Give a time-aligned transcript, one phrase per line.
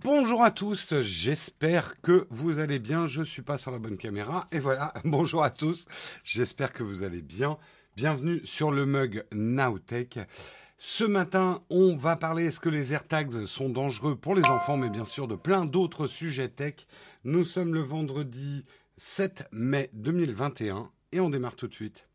[0.00, 3.06] Bonjour à tous, j'espère que vous allez bien.
[3.06, 4.48] Je suis pas sur la bonne caméra.
[4.50, 5.84] Et voilà, bonjour à tous,
[6.24, 7.58] j'espère que vous allez bien.
[7.94, 10.18] Bienvenue sur le mug Nowtech.
[10.78, 14.88] Ce matin, on va parler est-ce que les AirTags sont dangereux pour les enfants, mais
[14.88, 16.86] bien sûr de plein d'autres sujets tech.
[17.24, 18.64] Nous sommes le vendredi
[18.96, 22.08] 7 mai 2021 et on démarre tout de suite.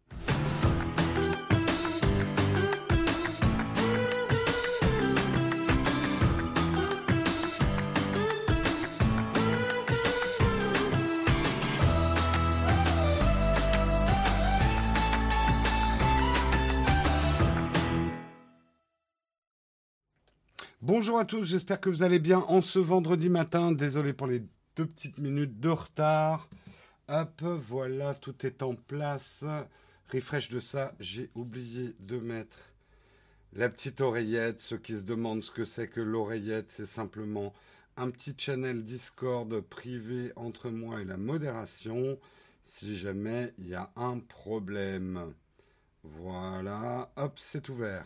[20.88, 23.74] Bonjour à tous, j'espère que vous allez bien en ce vendredi matin.
[23.74, 24.42] Désolé pour les
[24.78, 26.48] deux petites minutes de retard.
[27.10, 29.44] Hop, voilà, tout est en place.
[30.14, 32.72] Refresh de ça, j'ai oublié de mettre
[33.52, 34.62] la petite oreillette.
[34.62, 37.54] Ceux qui se demandent ce que c'est que l'oreillette, c'est simplement
[37.98, 42.18] un petit channel Discord privé entre moi et la modération.
[42.64, 45.34] Si jamais il y a un problème.
[46.04, 48.06] Voilà, hop, c'est ouvert.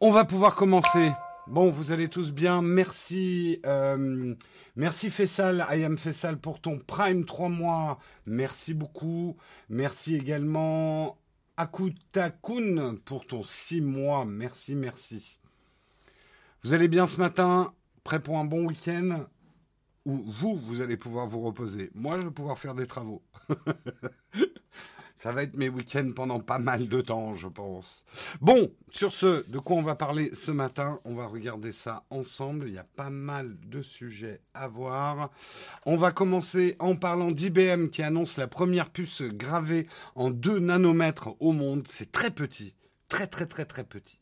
[0.00, 1.12] On va pouvoir commencer.
[1.48, 2.60] Bon, vous allez tous bien.
[2.60, 4.34] Merci, euh,
[4.74, 8.00] merci Fessal, I am Fessal pour ton Prime 3 mois.
[8.26, 9.36] Merci beaucoup.
[9.68, 11.18] Merci également
[11.56, 14.24] Akutakun pour ton 6 mois.
[14.24, 15.38] Merci, merci.
[16.64, 17.72] Vous allez bien ce matin?
[18.02, 19.26] Prêt pour un bon week-end?
[20.04, 21.90] Ou vous, vous allez pouvoir vous reposer?
[21.94, 23.22] Moi, je vais pouvoir faire des travaux.
[25.16, 28.04] Ça va être mes week-ends pendant pas mal de temps, je pense.
[28.42, 32.68] Bon, sur ce, de quoi on va parler ce matin On va regarder ça ensemble.
[32.68, 35.30] Il y a pas mal de sujets à voir.
[35.86, 41.30] On va commencer en parlant d'IBM qui annonce la première puce gravée en 2 nanomètres
[41.40, 41.86] au monde.
[41.88, 42.74] C'est très petit.
[43.08, 44.20] Très, très, très, très petit.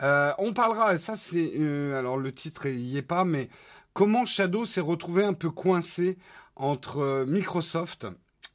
[0.00, 1.52] Euh, on parlera, et ça c'est...
[1.56, 3.50] Euh, alors le titre y est pas, mais
[3.92, 6.16] comment Shadow s'est retrouvé un peu coincé
[6.56, 8.06] entre Microsoft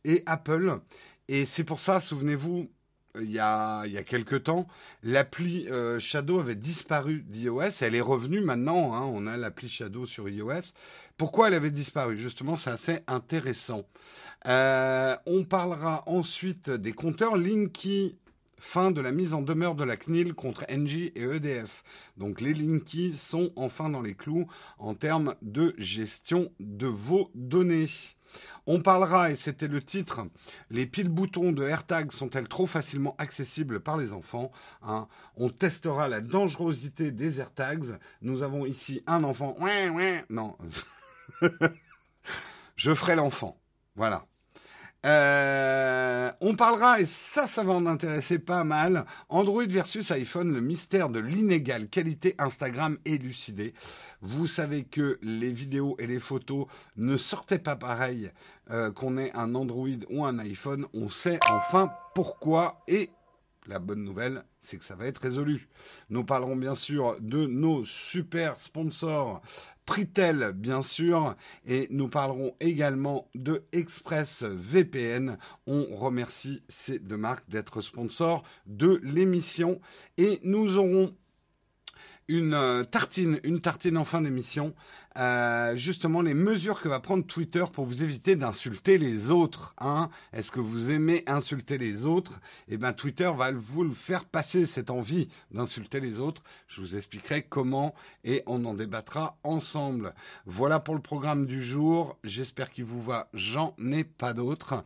[0.04, 0.80] et Apple
[1.28, 2.70] et c'est pour ça, souvenez-vous,
[3.22, 4.68] il y a, il quelques temps,
[5.04, 7.82] l'appli euh, Shadow avait disparu d'iOS.
[7.82, 8.96] Elle est revenue maintenant.
[8.96, 10.74] Hein, on a l'appli Shadow sur iOS.
[11.18, 12.18] Pourquoi elle avait disparu?
[12.18, 13.84] Justement, c'est assez intéressant.
[14.48, 18.18] Euh, on parlera ensuite des compteurs Linky.
[18.58, 21.84] Fin de la mise en demeure de la CNIL contre Engie et EDF.
[22.16, 24.48] Donc les Linky sont enfin dans les clous
[24.80, 27.90] en termes de gestion de vos données.
[28.66, 30.22] On parlera, et c'était le titre,
[30.70, 34.52] les piles boutons de AirTag sont-elles trop facilement accessibles par les enfants
[34.82, 38.00] hein On testera la dangerosité des AirTags.
[38.22, 39.56] Nous avons ici un enfant.
[39.60, 40.24] Ouais, ouais.
[40.30, 40.58] Non.
[42.76, 43.60] Je ferai l'enfant.
[43.96, 44.26] Voilà.
[45.06, 50.62] Euh, on parlera, et ça, ça va en intéresser pas mal, Android versus iPhone, le
[50.62, 53.74] mystère de l'inégale qualité Instagram élucidé.
[54.22, 58.32] Vous savez que les vidéos et les photos ne sortaient pas pareil
[58.72, 60.86] euh, qu'on ait un Android ou un iPhone.
[60.94, 63.10] On sait enfin pourquoi et
[63.68, 65.68] la bonne nouvelle, c'est que ça va être résolu.
[66.10, 69.42] Nous parlerons bien sûr de nos super sponsors,
[69.86, 71.36] Pritel bien sûr,
[71.66, 75.38] et nous parlerons également de ExpressVPN.
[75.68, 79.82] On remercie ces deux marques d'être sponsors de l'émission
[80.18, 81.14] et nous aurons
[82.30, 84.74] une euh, tartine, une tartine en fin d'émission,
[85.18, 89.76] euh, justement les mesures que va prendre Twitter pour vous éviter d'insulter les autres.
[89.80, 92.40] Hein Est-ce que vous aimez insulter les autres?
[92.68, 96.44] Eh bien, Twitter va vous le faire passer cette envie d'insulter les autres.
[96.68, 97.94] Je vous expliquerai comment
[98.24, 100.14] et on en débattra ensemble.
[100.46, 102.18] Voilà pour le programme du jour.
[102.24, 103.30] J'espère qu'il vous va.
[103.34, 104.84] J'en ai pas d'autres.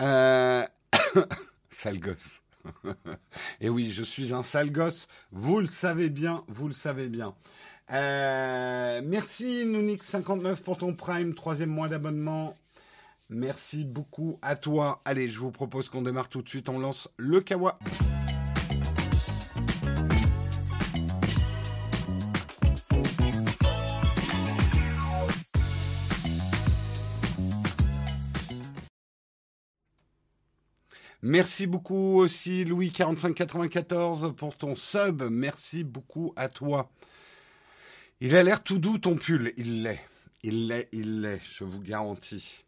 [0.00, 0.64] Euh...
[1.68, 2.42] Sale gosse.
[3.60, 5.06] Et oui, je suis un sale gosse.
[5.30, 7.34] Vous le savez bien, vous le savez bien.
[7.92, 12.56] Euh, merci Nounix59 pour ton Prime, troisième mois d'abonnement.
[13.30, 15.00] Merci beaucoup à toi.
[15.04, 16.68] Allez, je vous propose qu'on démarre tout de suite.
[16.68, 17.78] On lance le Kawa.
[31.26, 35.22] Merci beaucoup aussi Louis 4594 pour ton sub.
[35.22, 36.90] Merci beaucoup à toi.
[38.24, 39.52] Il a l'air tout doux ton pull.
[39.58, 40.00] Il l'est.
[40.42, 42.64] Il l'est, il l'est, je vous garantis.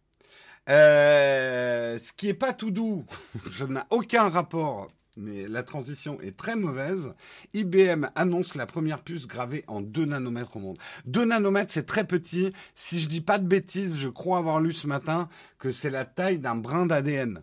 [0.69, 3.06] Euh, ce qui est pas tout doux,
[3.50, 7.14] ça n'a aucun rapport, mais la transition est très mauvaise.
[7.55, 10.79] IBM annonce la première puce gravée en 2 nanomètres au monde.
[11.06, 12.52] 2 nanomètres, c'est très petit.
[12.75, 16.05] Si je dis pas de bêtises, je crois avoir lu ce matin que c'est la
[16.05, 17.43] taille d'un brin d'ADN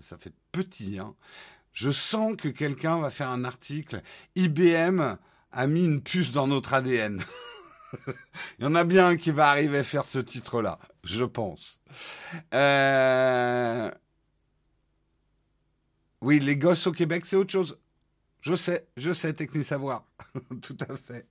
[0.00, 0.98] ça fait petit.
[0.98, 1.14] Hein.
[1.72, 4.02] Je sens que quelqu'un va faire un article.
[4.34, 5.16] IBM
[5.52, 7.22] a mis une puce dans notre ADN.
[8.58, 11.80] Il y en a bien qui va arriver à faire ce titre-là, je pense.
[12.54, 13.90] Euh,
[16.20, 17.78] oui, les gosses au Québec, c'est autre chose.
[18.42, 20.04] Je sais, je sais, Techni Savoir.
[20.62, 21.26] Tout à fait.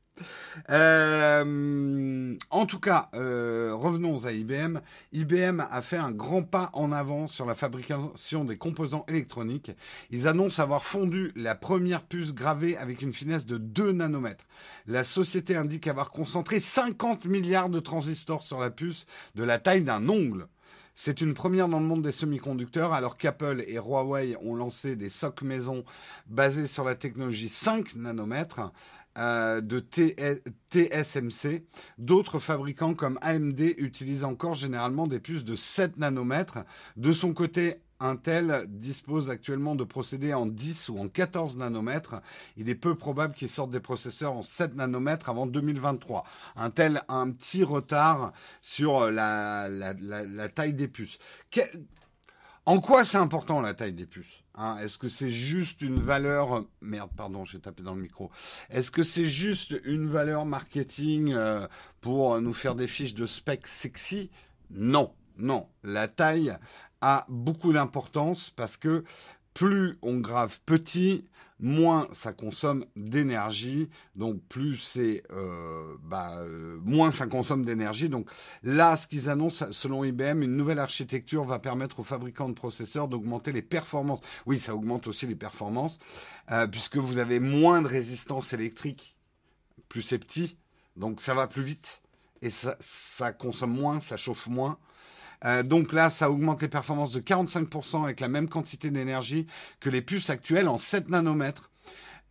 [0.70, 4.80] Euh, en tout cas, euh, revenons à IBM.
[5.14, 9.72] IBM a fait un grand pas en avant sur la fabrication des composants électroniques.
[10.10, 14.46] Ils annoncent avoir fondu la première puce gravée avec une finesse de 2 nanomètres.
[14.88, 19.06] La société indique avoir concentré 50 milliards de transistors sur la puce
[19.36, 20.48] de la taille d'un ongle.
[21.02, 25.08] C'est une première dans le monde des semi-conducteurs, alors qu'Apple et Huawei ont lancé des
[25.08, 25.86] socs maison
[26.28, 28.60] basés sur la technologie 5 nanomètres.
[29.18, 29.84] Euh, de
[30.72, 31.66] TSMC.
[31.98, 36.60] D'autres fabricants comme AMD utilisent encore généralement des puces de 7 nanomètres.
[36.96, 42.22] De son côté, Intel dispose actuellement de procédés en 10 ou en 14 nanomètres.
[42.56, 46.24] Il est peu probable qu'ils sortent des processeurs en 7 nanomètres avant 2023.
[46.56, 48.32] Intel a un petit retard
[48.62, 49.70] sur la,
[50.56, 51.18] taille des puces.
[52.70, 54.78] En quoi c'est important la taille des puces hein?
[54.78, 58.30] Est-ce que c'est juste une valeur merde pardon j'ai tapé dans le micro.
[58.70, 61.68] Est-ce que c'est juste une valeur marketing euh,
[62.00, 64.30] pour nous faire des fiches de spec sexy?
[64.70, 65.68] Non, non.
[65.84, 66.56] La taille
[67.02, 69.04] a beaucoup d'importance parce que
[69.56, 71.26] plus on grave petit,
[71.60, 78.10] moins ça consomme d'énergie, donc plus c'est, euh, bah, euh, moins ça consomme d'énergie.
[78.10, 78.30] Donc
[78.64, 83.08] là, ce qu'ils annoncent, selon IBM, une nouvelle architecture va permettre aux fabricants de processeurs
[83.08, 84.22] d'augmenter les performances.
[84.46, 86.00] Oui, ça augmente aussi les performances,
[86.52, 89.18] euh, puisque vous avez moins de résistance électrique,
[89.90, 90.58] plus c'est petit,
[90.96, 92.02] donc ça va plus vite
[92.42, 94.78] et ça, ça consomme moins, ça chauffe moins.
[95.46, 99.48] Euh, donc là, ça augmente les performances de 45% avec la même quantité d'énergie
[99.80, 101.69] que les puces actuelles en 7 nanomètres.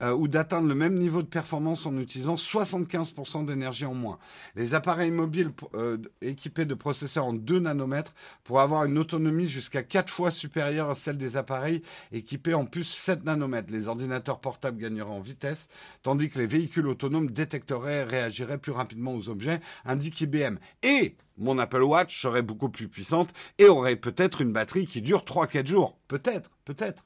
[0.01, 4.21] Euh, ou d'atteindre le même niveau de performance en utilisant 75% d'énergie en moins.
[4.55, 8.15] Les appareils mobiles euh, équipés de processeurs en 2 nanomètres
[8.45, 12.95] pourraient avoir une autonomie jusqu'à 4 fois supérieure à celle des appareils équipés en puces
[12.95, 13.73] 7 nanomètres.
[13.73, 15.69] Les ordinateurs portables gagneraient en vitesse,
[16.05, 20.59] tandis que les véhicules autonomes détecteraient et réagiraient plus rapidement aux objets, indique IBM.
[20.85, 25.25] Et mon Apple Watch serait beaucoup plus puissante et aurait peut-être une batterie qui dure
[25.25, 25.99] 3-4 jours.
[26.07, 27.05] Peut-être, peut-être.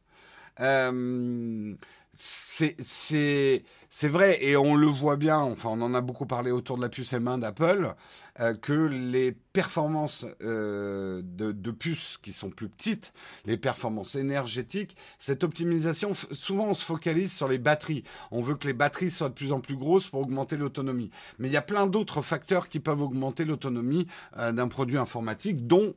[0.61, 1.75] Euh,
[2.15, 6.83] c'est vrai, et on le voit bien, enfin on en a beaucoup parlé autour de
[6.83, 7.95] la puce M1 d'Apple,
[8.41, 13.13] euh, que les performances euh, de, puces qui sont plus petites,
[13.45, 18.05] les performances énergétiques, cette optimisation, souvent on se focalise sur les batteries.
[18.31, 21.11] On veut que les batteries soient de plus en plus grosses pour augmenter l'autonomie.
[21.39, 24.07] Mais il y a plein d'autres facteurs qui peuvent augmenter l'autonomie
[24.37, 25.95] euh, d'un produit informatique, dont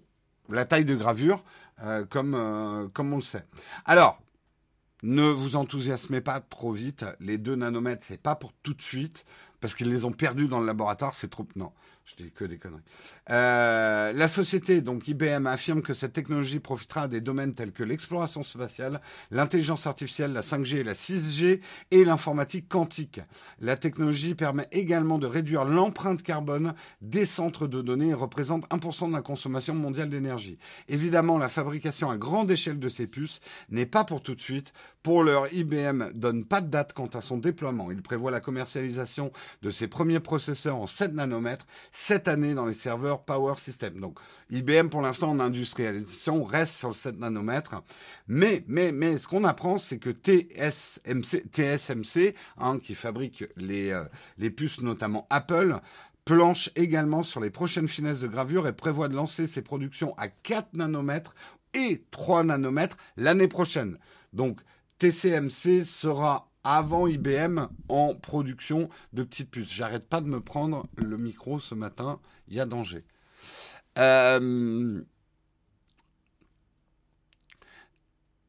[0.50, 1.44] la taille de gravure,
[2.10, 3.44] comme, comme on le sait.
[3.84, 4.22] Alors,
[5.06, 7.06] ne vous enthousiasmez pas trop vite.
[7.20, 9.24] Les 2 nanomètres, c'est pas pour tout de suite
[9.62, 11.48] parce qu'ils les ont perdus dans le laboratoire, c'est trop...
[11.56, 11.72] Non,
[12.06, 12.84] je dis que des conneries.
[13.32, 17.84] Euh, la société, donc IBM, affirme que cette technologie profitera à des domaines tels que
[17.84, 23.22] l'exploration spatiale, l'intelligence artificielle, la 5G et la 6G et l'informatique quantique.
[23.60, 29.08] La technologie permet également de réduire l'empreinte carbone des centres de données et représente 1%
[29.08, 30.60] de la consommation mondiale d'énergie.
[30.88, 34.74] Évidemment, la fabrication à grande échelle de ces puces n'est pas pour tout de suite.
[35.02, 37.92] Pour l'heure, IBM donne pas de date quant à son déploiement.
[37.92, 39.32] Il prévoit la commercialisation
[39.64, 41.66] de ses premiers processeurs en 7 nanomètres
[41.98, 44.02] cette année dans les serveurs Power System.
[44.02, 47.82] Donc IBM pour l'instant en industrialisation reste sur le 7 nanomètres.
[48.28, 54.04] Mais, mais, mais ce qu'on apprend, c'est que TSMC, TSMC hein, qui fabrique les, euh,
[54.38, 55.80] les puces, notamment Apple,
[56.26, 60.28] planche également sur les prochaines finesses de gravure et prévoit de lancer ses productions à
[60.28, 61.34] 4 nanomètres
[61.74, 63.98] et 3 nanomètres l'année prochaine.
[64.34, 64.60] Donc
[65.00, 69.72] TCMC sera avant IBM en production de petites puces.
[69.72, 73.06] J'arrête pas de me prendre le micro ce matin, il y a danger.
[73.98, 75.02] Euh,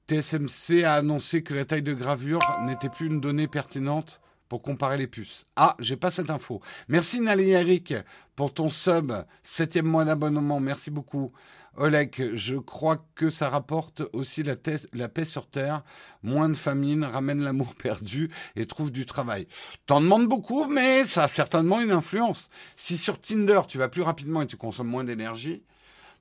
[0.09, 4.97] TSMC a annoncé que la taille de gravure n'était plus une donnée pertinente pour comparer
[4.99, 5.47] les puces.
[5.57, 6.61] Ah, j'ai pas cette info.
[6.89, 7.95] Merci Nali Eric
[8.35, 9.13] pour ton sub,
[9.43, 10.61] septième mois d'abonnement.
[10.61, 11.33] Merci beaucoup.
[11.79, 14.55] Oleg, je crois que ça rapporte aussi la,
[14.95, 15.83] la paix sur Terre,
[16.23, 19.47] moins de famine, ramène l'amour perdu et trouve du travail.
[19.85, 22.49] T'en demandes beaucoup, mais ça a certainement une influence.
[22.77, 25.63] Si sur Tinder, tu vas plus rapidement et tu consommes moins d'énergie,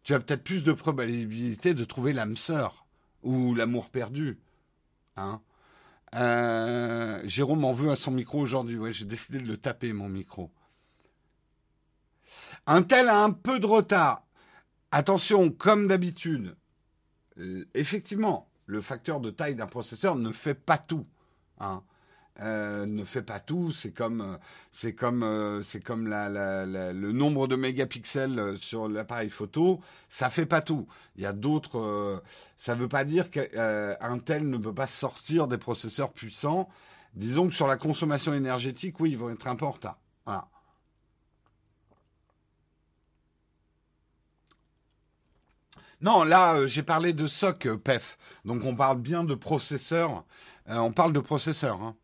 [0.04, 2.86] tu as peut-être plus de probabilité de trouver l'âme sœur
[3.24, 4.38] ou l'amour perdu.
[5.16, 5.42] Hein
[6.16, 8.80] euh, Jérôme en veut à son micro aujourd'hui.
[8.92, 10.52] J'ai décidé de le taper, mon micro.
[12.68, 14.24] Un tel a un peu de retard.
[14.92, 16.56] Attention, comme d'habitude,
[17.74, 21.06] effectivement, le facteur de taille d'un processeur ne fait pas tout.
[21.60, 21.84] Hein.
[22.42, 23.72] Euh, ne fait pas tout.
[23.72, 24.38] C'est comme,
[24.72, 29.82] c'est comme le nombre de mégapixels sur l'appareil photo.
[30.10, 30.88] Ça fait pas tout.
[31.16, 32.22] Il y a d'autres.
[32.58, 36.70] ça veut pas dire qu'un tel ne peut pas sortir des processeurs puissants.
[37.14, 39.56] Disons que sur la consommation énergétique, oui, ils vont être un.
[46.02, 48.18] Non, là, euh, j'ai parlé de SOC, euh, PEF.
[48.44, 50.24] Donc, on parle bien de processeur.
[50.70, 51.82] Euh, on parle de processeur.
[51.82, 51.96] Hein.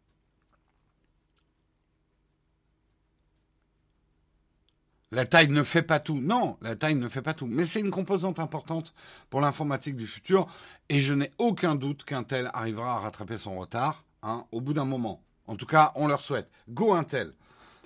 [5.11, 6.19] La taille ne fait pas tout.
[6.21, 7.47] Non, la taille ne fait pas tout.
[7.47, 8.93] Mais c'est une composante importante
[9.29, 10.47] pour l'informatique du futur.
[10.87, 14.85] Et je n'ai aucun doute qu'Intel arrivera à rattraper son retard hein, au bout d'un
[14.85, 15.21] moment.
[15.47, 16.49] En tout cas, on leur souhaite.
[16.69, 17.33] Go Intel.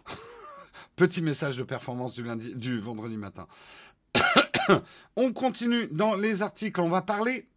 [0.96, 3.48] Petit message de performance du, lundi, du vendredi matin.
[5.16, 6.80] on continue dans les articles.
[6.80, 7.48] On va parler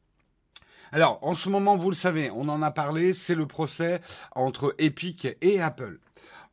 [0.90, 4.00] alors, en ce moment, vous le savez, on en a parlé, c'est le procès
[4.34, 5.98] entre Epic et Apple.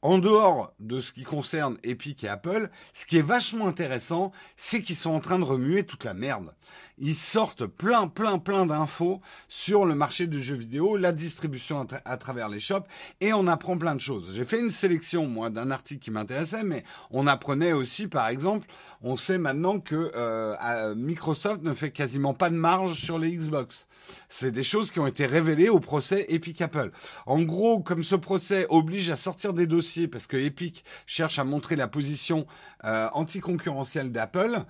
[0.02, 4.82] En dehors de ce qui concerne Epic et Apple, ce qui est vachement intéressant, c'est
[4.82, 6.54] qu'ils sont en train de remuer toute la merde.
[6.98, 12.18] Ils sortent plein, plein, plein d'infos sur le marché du jeu vidéo, la distribution à,
[12.18, 12.86] travers les shops,
[13.20, 14.32] et on apprend plein de choses.
[14.34, 18.68] J'ai fait une sélection, moi, d'un article qui m'intéressait, mais on apprenait aussi, par exemple,
[19.02, 23.88] on sait maintenant que euh, Microsoft ne fait quasiment pas de marge sur les Xbox.
[24.30, 26.92] C'est des choses qui ont été révélées au procès Epic Apple.
[27.26, 31.44] En gros, comme ce procès oblige à sortir des dossiers parce que Epic cherche à
[31.44, 32.46] montrer la position
[32.84, 34.64] euh, anticoncurrentielle d'Apple,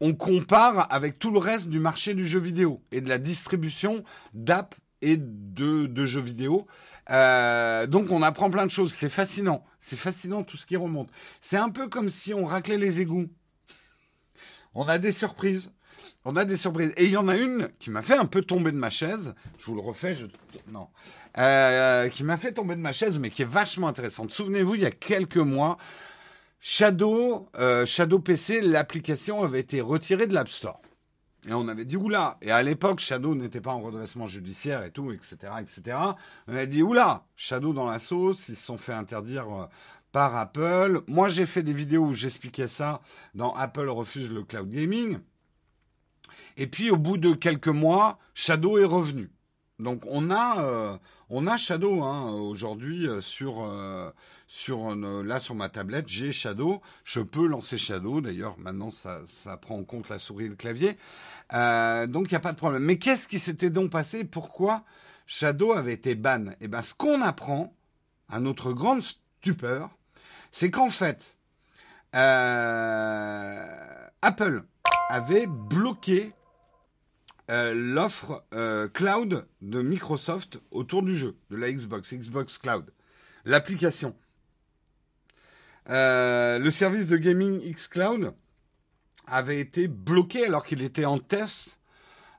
[0.00, 4.02] on compare avec tout le reste du marché du jeu vidéo et de la distribution
[4.34, 6.66] d'apps et de, jeux vidéo.
[7.10, 8.92] Euh, donc on apprend plein de choses.
[8.92, 9.64] C'est fascinant.
[9.80, 11.08] C'est fascinant tout ce qui remonte.
[11.40, 13.28] C'est un peu comme si on raclait les égouts.
[14.74, 15.72] On a des surprises.
[16.24, 16.92] On a des surprises.
[16.96, 19.34] Et il y en a une qui m'a fait un peu tomber de ma chaise.
[19.58, 20.16] Je vous le refais.
[20.70, 20.88] Non.
[21.38, 24.30] Euh, qui m'a fait tomber de ma chaise, mais qui est vachement intéressante.
[24.30, 25.78] Souvenez-vous, il y a quelques mois,
[26.62, 30.80] Shadow, euh, Shadow PC, l'application avait été retirée de l'App Store.
[31.48, 32.36] Et on avait dit oula.
[32.42, 35.96] Et à l'époque, Shadow n'était pas en redressement judiciaire et tout, etc., etc.
[36.46, 39.66] On avait dit oula, Shadow dans la sauce, ils se sont fait interdire euh,
[40.12, 41.00] par Apple.
[41.06, 43.00] Moi, j'ai fait des vidéos où j'expliquais ça
[43.34, 45.18] dans Apple refuse le cloud gaming.
[46.58, 49.30] Et puis, au bout de quelques mois, Shadow est revenu.
[49.80, 50.96] Donc on a euh,
[51.30, 54.10] on a Shadow hein, aujourd'hui euh, sur euh,
[54.46, 56.80] sur là ma tablette j'ai Shadow.
[57.04, 60.56] Je peux lancer Shadow d'ailleurs maintenant ça ça prend en compte la souris et le
[60.56, 60.98] clavier.
[61.52, 62.84] donc il n'y a pas de problème.
[62.84, 64.24] Mais qu'est-ce qui s'était donc passé?
[64.24, 64.84] Pourquoi
[65.26, 66.44] Shadow avait été ban?
[66.60, 67.74] Eh ben ce qu'on apprend
[68.28, 69.90] à notre grande stupeur,
[70.52, 71.36] c'est qu'en fait
[74.22, 74.64] Apple
[75.08, 76.32] avait bloqué
[77.50, 82.92] euh, l'offre euh, cloud de Microsoft autour du jeu, de la Xbox, Xbox Cloud.
[83.44, 84.14] L'application.
[85.88, 88.34] Euh, le service de gaming xCloud
[89.26, 91.78] avait été bloqué alors qu'il était en test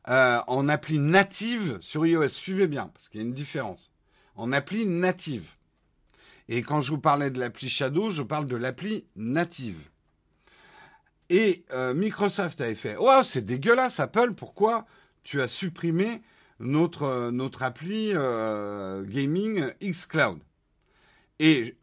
[0.06, 2.30] en appli native sur iOS.
[2.30, 3.91] Suivez bien, parce qu'il y a une différence.
[4.36, 5.48] En appli native.
[6.48, 9.80] Et quand je vous parlais de l'appli Shadow, je parle de l'appli native.
[11.30, 11.65] Et
[11.96, 14.86] Microsoft avait fait, oh c'est dégueulasse Apple, pourquoi
[15.24, 16.22] tu as supprimé
[16.60, 20.40] notre, euh, notre appli euh, gaming xCloud.
[21.40, 21.75] Et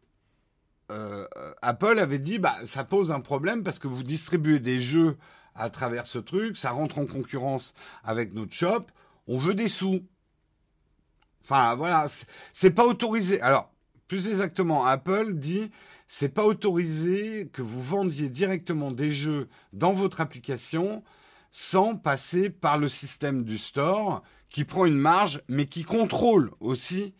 [0.91, 1.27] euh,
[1.61, 5.17] Apple avait dit, bah, ça pose un problème parce que vous distribuez des jeux
[5.55, 8.85] à travers ce truc, ça rentre en concurrence avec notre shop,
[9.27, 10.01] on veut des sous.
[11.43, 12.07] Enfin, voilà,
[12.53, 13.41] c'est pas autorisé.
[13.41, 13.71] Alors,
[14.07, 15.69] plus exactement, Apple dit,
[16.07, 21.03] c'est pas autorisé que vous vendiez directement des jeux dans votre application
[21.51, 27.13] sans passer par le système du store qui prend une marge, mais qui contrôle aussi,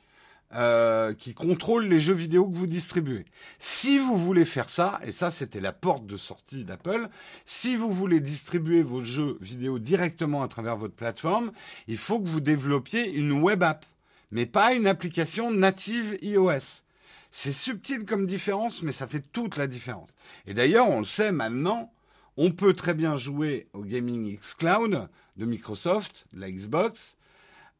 [0.55, 3.25] euh, qui contrôle les jeux vidéo que vous distribuez.
[3.59, 7.07] Si vous voulez faire ça, et ça c'était la porte de sortie d'Apple,
[7.45, 11.51] si vous voulez distribuer vos jeux vidéo directement à travers votre plateforme,
[11.87, 13.85] il faut que vous développiez une web app,
[14.31, 16.81] mais pas une application native iOS.
[17.29, 20.15] C'est subtil comme différence, mais ça fait toute la différence.
[20.47, 21.93] Et d'ailleurs, on le sait maintenant,
[22.41, 27.17] on peut très bien jouer au Gaming X Cloud de Microsoft, la Xbox,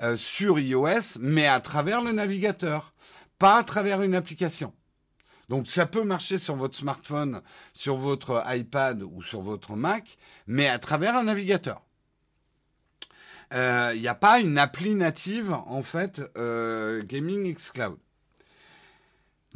[0.01, 2.93] euh, sur iOS, mais à travers le navigateur,
[3.37, 4.73] pas à travers une application.
[5.47, 7.41] Donc ça peut marcher sur votre smartphone,
[7.73, 11.81] sur votre iPad ou sur votre Mac, mais à travers un navigateur.
[13.51, 17.97] Il euh, n'y a pas une appli native en fait euh, Gaming X Cloud.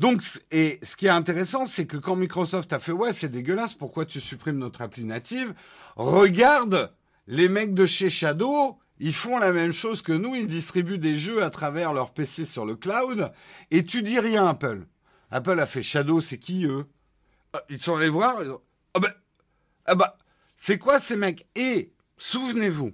[0.04, 3.74] Donc, et ce qui est intéressant, c'est que quand Microsoft a fait ouais, c'est dégueulasse,
[3.74, 5.54] pourquoi tu supprimes notre appli native
[5.96, 6.92] Regarde
[7.26, 11.16] les mecs de chez Shadow, Ils font la même chose que nous, ils distribuent des
[11.16, 13.32] jeux à travers leur PC sur le cloud,
[13.72, 14.88] et tu dis rien, Apple.
[15.32, 16.86] Apple a fait Shadow, c'est qui eux?
[17.54, 18.62] Ah, Ils sont allés voir, ils ont...
[18.96, 19.14] ah ben,
[19.86, 20.18] ah bah,
[20.58, 21.48] c'est quoi ces mecs?
[21.56, 22.92] Et souvenez-vous,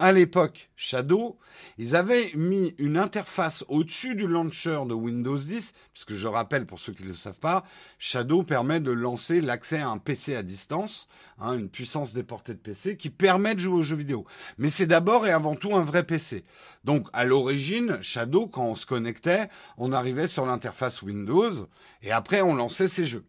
[0.00, 1.38] à l'époque, Shadow,
[1.76, 6.80] ils avaient mis une interface au-dessus du launcher de Windows 10, puisque je rappelle pour
[6.80, 7.64] ceux qui ne le savent pas,
[7.98, 11.06] Shadow permet de lancer l'accès à un PC à distance,
[11.38, 14.24] hein, une puissance déportée de PC qui permet de jouer aux jeux vidéo.
[14.56, 16.44] Mais c'est d'abord et avant tout un vrai PC.
[16.82, 21.68] Donc à l'origine, Shadow, quand on se connectait, on arrivait sur l'interface Windows
[22.02, 23.26] et après on lançait ses jeux.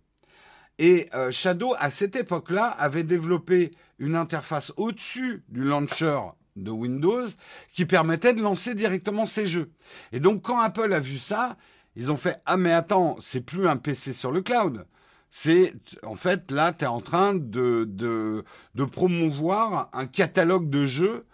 [0.80, 6.18] Et euh, Shadow, à cette époque-là, avait développé une interface au-dessus du launcher
[6.55, 7.27] de Windows
[7.72, 9.72] qui permettait de lancer directement ces jeux.
[10.12, 11.58] Et donc quand Apple a vu ça,
[11.96, 14.86] ils ont fait ah mais attends, c'est plus un PC sur le cloud.
[15.29, 21.25] C'est en fait là tu es en train de, de, promouvoir un catalogue de jeux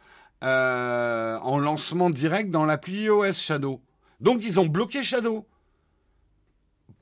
[0.43, 3.81] euh, en lancement direct dans l'appli iOS Shadow.
[4.19, 5.47] Donc ils ont bloqué Shadow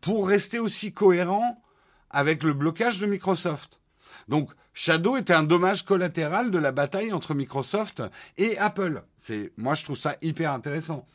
[0.01, 1.61] pour rester aussi cohérent
[2.09, 3.81] avec le blocage de Microsoft.
[4.27, 8.03] Donc Shadow était un dommage collatéral de la bataille entre Microsoft
[8.37, 9.03] et Apple.
[9.17, 11.07] C'est moi je trouve ça hyper intéressant.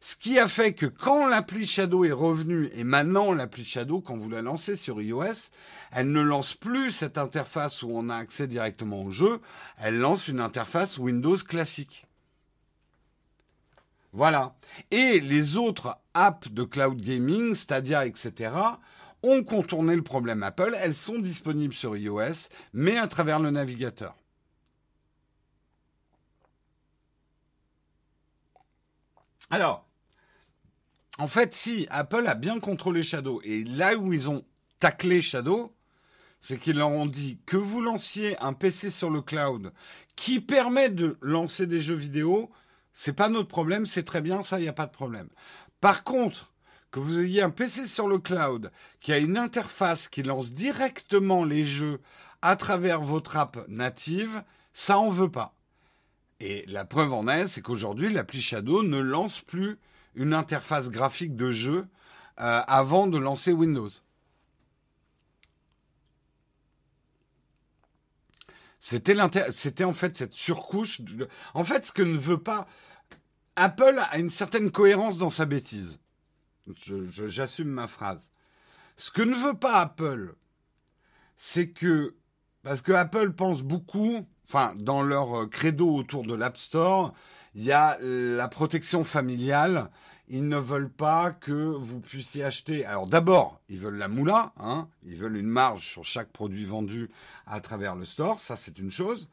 [0.00, 4.16] Ce qui a fait que quand l'appli Shadow est revenue, et maintenant l'appli Shadow, quand
[4.16, 5.50] vous la lancez sur iOS,
[5.92, 9.40] elle ne lance plus cette interface où on a accès directement au jeu,
[9.78, 12.08] elle lance une interface Windows classique.
[14.12, 14.56] Voilà.
[14.90, 18.50] Et les autres apps de cloud gaming, Stadia, etc.,
[19.24, 20.76] ont contourné le problème Apple.
[20.78, 24.14] Elles sont disponibles sur iOS, mais à travers le navigateur.
[29.50, 29.86] Alors,
[31.18, 34.44] en fait, si Apple a bien contrôlé Shadow, et là où ils ont
[34.78, 35.74] taclé Shadow,
[36.40, 39.72] c'est qu'ils leur ont dit que vous lanciez un PC sur le cloud
[40.16, 42.50] qui permet de lancer des jeux vidéo,
[42.92, 45.28] c'est pas notre problème, c'est très bien, ça, il n'y a pas de problème.
[45.80, 46.53] Par contre,
[46.94, 48.70] que vous ayez un PC sur le cloud
[49.00, 52.00] qui a une interface qui lance directement les jeux
[52.40, 55.56] à travers votre app native, ça en veut pas.
[56.38, 59.76] Et la preuve en est, c'est qu'aujourd'hui, l'appli Shadow ne lance plus
[60.14, 61.88] une interface graphique de jeu
[62.40, 63.90] euh, avant de lancer Windows.
[68.78, 71.00] C'était en fait cette surcouche.
[71.54, 72.68] En fait, ce que ne veut pas
[73.56, 75.98] Apple a une certaine cohérence dans sa bêtise.
[77.28, 78.30] J'assume ma phrase.
[78.96, 80.34] Ce que ne veut pas Apple,
[81.36, 82.14] c'est que,
[82.62, 87.12] parce que Apple pense beaucoup, enfin, dans leur euh, credo autour de l'App Store,
[87.54, 89.90] il y a la protection familiale.
[90.28, 92.84] Ils ne veulent pas que vous puissiez acheter.
[92.86, 97.10] Alors d'abord, ils veulent la moula, hein, ils veulent une marge sur chaque produit vendu
[97.46, 99.28] à travers le store, ça c'est une chose.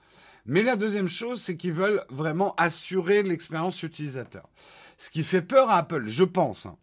[0.46, 4.50] Mais la deuxième chose, c'est qu'ils veulent vraiment assurer l'expérience utilisateur.
[4.98, 6.76] Ce qui fait peur à Apple, je pense, hein,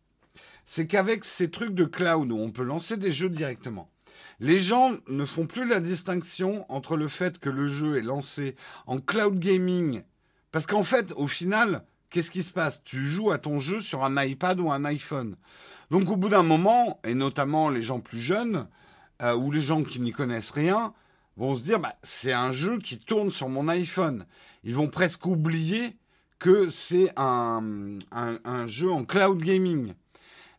[0.70, 3.90] c'est qu'avec ces trucs de cloud où on peut lancer des jeux directement,
[4.38, 8.54] les gens ne font plus la distinction entre le fait que le jeu est lancé
[8.86, 10.02] en cloud gaming,
[10.52, 12.84] parce qu'en fait, au final, qu'est-ce qui se passe?
[12.84, 15.36] Tu joues à ton jeu sur un iPad ou un iPhone.
[15.90, 18.68] Donc au bout d'un moment, et notamment les gens plus jeunes,
[19.22, 20.92] euh, ou les gens qui n'y connaissent rien,
[21.38, 24.26] vont se dire, bah, c'est un jeu qui tourne sur mon iPhone.
[24.64, 25.96] Ils vont presque oublier
[26.38, 29.94] que c'est un, un jeu en cloud gaming.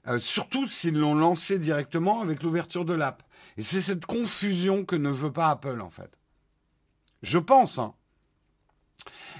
[0.08, 3.24] Euh, surtout s'ils l'ont lancé directement avec l'ouverture de l'app.
[3.58, 6.18] Et c'est cette confusion que ne veut pas Apple, en fait.
[7.22, 7.80] Je pense.
[7.80, 7.94] Hein.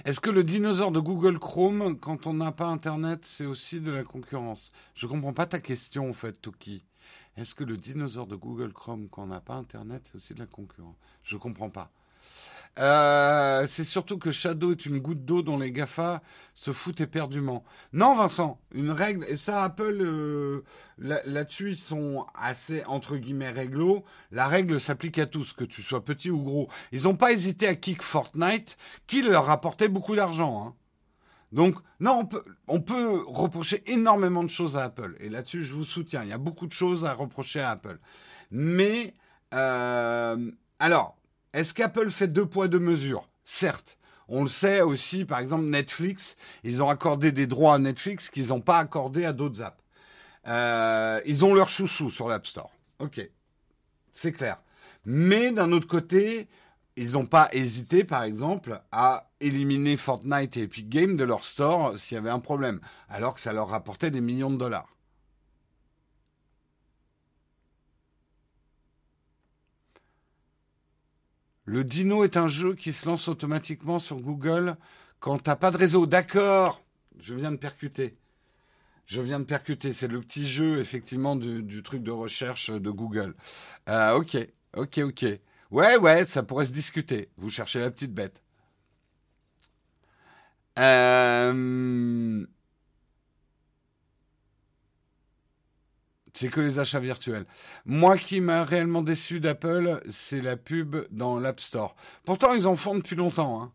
[0.04, 3.90] Est-ce que le dinosaure de Google Chrome, quand on n'a pas Internet, c'est aussi de
[3.90, 4.72] la concurrence?
[4.94, 6.84] Je ne comprends pas ta question, en fait, Toki.
[7.36, 10.40] Est-ce que le dinosaure de Google Chrome, quand on n'a pas Internet, c'est aussi de
[10.40, 10.96] la concurrence?
[11.22, 11.90] Je ne comprends pas.
[12.78, 16.22] Euh, c'est surtout que Shadow est une goutte d'eau dont les GAFA
[16.54, 17.64] se foutent éperdument.
[17.92, 20.64] Non, Vincent, une règle, et ça, Apple, euh,
[20.98, 24.04] là-dessus, ils sont assez, entre guillemets, réglo.
[24.30, 26.68] La règle s'applique à tous, que tu sois petit ou gros.
[26.92, 30.66] Ils n'ont pas hésité à kick Fortnite, qui leur rapportait beaucoup d'argent.
[30.66, 30.74] Hein.
[31.52, 32.28] Donc, non,
[32.68, 35.16] on peut, reprocher énormément de choses à Apple.
[35.18, 36.22] Et là-dessus, je vous soutiens.
[36.22, 37.98] Il y a beaucoup de choses à reprocher à Apple.
[38.52, 39.14] Mais,
[39.52, 41.19] euh, alors,
[41.52, 43.28] est-ce qu'Apple fait deux poids, deux mesures?
[43.44, 43.96] Certes.
[44.28, 48.48] On le sait aussi, par exemple, Netflix, ils ont accordé des droits à Netflix qu'ils
[48.48, 49.82] n'ont pas accordé à d'autres apps.
[50.46, 52.70] Euh, ils ont leur chouchou sur l'App Store.
[53.00, 53.20] Ok,
[54.12, 54.60] c'est clair.
[55.04, 56.48] Mais d'un autre côté,
[56.96, 61.98] ils n'ont pas hésité, par exemple, à éliminer Fortnite et Epic Games de leur store
[61.98, 64.88] s'il y avait un problème, alors que ça leur rapportait des millions de dollars.
[71.70, 74.76] Le Dino est un jeu qui se lance automatiquement sur Google
[75.20, 76.04] quand t'as pas de réseau.
[76.04, 76.82] D'accord,
[77.20, 78.18] je viens de percuter.
[79.06, 79.92] Je viens de percuter.
[79.92, 83.36] C'est le petit jeu, effectivement, du, truc de recherche de Google.
[83.88, 84.36] Euh, ok,
[84.76, 85.26] ok, ok.
[85.70, 87.30] Ouais, ouais, ça pourrait se discuter.
[87.36, 88.42] Vous cherchez la petite bête.
[90.76, 92.44] Euh...
[96.40, 97.44] C'est que les achats virtuels.
[97.84, 101.94] Moi qui m'a réellement déçu d'Apple, c'est la pub dans l'App Store.
[102.24, 103.62] Pourtant, ils en font depuis longtemps.
[103.62, 103.72] Hein.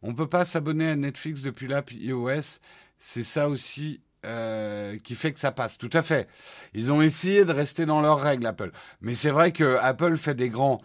[0.00, 2.60] On ne peut pas s'abonner à Netflix depuis l'app iOS.
[3.00, 5.76] C'est ça aussi euh, qui fait que ça passe.
[5.76, 6.28] Tout à fait.
[6.72, 8.70] Ils ont essayé de rester dans leurs règles, Apple.
[9.00, 10.80] Mais c'est vrai que Apple fait des grands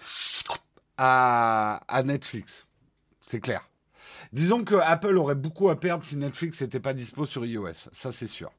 [0.98, 2.66] à, à Netflix.
[3.22, 3.70] C'est clair.
[4.32, 7.90] Disons que Apple aurait beaucoup à perdre si Netflix n'était pas dispo sur iOS.
[7.92, 8.52] Ça, c'est sûr.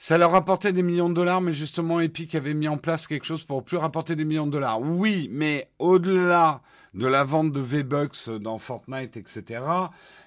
[0.00, 3.26] Ça leur rapportait des millions de dollars, mais justement, Epic avait mis en place quelque
[3.26, 4.80] chose pour plus rapporter des millions de dollars.
[4.80, 6.62] Oui, mais au-delà
[6.94, 9.60] de la vente de V-Bucks dans Fortnite, etc.,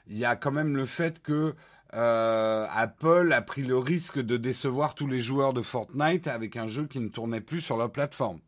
[0.07, 1.55] il y a quand même le fait que
[1.93, 6.67] euh, Apple a pris le risque de décevoir tous les joueurs de Fortnite avec un
[6.67, 8.39] jeu qui ne tournait plus sur leur plateforme.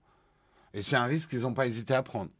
[0.73, 2.31] Et c'est un risque qu'ils n'ont pas hésité à prendre.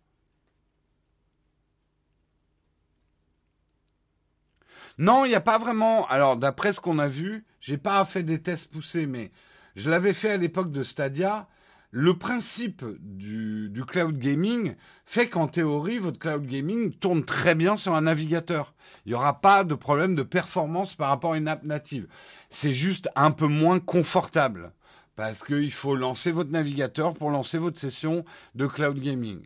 [4.97, 6.08] Non, il n'y a pas vraiment.
[6.08, 9.32] Alors, d'après ce qu'on a vu, j'ai pas fait des tests poussés, mais
[9.75, 11.47] je l'avais fait à l'époque de Stadia.
[11.95, 14.75] Le principe du, cloud gaming
[15.06, 18.73] fait qu'en théorie, votre cloud gaming tourne très bien sur un navigateur.
[19.06, 22.08] Il n'y aura pas de problème de performance par rapport à une app native.
[22.49, 24.73] C'est juste un peu moins confortable
[25.15, 28.25] parce qu'il faut lancer votre navigateur pour lancer votre session
[28.56, 29.45] de cloud gaming.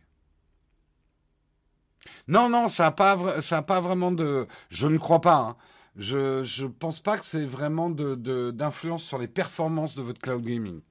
[2.28, 3.18] Non, non, ça n'a pas,
[3.62, 4.48] pas vraiment de.
[4.70, 5.38] Je ne crois pas.
[5.38, 5.56] Hein.
[5.98, 10.44] Je ne pense pas que c'est vraiment d'influence de, sur les performances de votre cloud
[10.44, 10.82] gaming.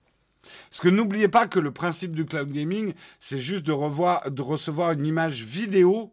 [0.71, 4.43] Parce que n'oubliez pas que le principe du cloud gaming, c'est juste de, revoir, de
[4.43, 6.13] recevoir une image vidéo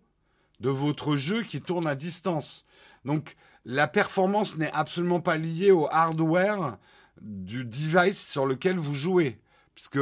[0.59, 2.65] de votre jeu qui tourne à distance.
[3.05, 6.77] Donc la performance n'est absolument pas liée au hardware
[7.21, 9.39] du device sur lequel vous jouez.
[9.75, 9.99] Puisque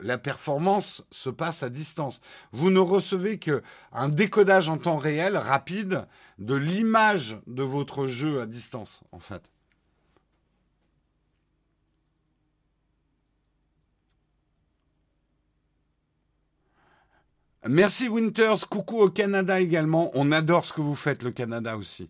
[0.00, 2.20] la performance se passe à distance.
[2.52, 6.06] Vous ne recevez qu'un décodage en temps réel rapide
[6.38, 9.42] de l'image de votre jeu à distance, en fait.
[17.68, 20.12] Merci Winters, coucou au Canada également.
[20.14, 22.08] On adore ce que vous faites, le Canada aussi.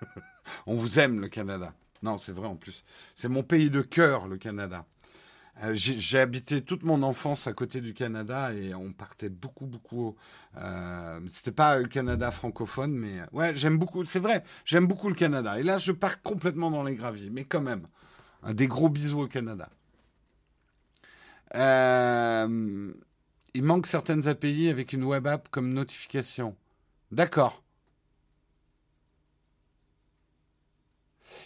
[0.66, 1.72] On vous aime, le Canada.
[2.02, 2.82] Non, c'est vrai en plus.
[3.14, 4.84] C'est mon pays de cœur, le Canada.
[5.62, 10.16] Euh, j'ai habité toute mon enfance à côté du Canada et on partait beaucoup, beaucoup.
[10.56, 14.04] Euh, C'était pas le Canada francophone, mais ouais, j'aime beaucoup.
[14.06, 15.58] C'est vrai, j'aime beaucoup le Canada.
[15.60, 17.86] Et là, je pars complètement dans les graviers, mais quand même,
[18.48, 19.68] des gros bisous au Canada.
[21.54, 22.92] Euh,
[23.54, 26.56] il manque certaines API avec une web app comme notification.
[27.12, 27.62] D'accord.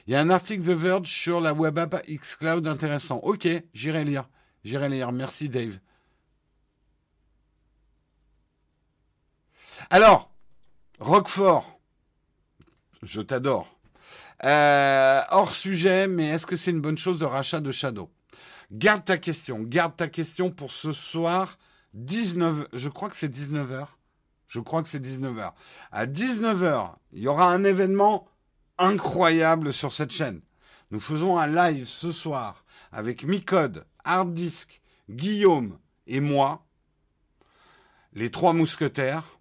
[0.06, 3.20] Il y a un article de Verge sur la web app xCloud intéressant.
[3.22, 4.28] Ok, j'irai lire.
[4.62, 5.12] J'irai lire.
[5.12, 5.78] Merci Dave.
[9.90, 10.30] Alors,
[10.98, 11.78] Roquefort,
[13.02, 13.74] je t'adore.
[14.44, 18.10] Euh, hors sujet, mais est-ce que c'est une bonne chose de rachat de Shadow?
[18.70, 21.58] Garde ta question, garde ta question pour ce soir,
[21.94, 23.86] 19, je crois que c'est 19h.
[24.48, 25.52] Je crois que c'est 19h.
[25.92, 28.28] À 19h, il y aura un événement
[28.78, 30.40] incroyable sur cette chaîne.
[30.90, 36.64] Nous faisons un live ce soir avec Micode, Hard Disk, Guillaume et moi,
[38.12, 39.38] les trois mousquetaires.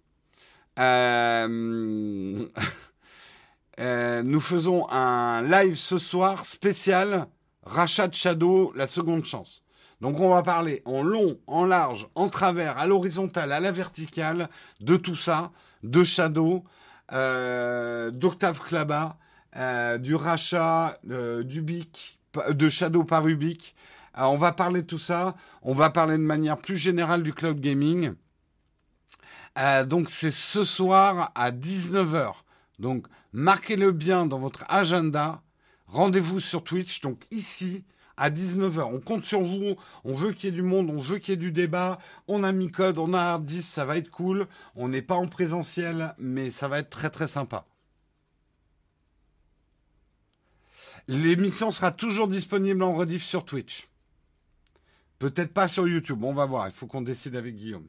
[0.78, 2.46] Euh,
[3.80, 7.28] euh, nous faisons un live ce soir spécial
[7.64, 9.62] rachat de Shadow, la seconde chance.
[10.00, 14.48] Donc on va parler en long, en large, en travers, à l'horizontale, à la verticale,
[14.80, 15.50] de tout ça,
[15.82, 16.64] de Shadow,
[17.12, 19.16] euh, d'Octave Klaba,
[19.56, 22.18] euh, du rachat euh, du BIC,
[22.50, 23.74] de Shadow par Ubic.
[24.18, 25.36] Euh, on va parler de tout ça.
[25.62, 28.14] On va parler de manière plus générale du cloud gaming.
[29.86, 32.32] donc c'est ce soir à 19h.
[32.80, 35.42] Donc marquez-le bien dans votre agenda.
[35.86, 37.84] Rendez-vous sur Twitch, donc ici
[38.16, 38.82] à 19h.
[38.82, 39.76] On compte sur vous.
[40.04, 41.98] On veut qu'il y ait du monde, on veut qu'il y ait du débat.
[42.26, 44.48] On a mis code, on a hard ça va être cool.
[44.74, 47.66] On n'est pas en présentiel, mais ça va être très très sympa.
[51.08, 53.88] L'émission sera toujours disponible en rediff sur Twitch.
[55.18, 56.66] Peut-être pas sur YouTube, on va voir.
[56.66, 57.86] Il faut qu'on décide avec Guillaume.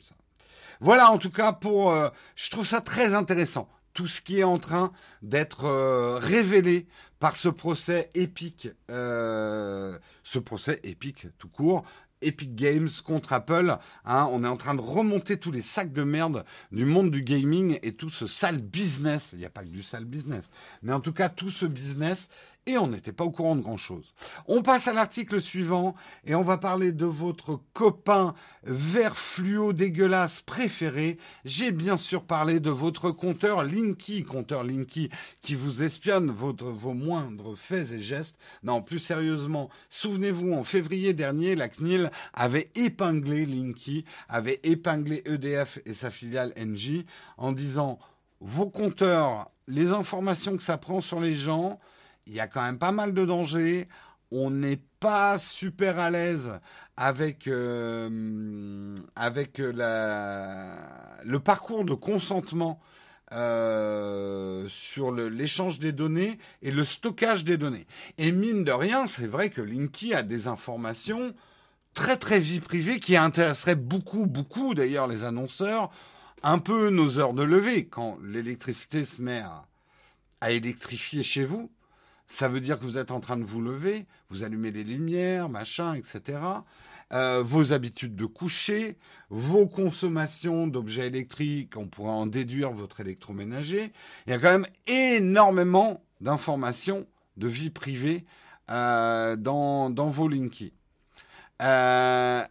[0.79, 1.91] Voilà en tout cas pour...
[1.91, 3.69] Euh, je trouve ça très intéressant.
[3.93, 6.85] tout ce qui est en train d'être euh, révélé
[7.19, 11.85] par ce procès épique, euh, ce procès épique tout court,
[12.21, 13.77] Epic Games contre Apple.
[14.03, 17.21] Hein, on est en train de remonter tous les sacs de merde du monde du
[17.23, 19.29] gaming et tout ce sale business.
[19.33, 20.49] Il n'y a pas que du sale business,
[20.81, 22.29] mais en tout cas tout ce business
[22.65, 24.13] et on n'était pas au courant de grand-chose.
[24.47, 30.41] On passe à l'article suivant et on va parler de votre copain vert fluo dégueulasse
[30.41, 31.17] préféré.
[31.43, 35.09] J'ai bien sûr parlé de votre compteur Linky, compteur Linky
[35.41, 38.37] qui vous espionne votre, vos moindres faits et gestes.
[38.63, 45.79] Non, plus sérieusement, souvenez-vous, en février dernier, la CNIL avait épinglé Linky, avait épinglé EDF
[45.85, 47.05] et sa filiale NJ
[47.37, 47.99] en disant
[48.41, 51.79] vos compteurs, les informations que ça prend sur les gens,
[52.27, 53.87] il y a quand même pas mal de dangers.
[54.31, 56.53] On n'est pas super à l'aise
[56.97, 58.09] avec, euh,
[61.23, 62.79] le parcours de consentement
[63.31, 67.85] euh, sur l'échange des données et le stockage des données.
[68.17, 71.35] Et mine de rien, c'est vrai que Linky a des informations
[71.93, 75.91] très très vie privée qui intéresseraient beaucoup, beaucoup d'ailleurs les annonceurs,
[76.43, 79.43] un peu nos heures de lever quand l'électricité se met
[80.41, 81.71] à électrifier chez vous
[82.27, 85.49] ça veut dire que vous êtes en train de vous lever, vous allumez les lumières,
[85.49, 86.39] machin, etc.
[87.13, 88.97] Euh, vos habitudes de coucher,
[89.29, 93.93] vos consommations d'objets électriques, on pourrait en déduire votre électroménager.
[94.25, 97.05] Il y a quand même énormément d'informations
[97.37, 98.25] de vie privée
[98.71, 100.73] euh, dans, vos Linky.
[101.61, 102.43] Euh,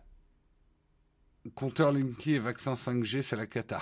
[1.57, 3.81] compteur Linky et vaccin 5G, c'est la cata.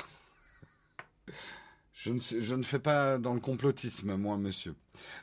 [2.05, 4.75] Je ne, fais pas dans le complotisme, moi, monsieur.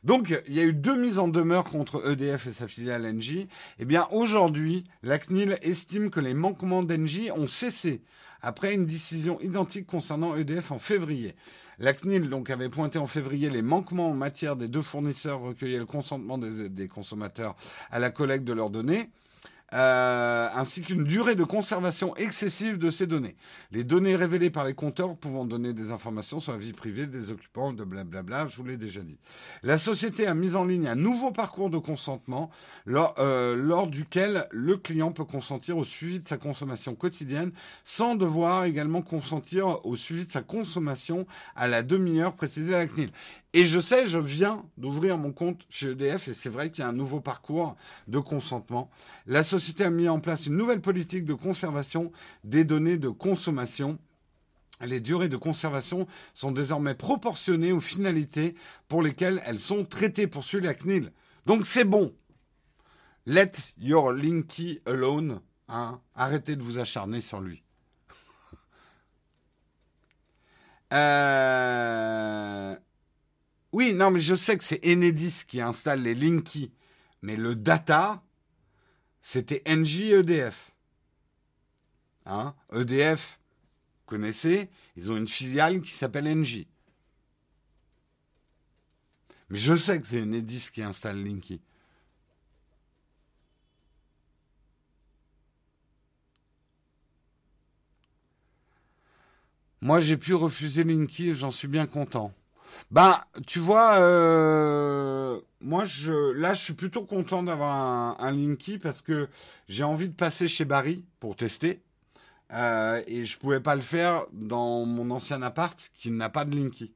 [0.06, 3.50] Donc, il y a eu deux mises en demeure contre EDF et sa filiale Engie.
[3.80, 8.02] Eh bien, aujourd'hui, la CNIL estime que les manquements d'Engie ont cessé
[8.42, 11.36] après une décision identique concernant EDF en février.
[11.80, 15.86] La CNIL avait pointé en février les manquements en matière des deux fournisseurs recueillir le
[15.86, 17.58] consentement des consommateurs
[17.92, 19.10] à la collecte de leurs données.
[19.73, 23.36] Euh, ainsi qu'une durée de conservation excessive de ces données.
[23.71, 27.29] Les données révélées par les compteurs pouvant donner des informations sur la vie privée des
[27.29, 29.19] occupants de blablabla, je vous l'ai déjà dit.
[29.62, 32.49] La société a mis en ligne un nouveau parcours de consentement
[32.88, 37.51] lors, euh, duquel le client peut consentir au suivi de sa consommation quotidienne
[37.84, 42.88] sans devoir également consentir au suivi de sa consommation à la demi-heure précisée à la
[42.88, 43.12] CNIL.
[43.53, 46.86] Et je sais, je viens d'ouvrir mon compte chez EDF et c'est vrai qu'il y
[46.86, 47.75] a un nouveau parcours
[48.08, 48.91] de consentement.
[49.80, 52.12] A mis en place une nouvelle politique de conservation
[52.43, 54.00] des données de consommation.
[54.82, 58.56] Les durées de conservation sont désormais proportionnées aux finalités
[58.88, 61.12] pour lesquelles elles sont traitées, poursuit la CNIL.
[61.45, 62.13] Donc c'est bon.
[63.26, 65.41] Let your Linky alone.
[65.67, 66.00] Hein.
[66.15, 67.63] Arrêtez de vous acharner sur lui.
[70.93, 72.76] euh...
[73.72, 76.72] Oui, non, mais je sais que c'est Enedis qui installe les Linky.
[77.22, 78.24] Mais le data,
[79.32, 80.72] c'était NJ EDF.
[82.26, 83.39] Hein EDF,
[84.00, 86.65] vous connaissez, ils ont une filiale qui s'appelle NJ.
[89.52, 91.62] Mais je sais que c'est Enedis qui installe Linky.
[99.82, 102.34] Moi, j'ai pu refuser Linky et j'en suis bien content.
[102.91, 109.01] Ben, tu vois, euh, moi, je, là, je suis plutôt content d'avoir un, Linky parce
[109.01, 109.29] que
[109.67, 111.82] j'ai envie de passer chez Barry pour tester.
[112.51, 116.55] Euh, et je pouvais pas le faire dans mon ancien appart qui n'a pas de
[116.55, 116.91] Linky.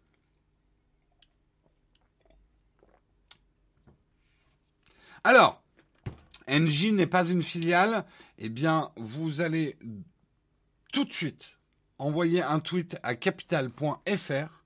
[5.23, 5.62] Alors,
[6.47, 8.05] NJ n'est pas une filiale.
[8.39, 9.77] Eh bien, vous allez
[10.91, 11.51] tout de suite
[11.99, 14.62] envoyer un tweet à capital.fr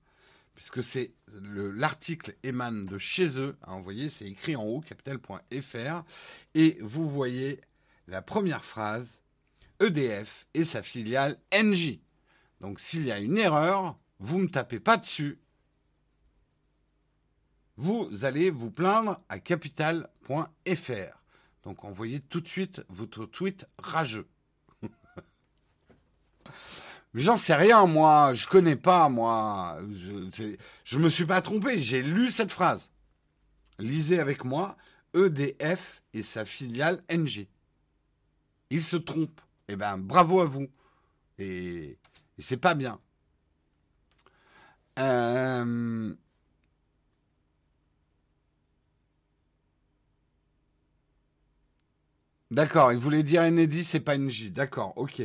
[0.58, 3.56] puisque c'est l'article émane de chez eux.
[3.68, 6.02] Vous voyez, c'est écrit en haut, capital.fr,
[6.54, 7.60] et vous voyez
[8.08, 9.20] la première phrase
[9.78, 12.00] EDF et sa filiale NJ.
[12.60, 15.38] Donc s'il y a une erreur, vous ne me tapez pas dessus.
[17.76, 21.22] Vous allez vous plaindre à capital.fr.
[21.62, 24.26] Donc envoyez tout de suite votre tweet rageux.
[27.14, 28.34] Mais j'en sais rien, moi.
[28.34, 29.78] Je connais pas, moi.
[29.94, 31.78] Je, je me suis pas trompé.
[31.78, 32.90] J'ai lu cette phrase.
[33.78, 34.76] Lisez avec moi
[35.14, 37.46] EDF et sa filiale NG.
[38.70, 39.40] Il se trompe.
[39.68, 40.68] Eh ben, bravo à vous.
[41.38, 41.98] Et,
[42.38, 43.00] et c'est pas bien.
[44.98, 46.14] Euh...
[52.50, 54.50] D'accord, il voulait dire Enedis, c'est pas NJ.
[54.50, 55.22] D'accord, ok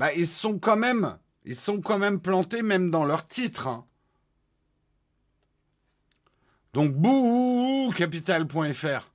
[0.00, 3.66] bah, ils sont quand même, ils sont quand même plantés même dans leur titre.
[3.66, 3.86] Hein.
[6.72, 9.12] Donc, bouh, capital.fr.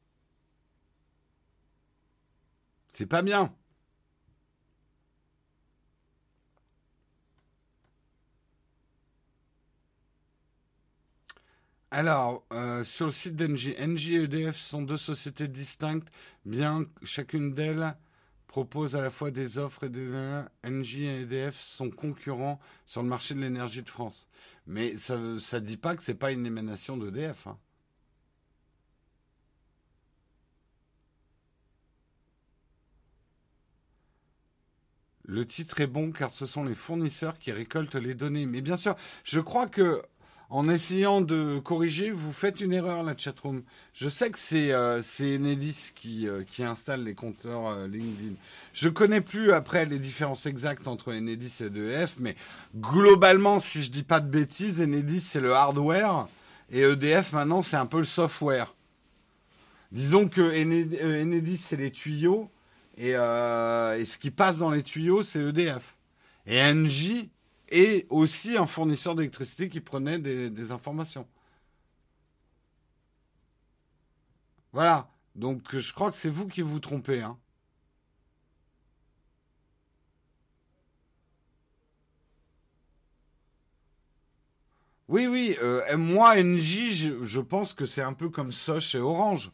[2.89, 3.51] C'est pas bien.
[11.89, 12.45] Alors,
[12.83, 16.09] sur le site d'Engie, Engie et EDF sont deux sociétés distinctes,
[16.45, 17.95] bien chacune d'elles
[18.55, 20.09] propose à la fois des offres et des...
[20.65, 24.29] Engie et EDF sont concurrents sur le marché de l'énergie de France.
[24.65, 27.47] Mais ça ne dit pas que ce n'est pas une émanation d'EDF.
[27.47, 27.57] Hein.
[35.25, 38.45] Le titre est bon car ce sont les fournisseurs qui récoltent les données.
[38.45, 40.01] Mais bien sûr, je crois que
[40.49, 43.63] en essayant de corriger, vous faites une erreur, la chatroom.
[43.93, 48.35] Je sais que c'est euh, Enedis qui, euh, qui installe les compteurs euh, LinkedIn.
[48.73, 52.35] Je connais plus après les différences exactes entre Enedis et EDF, mais
[52.75, 56.27] globalement, si je dis pas de bêtises, Enedis c'est le hardware
[56.71, 58.75] et EDF maintenant c'est un peu le software.
[59.91, 62.49] Disons que Enedis c'est les tuyaux
[62.97, 65.95] et, et ce qui passe dans les tuyaux c'est EDF.
[66.47, 67.29] Et Engie
[67.69, 71.27] et aussi un fournisseur d'électricité qui prenait des, informations.
[74.73, 75.09] Voilà.
[75.35, 77.21] Donc je crois que c'est vous qui vous trompez.
[77.21, 77.37] Hein.
[85.07, 85.55] Oui, oui.
[85.61, 89.51] Euh, moi, NJ, je, pense que c'est un peu comme Soch et Orange.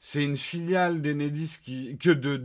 [0.00, 2.38] C'est une filiale d'Enedis qui que de,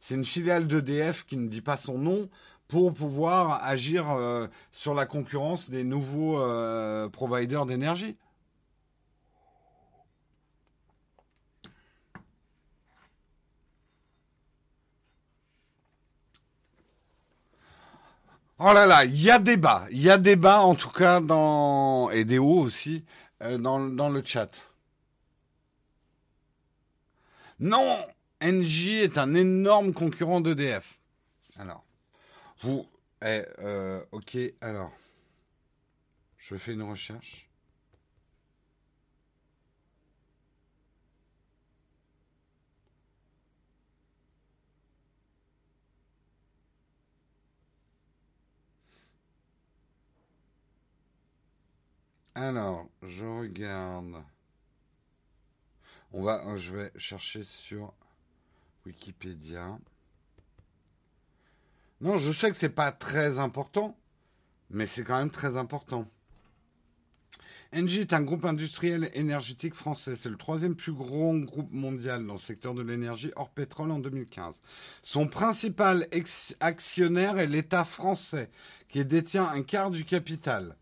[0.00, 2.28] c'est une filiale d'EDF qui ne dit pas son nom,
[2.70, 8.16] pour pouvoir agir euh, sur la concurrence des nouveaux euh, providers d'énergie.
[18.60, 22.10] Oh là là, il y a débat, il y a débat en tout cas dans
[22.10, 23.04] et des hauts aussi
[23.42, 24.60] euh, dans, dans le chat.
[27.58, 27.98] Non,
[28.42, 30.98] NJ est un énorme concurrent d'EDF.
[31.58, 31.84] Alors.
[32.60, 32.86] Vous,
[33.22, 34.92] eh, euh, ok, alors,
[36.38, 37.48] je fais une recherche.
[52.34, 54.24] Alors, je regarde.
[56.12, 57.92] On va, je vais chercher sur
[58.86, 59.78] Wikipédia.
[62.00, 63.94] Non, je sais que c'est pas très important,
[64.70, 66.08] mais c'est quand même très important.
[67.72, 70.16] Engie est un groupe industriel énergétique français.
[70.16, 74.00] C'est le troisième plus gros groupe mondial dans le secteur de l'énergie hors pétrole en
[74.00, 74.60] 2015.
[75.02, 76.08] Son principal
[76.58, 78.50] actionnaire est l'État français,
[78.88, 80.76] qui détient un quart du capital.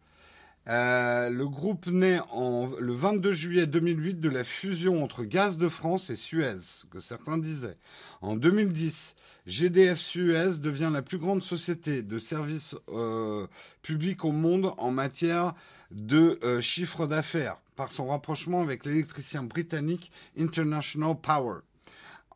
[0.68, 5.68] Euh, le groupe naît en, le 22 juillet 2008 de la fusion entre Gaz de
[5.68, 7.78] France et Suez, que certains disaient.
[8.20, 13.46] En 2010, GDF Suez devient la plus grande société de services euh,
[13.80, 15.54] publics au monde en matière
[15.90, 21.60] de euh, chiffre d'affaires par son rapprochement avec l'électricien britannique International Power.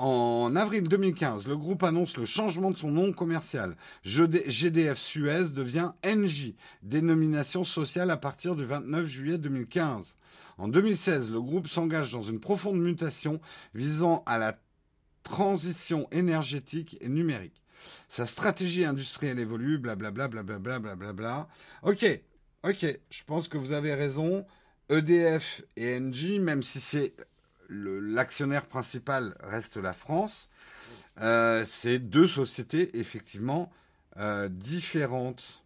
[0.04, 3.76] En avril 2015, le groupe annonce le changement de son nom commercial.
[4.02, 10.16] GDF Suez devient NJ, dénomination sociale à partir du 29 juillet 2015.
[10.58, 13.40] En 2016, le groupe s'engage dans une profonde mutation
[13.76, 14.58] visant à la
[15.22, 17.62] transition énergétique et numérique.
[18.08, 21.46] Sa stratégie industrielle évolue, blablabla, blablabla, blablabla.
[21.84, 22.04] Ok,
[22.64, 24.44] ok, je pense que vous avez raison.
[24.88, 27.14] EDF et NJ, même si c'est
[27.72, 30.50] l'actionnaire principal reste la France.
[31.20, 33.70] Euh, c'est deux sociétés effectivement
[34.16, 35.62] euh, différentes.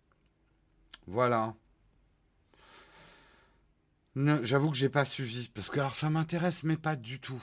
[1.07, 1.55] Voilà.
[4.17, 7.43] J'avoue que j'ai pas suivi parce que alors ça m'intéresse mais pas du tout.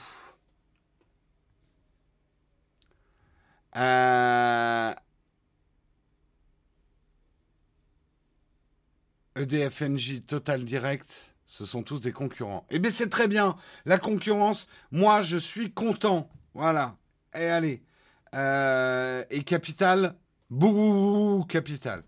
[9.36, 12.66] EDFNJ euh, e Total Direct ce sont tous des concurrents.
[12.70, 13.56] Eh bien, c'est très bien.
[13.84, 16.28] La concurrence, moi, je suis content.
[16.54, 16.96] Voilà.
[17.34, 17.82] Et allez.
[18.34, 20.16] Euh, et Capital,
[20.50, 22.02] bouh, Capital.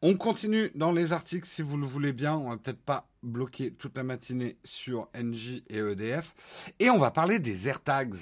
[0.00, 2.36] On continue dans les articles si vous le voulez bien.
[2.36, 6.34] On va peut-être pas bloquer toute la matinée sur NJ et EDF.
[6.78, 8.14] Et on va parler des AirTags.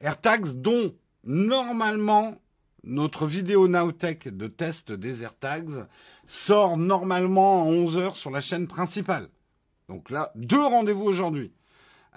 [0.00, 2.40] AirTags dont normalement
[2.84, 5.86] notre vidéo Nowtech de test des AirTags
[6.26, 9.28] sort normalement à 11h sur la chaîne principale.
[9.88, 11.52] Donc là, deux rendez-vous aujourd'hui.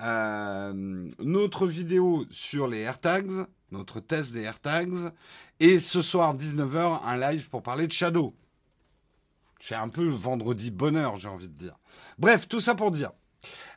[0.02, 0.74] Euh,
[1.20, 5.12] notre vidéo sur les AirTags, notre test des AirTags,
[5.60, 8.34] et ce soir 19h un live pour parler de Shadow.
[9.60, 11.78] C'est un peu vendredi bonheur, j'ai envie de dire.
[12.18, 13.12] Bref, tout ça pour dire.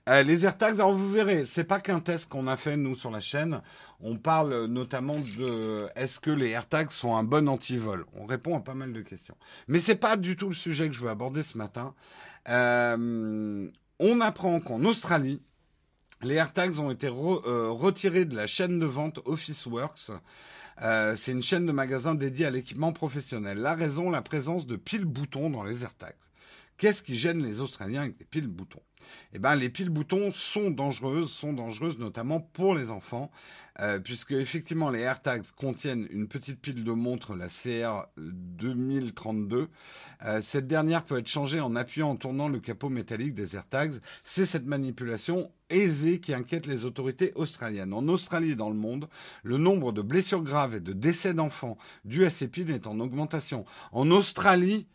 [0.09, 3.11] Euh, les AirTags, alors vous verrez, c'est pas qu'un test qu'on a fait nous sur
[3.11, 3.62] la chaîne.
[4.01, 8.07] On parle notamment de est-ce que les AirTags sont un bon antivol?
[8.14, 9.36] On répond à pas mal de questions,
[9.68, 11.95] mais c'est pas du tout le sujet que je veux aborder ce matin.
[12.49, 13.68] Euh,
[14.03, 15.41] on apprend qu'en Australie,
[16.23, 20.11] les AirTags ont été euh, retirés de la chaîne de vente Officeworks.
[20.83, 23.59] Euh, c'est une chaîne de magasins dédiée à l'équipement professionnel.
[23.59, 26.15] La raison, la présence de piles boutons dans les AirTags.
[26.77, 28.83] Qu'est-ce qui gêne les Australiens avec les piles boutons?
[29.33, 33.31] Eh ben, les piles boutons sont dangereuses, sont dangereuses notamment pour les enfants,
[33.81, 39.68] euh, puisque effectivement les AirTags contiennent une petite pile de montre, la CR 2032.
[40.25, 43.95] Euh, cette dernière peut être changée en appuyant en tournant le capot métallique des AirTags.
[44.23, 47.95] C'est cette manipulation aisée qui inquiète les autorités australiennes.
[47.95, 49.09] En Australie et dans le monde,
[49.43, 53.01] le nombre de blessures graves et de décès d'enfants dus à ces piles est en
[53.01, 53.64] augmentation.
[53.93, 54.87] En Australie,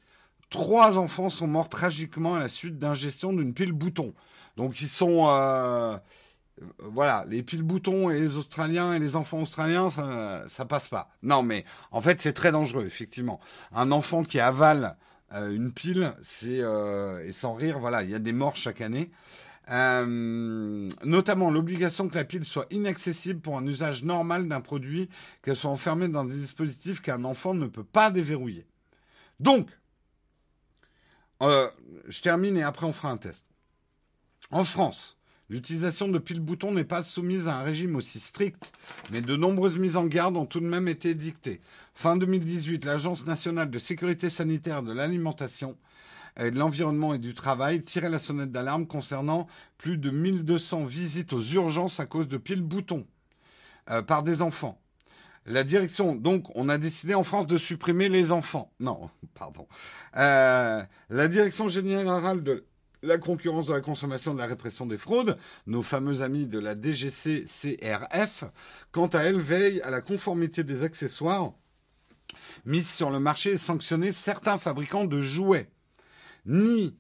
[0.49, 4.13] trois enfants sont morts tragiquement à la suite d'ingestion d'une pile bouton.
[4.55, 5.97] Donc ils sont euh,
[6.79, 11.09] voilà, les piles boutons et les Australiens et les enfants australiens, ça, passe pas.
[11.21, 13.39] Non, mais en fait, c'est très dangereux, effectivement.
[13.71, 14.97] Un enfant qui avale
[15.33, 18.81] euh, une pile, c'est euh, et sans rire, voilà, il y a des morts chaque
[18.81, 19.11] année.
[19.69, 25.09] notamment l'obligation que la pile soit inaccessible pour un usage normal d'un produit,
[25.43, 28.65] qu'elle soit enfermée dans des dispositifs qu'un enfant ne peut pas déverrouiller.
[29.39, 29.69] Donc,
[31.41, 31.69] euh,
[32.07, 33.45] je termine et après on fera un test.
[34.51, 35.17] En France,
[35.49, 38.71] l'utilisation de piles boutons n'est pas soumise à un régime aussi strict,
[39.11, 41.61] mais de nombreuses mises en garde ont tout de même été dictées.
[41.95, 45.77] Fin 2018, l'Agence nationale de sécurité sanitaire de l'alimentation
[46.39, 51.41] de l'environnement et du travail tirait la sonnette d'alarme concernant plus de 1200 visites aux
[51.41, 53.05] urgences à cause de piles boutons
[53.89, 54.79] euh, par des enfants.
[55.47, 58.71] La direction, donc, on a décidé en France de supprimer les enfants.
[58.81, 59.67] Non, pardon.
[60.17, 62.65] Euh, la direction générale de
[63.01, 66.75] la concurrence de la consommation de la répression des fraudes, nos fameux amis de la
[66.75, 68.43] DGC-CRF,
[68.91, 71.53] quant à elle, veille à la conformité des accessoires
[72.65, 75.69] mis sur le marché et sanctionner certains fabricants de jouets.
[76.45, 76.97] Ni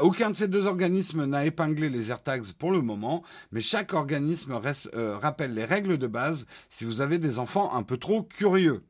[0.00, 3.22] aucun de ces deux organismes n'a épinglé les AirTags pour le moment,
[3.52, 4.60] mais chaque organisme
[4.94, 8.84] euh, rappelle les règles de base si vous avez des enfants un peu trop curieux.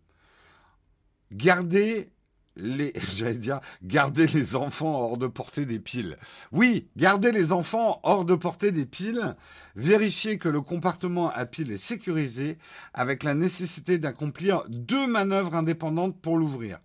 [1.31, 2.11] Gardez
[2.57, 6.19] les, j'allais dire, gardez les enfants hors de portée des piles.
[6.53, 9.37] Oui, gardez les enfants hors de portée des piles.
[9.77, 12.59] Vérifiez que le compartiment à piles est sécurisé
[12.93, 16.81] avec la nécessité d'accomplir deux manœuvres indépendantes pour l'ouvrir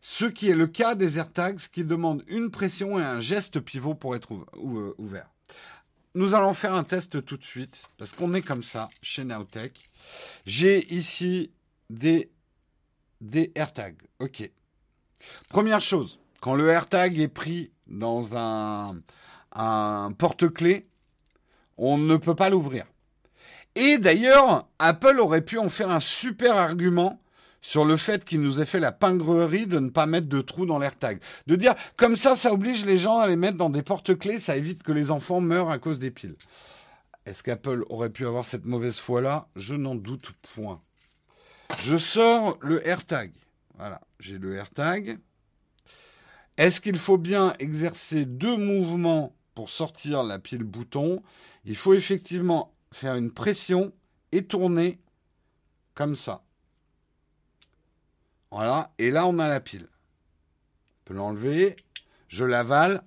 [0.00, 3.94] ce qui est le cas des AirTags qui demandent une pression et un geste pivot
[3.94, 5.28] pour être euh, ouvert.
[6.14, 9.90] Nous allons faire un test tout de suite, parce qu'on est comme ça chez Nowtech.
[10.46, 11.52] J'ai ici
[11.90, 12.30] des,
[13.20, 14.02] des AirTags.
[14.18, 14.50] OK.
[15.48, 19.00] Première chose, quand le AirTag est pris dans un,
[19.52, 20.88] un porte-clés,
[21.76, 22.86] on ne peut pas l'ouvrir.
[23.74, 27.20] Et d'ailleurs, Apple aurait pu en faire un super argument
[27.60, 30.66] sur le fait qu'il nous ait fait la pingrerie de ne pas mettre de trous
[30.66, 31.20] dans l'AirTag.
[31.46, 34.56] De dire, comme ça, ça oblige les gens à les mettre dans des porte-clés, ça
[34.56, 36.36] évite que les enfants meurent à cause des piles.
[37.26, 39.48] Est-ce qu'Apple aurait pu avoir cette mauvaise foi-là?
[39.54, 40.80] Je n'en doute point.
[41.84, 43.32] Je sors le AirTag.
[43.76, 45.18] Voilà, j'ai le AirTag.
[46.56, 51.22] Est-ce qu'il faut bien exercer deux mouvements pour sortir la pile bouton?
[51.64, 53.92] Il faut effectivement faire une pression
[54.32, 54.98] et tourner
[55.94, 56.42] comme ça.
[58.50, 59.88] Voilà, et là on a la pile.
[59.88, 61.76] On peut l'enlever,
[62.28, 63.02] je l'avale.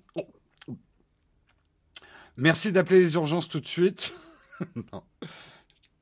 [2.36, 4.14] Merci d'appeler les urgences tout de suite.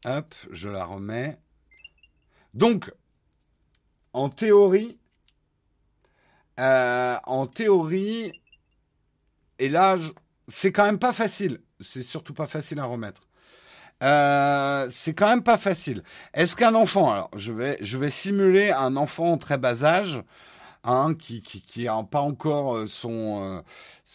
[0.07, 1.39] Hop, je la remets.
[2.55, 2.93] Donc,
[4.13, 4.99] en théorie,
[6.59, 8.33] euh, en théorie,
[9.59, 9.97] et là,
[10.49, 11.61] c'est quand même pas facile.
[11.81, 13.23] C'est surtout pas facile à remettre.
[14.03, 16.03] Euh, c'est quand même pas facile.
[16.33, 20.23] Est-ce qu'un enfant, alors je vais, je vais simuler un enfant très bas âge,
[20.85, 23.63] hein, qui, qui, pas encore euh, son,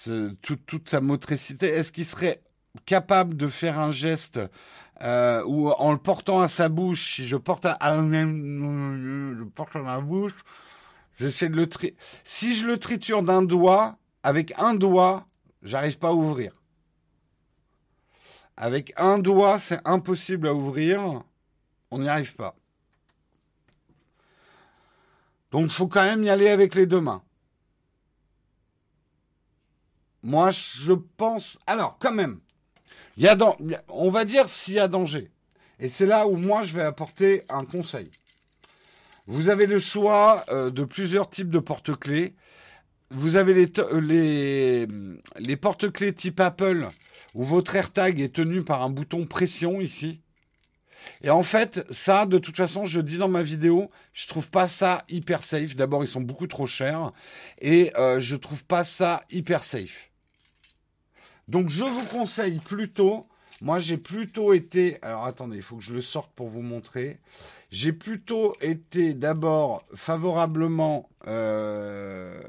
[0.08, 2.42] euh, toute sa motricité, est-ce qu'il serait
[2.86, 4.40] capable de faire un geste
[5.02, 7.78] ou en le portant à sa bouche, si je porte à,
[9.56, 10.34] porte à ma bouche,
[11.20, 15.28] j'essaie de le tri si je le triture d'un doigt, avec un doigt,
[15.62, 16.54] j'arrive pas à ouvrir.
[18.58, 21.24] Avec un doigt, c'est impossible à ouvrir.
[21.92, 22.56] On n'y arrive pas.
[25.52, 27.24] Donc, il faut quand même y aller avec les deux mains.
[30.24, 31.58] Moi, je pense.
[31.68, 32.40] Alors, quand même,
[33.18, 33.38] y a
[33.88, 35.32] on va dire s'il y a danger.
[35.80, 38.10] Et c'est là où moi, je vais apporter un conseil.
[39.28, 42.36] Vous avez le choix euh, de plusieurs types de porte-clés.
[43.12, 44.88] Vous avez les, les,
[45.38, 46.88] les porte-clés type Apple
[47.34, 50.22] où votre AirTag est tenu par un bouton pression ici.
[51.22, 54.68] Et en fait, ça, de toute façon, je dis dans ma vidéo, je trouve pas
[54.68, 55.76] ça hyper safe.
[55.76, 57.12] D'abord, ils sont beaucoup trop chers.
[57.62, 60.10] Et euh, je trouve pas ça hyper safe.
[61.48, 63.28] Donc, je vous conseille plutôt.
[63.62, 64.98] Moi, j'ai plutôt été.
[65.02, 67.20] Alors, attendez, il faut que je le sorte pour vous montrer.
[67.72, 71.10] J'ai plutôt été d'abord favorablement.
[71.28, 72.42] Euh,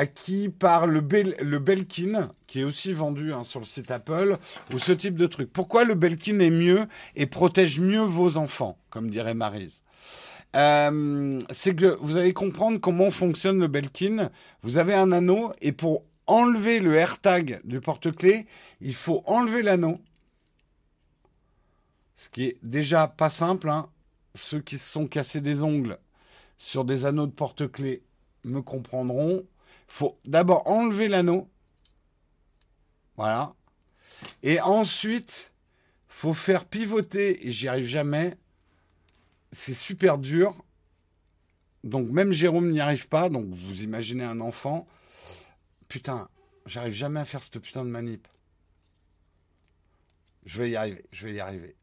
[0.00, 1.04] acquis par le,
[1.42, 4.34] le Belkin, qui est aussi vendu hein, sur le site Apple,
[4.72, 5.52] ou ce type de truc.
[5.52, 6.86] Pourquoi le Belkin est mieux
[7.16, 9.82] et protège mieux vos enfants, comme dirait Marise
[10.56, 14.30] euh, C'est que vous allez comprendre comment fonctionne le Belkin.
[14.62, 18.46] Vous avez un anneau et pour enlever le AirTag du porte-clés,
[18.80, 20.00] il faut enlever l'anneau.
[22.16, 23.68] Ce qui est déjà pas simple.
[23.68, 23.88] Hein.
[24.34, 25.98] Ceux qui se sont cassés des ongles
[26.58, 28.02] sur des anneaux de porte-clés
[28.44, 29.44] me comprendront
[29.90, 31.48] faut d'abord enlever l'anneau.
[33.16, 33.54] Voilà.
[34.42, 35.50] Et ensuite,
[36.08, 38.36] faut faire pivoter, et j'y arrive jamais.
[39.52, 40.54] C'est super dur.
[41.82, 43.28] Donc même Jérôme n'y arrive pas.
[43.28, 44.86] Donc vous imaginez un enfant.
[45.90, 46.28] Putain,
[46.66, 48.28] j'arrive jamais à faire cette putain de manip.
[50.44, 51.74] Je vais y arriver, je vais y arriver.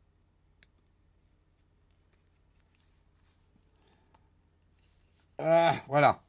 [5.40, 6.24] Ah, voilà.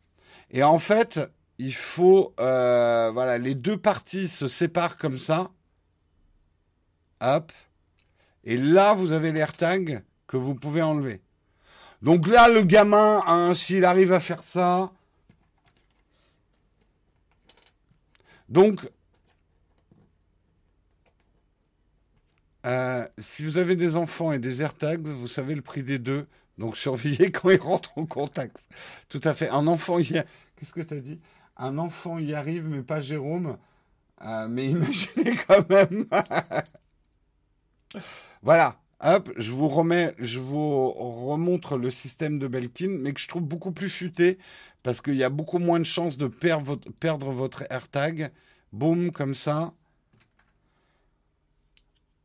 [0.50, 1.20] Et en fait,
[1.58, 5.52] il faut, euh, voilà, les deux parties se séparent comme ça.
[7.20, 7.52] Hop.
[8.42, 11.22] Et là, vous avez l'AirTag que vous pouvez enlever.
[12.02, 14.90] Donc là, le gamin, hein, s'il arrive à faire ça.
[18.48, 18.88] Donc,
[22.66, 26.26] euh, si vous avez des enfants et des AirTags, vous savez le prix des deux.
[26.58, 28.68] Donc surveillez quand ils rentrent en contact.
[29.08, 29.48] Tout à fait.
[29.48, 30.24] Un enfant, hier,
[30.56, 31.20] qu'est-ce que tu as dit?
[31.56, 33.58] Un enfant y arrive, mais pas Jérôme.
[34.22, 36.06] Euh, mais imaginez quand même.
[38.42, 38.80] voilà.
[39.00, 43.44] Hop, je vous remets, je vous remontre le système de Belkin, mais que je trouve
[43.44, 44.38] beaucoup plus futé
[44.82, 48.32] parce qu'il y a beaucoup moins de chances de perdre votre, perdre votre AirTag.
[48.72, 49.72] Boum, comme ça.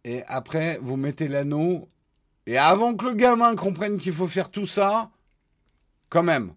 [0.04, 1.88] Et après, vous mettez l'anneau.
[2.48, 5.12] Et avant que le gamin comprenne qu'il faut faire tout ça,
[6.10, 6.54] quand même,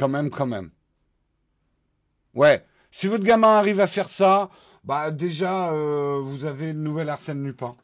[0.00, 0.70] Quand même, quand même.
[2.32, 2.64] Ouais.
[2.90, 4.48] Si votre gamin arrive à faire ça,
[4.84, 7.76] bah déjà, euh, vous avez une nouvelle Arsène Lupin.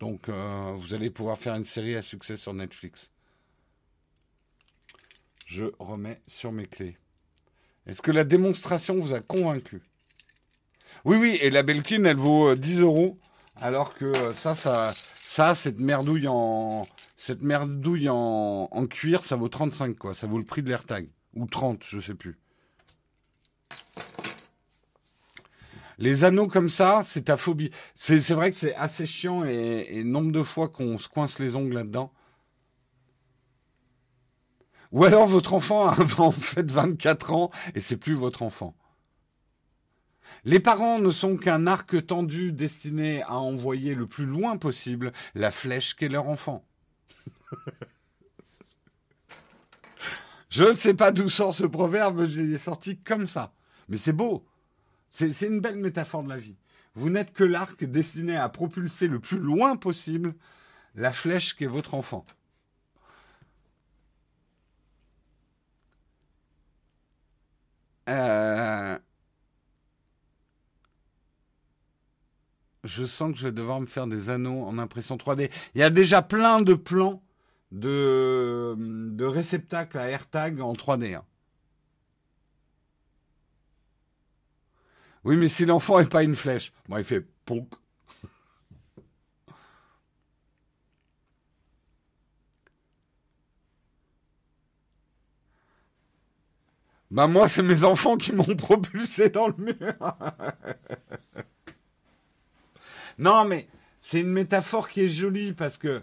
[0.00, 3.10] Donc, euh, vous allez pouvoir faire une série à succès sur Netflix.
[5.46, 6.96] Je remets sur mes clés.
[7.86, 9.82] Est-ce que la démonstration vous a convaincu?
[11.04, 13.18] Oui, oui, et la Belkin, elle vaut 10 euh, euros,
[13.56, 16.82] alors que ça, ça, ça, cette merdouille en,
[17.16, 20.14] cette merdouille en, en cuir, ça vaut 35, quoi.
[20.14, 21.08] Ça vaut le prix de l'AirTag.
[21.34, 22.38] Ou 30, je sais plus.
[25.98, 27.70] Les anneaux comme ça, c'est ta phobie.
[27.94, 31.74] C'est vrai que c'est assez chiant et, nombre de fois qu'on se coince les ongles
[31.74, 32.12] là-dedans.
[34.92, 38.74] Ou alors votre enfant a en fait 24 ans et c'est plus votre enfant.
[40.44, 45.50] Les parents ne sont qu'un arc tendu destiné à envoyer le plus loin possible la
[45.50, 46.64] flèche qu'est leur enfant.
[50.52, 53.54] Je ne sais pas d'où sort ce proverbe, j'ai sorti comme ça.
[53.88, 54.44] Mais c'est beau.
[55.12, 56.56] C'est une belle métaphore de la vie.
[56.94, 60.34] Vous n'êtes que l'arc destiné à propulser le plus loin possible
[60.94, 62.24] la flèche qu'est votre enfant.
[68.08, 68.98] Euh,
[72.84, 75.50] je sens que je vais devoir me faire des anneaux en impression 3D.
[75.74, 77.22] Il y a déjà plein de plans
[77.70, 81.16] de, de réceptacles à AirTag en 3D.
[81.16, 81.24] Hein.
[85.24, 87.68] Oui, mais si l'enfant n'est pas une flèche, bon, il fait ponk.
[97.10, 99.76] Bah moi, c'est mes enfants qui m'ont propulsé dans le mur.
[103.18, 103.68] non, mais
[104.00, 106.02] c'est une métaphore qui est jolie parce que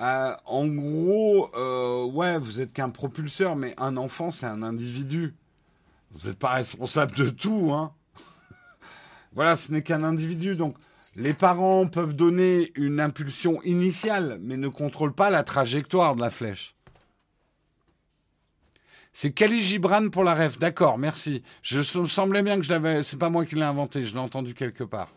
[0.00, 5.34] euh, en gros, euh, ouais, vous êtes qu'un propulseur, mais un enfant, c'est un individu.
[6.12, 7.92] Vous n'êtes pas responsable de tout, hein.
[9.32, 10.56] Voilà, ce n'est qu'un individu.
[10.56, 10.76] Donc,
[11.16, 16.30] les parents peuvent donner une impulsion initiale, mais ne contrôlent pas la trajectoire de la
[16.30, 16.74] flèche.
[19.12, 20.58] C'est Kali Gibran pour la ref.
[20.60, 21.42] D'accord, merci.
[21.62, 23.02] Je me semblait bien que je l'avais.
[23.02, 25.10] C'est pas moi qui l'ai inventé, je l'ai entendu quelque part.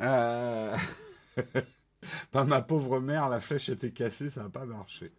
[0.00, 0.74] Euh...
[2.32, 5.12] ma pauvre mère, la flèche était cassée, ça n'a pas marché.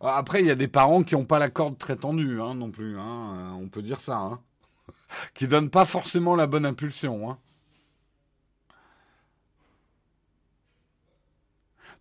[0.00, 2.70] Après, il y a des parents qui n'ont pas la corde très tendue, hein, non
[2.70, 2.98] plus.
[2.98, 4.16] Hein, on peut dire ça.
[4.16, 4.40] Hein,
[5.34, 7.30] qui donnent pas forcément la bonne impulsion.
[7.30, 7.38] Hein.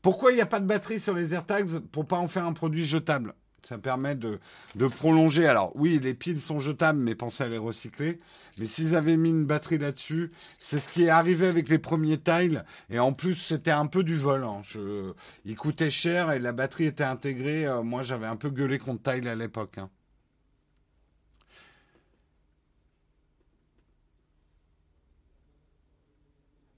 [0.01, 2.53] Pourquoi il n'y a pas de batterie sur les AirTags pour pas en faire un
[2.53, 3.35] produit jetable?
[3.67, 4.39] Ça permet de,
[4.87, 5.45] prolonger.
[5.45, 8.19] Alors oui, les piles sont jetables, mais pensez à les recycler.
[8.57, 12.19] Mais s'ils avaient mis une batterie là-dessus, c'est ce qui est arrivé avec les premiers
[12.19, 12.65] tiles.
[12.89, 14.43] Et en plus, c'était un peu du vol.
[14.43, 14.61] Hein.
[14.63, 15.13] Je,
[15.45, 17.65] il coûtait cher et la batterie était intégrée.
[17.65, 19.77] Euh, moi, j'avais un peu gueulé contre tile à l'époque.
[19.77, 19.89] Hein.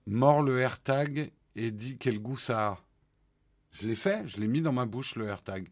[0.08, 2.80] Mort le AirTag et dit quel goût ça a.
[3.72, 5.70] Je l'ai fait, je l'ai mis dans ma bouche le AirTag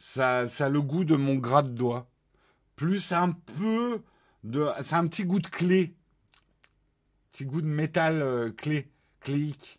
[0.00, 2.08] ça, ça a le goût de mon gras de doigt.
[2.74, 4.02] Plus un peu
[4.42, 4.70] de.
[4.82, 5.94] C'est un petit goût de clé.
[7.30, 8.90] Petit goût de métal euh, clé,
[9.20, 9.78] cléique.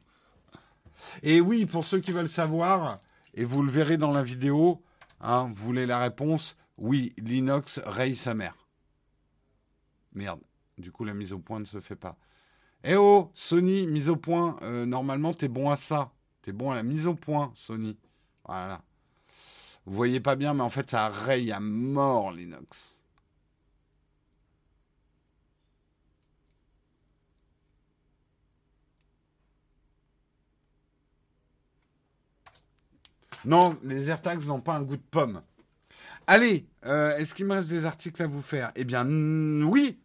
[1.22, 3.00] Et oui, pour ceux qui veulent savoir,
[3.34, 4.82] et vous le verrez dans la vidéo,
[5.20, 8.56] hein, vous voulez la réponse Oui, l'inox raye sa mère.
[10.12, 10.40] Merde,
[10.78, 12.18] du coup la mise au point ne se fait pas.
[12.84, 16.12] Eh oh, Sony, mise au point, euh, normalement t'es bon à ça.
[16.42, 17.98] T'es bon à la mise au point, Sony.
[18.46, 18.80] Voilà.
[19.86, 22.96] Vous voyez pas bien, mais en fait, ça raye à mort l'inox.
[33.44, 35.40] Non, les AirTags n'ont pas un goût de pomme.
[36.26, 38.72] Allez, euh, est-ce qu'il me reste des articles à vous faire?
[38.74, 39.06] Eh bien,
[39.62, 40.00] oui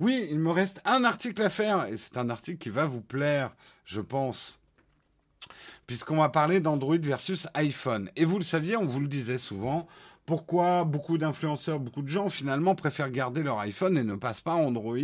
[0.00, 3.00] Oui, il me reste un article à faire, et c'est un article qui va vous
[3.00, 3.54] plaire,
[3.86, 4.58] je pense
[5.86, 8.10] puisqu'on va parler d'Android versus iPhone.
[8.16, 9.86] Et vous le saviez, on vous le disait souvent,
[10.26, 14.54] pourquoi beaucoup d'influenceurs, beaucoup de gens finalement préfèrent garder leur iPhone et ne passent pas
[14.54, 14.96] Android.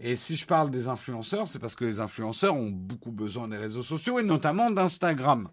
[0.00, 3.56] Et si je parle des influenceurs, c'est parce que les influenceurs ont beaucoup besoin des
[3.56, 5.48] réseaux sociaux et notamment d'Instagram.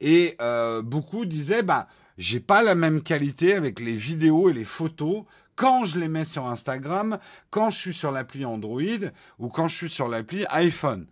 [0.00, 1.86] Et euh, beaucoup disaient, bah,
[2.18, 5.24] j'ai pas la même qualité avec les vidéos et les photos
[5.54, 7.18] quand je les mets sur Instagram,
[7.50, 11.06] quand je suis sur l'appli Android ou quand je suis sur l'appli iPhone.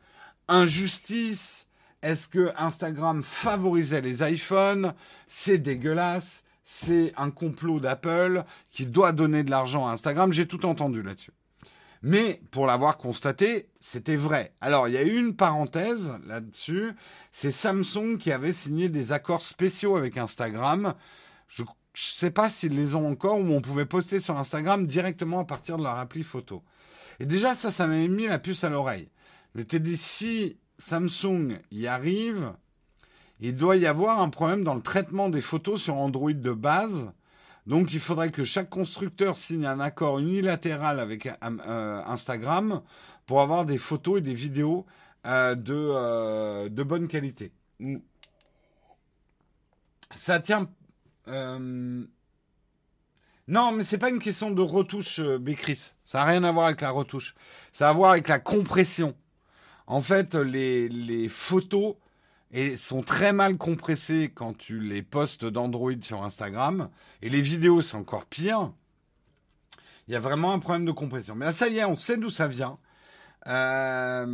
[0.48, 1.66] Injustice,
[2.04, 4.92] est-ce que Instagram favorisait les iPhones?
[5.26, 6.44] C'est dégueulasse.
[6.64, 10.32] C'est un complot d'Apple qui doit donner de l'argent à Instagram.
[10.32, 11.32] J'ai tout entendu là-dessus.
[12.02, 14.54] Mais pour l'avoir constaté, c'était vrai.
[14.60, 16.92] Alors, il y a eu une parenthèse là-dessus.
[17.32, 20.92] C'est Samsung qui avait signé des accords spéciaux avec Instagram.
[21.48, 25.40] Je ne sais pas s'ils les ont encore ou on pouvait poster sur Instagram directement
[25.40, 26.62] à partir de leur appli photo.
[27.20, 29.08] Et déjà, ça, ça m'avait mis la puce à l'oreille.
[29.54, 29.96] Je m'étais dit,
[30.78, 32.52] Samsung y arrive,
[33.40, 37.12] il doit y avoir un problème dans le traitement des photos sur Android de base.
[37.66, 42.82] Donc il faudrait que chaque constructeur signe un accord unilatéral avec euh, Instagram
[43.26, 44.84] pour avoir des photos et des vidéos
[45.26, 47.52] euh, de, euh, de, bonne qualité.
[50.14, 50.68] Ça tient...
[53.46, 55.92] Non, mais c'est pas une question de retouche, Bécris.
[56.02, 57.34] Ça n'a rien à voir avec la retouche.
[57.72, 59.14] Ça a à voir avec la compression.
[59.86, 61.96] En fait, les, photos
[62.76, 66.88] sont très mal compressées quand tu les postes d'Android sur Instagram.
[67.22, 68.72] Et les vidéos, c'est encore pire.
[70.08, 71.34] Il y a vraiment un problème de compression.
[71.34, 72.78] Mais là, ça y est, on sait d'où ça vient.
[73.46, 74.26] Euh,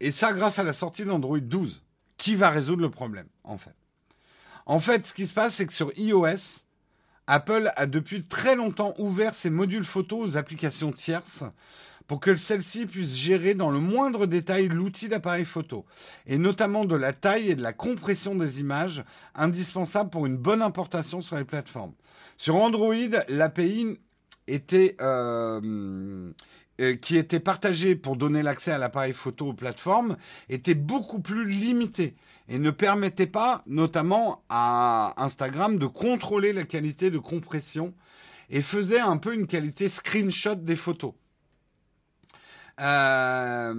[0.00, 1.82] et ça, grâce à la sortie d'Android 12,
[2.16, 3.74] qui va résoudre le problème, en fait.
[4.66, 6.64] En fait, ce qui se passe, c'est que sur iOS,
[7.26, 11.44] Apple a depuis très longtemps ouvert ses modules photos aux applications tierces
[12.10, 15.86] pour que celle-ci puisse gérer dans le moindre détail l'outil d'appareil photo,
[16.26, 19.04] et notamment de la taille et de la compression des images,
[19.36, 21.92] indispensables pour une bonne importation sur les plateformes.
[22.36, 22.96] Sur Android,
[23.28, 24.00] l'API
[24.48, 24.96] était...
[25.00, 26.32] Euh,
[26.80, 30.16] euh, qui était partagée pour donner l'accès à l'appareil photo aux plateformes
[30.48, 32.16] était beaucoup plus limitée
[32.48, 37.94] et ne permettait pas, notamment à Instagram, de contrôler la qualité de compression
[38.48, 41.12] et faisait un peu une qualité screenshot des photos.
[42.80, 43.74] Euh,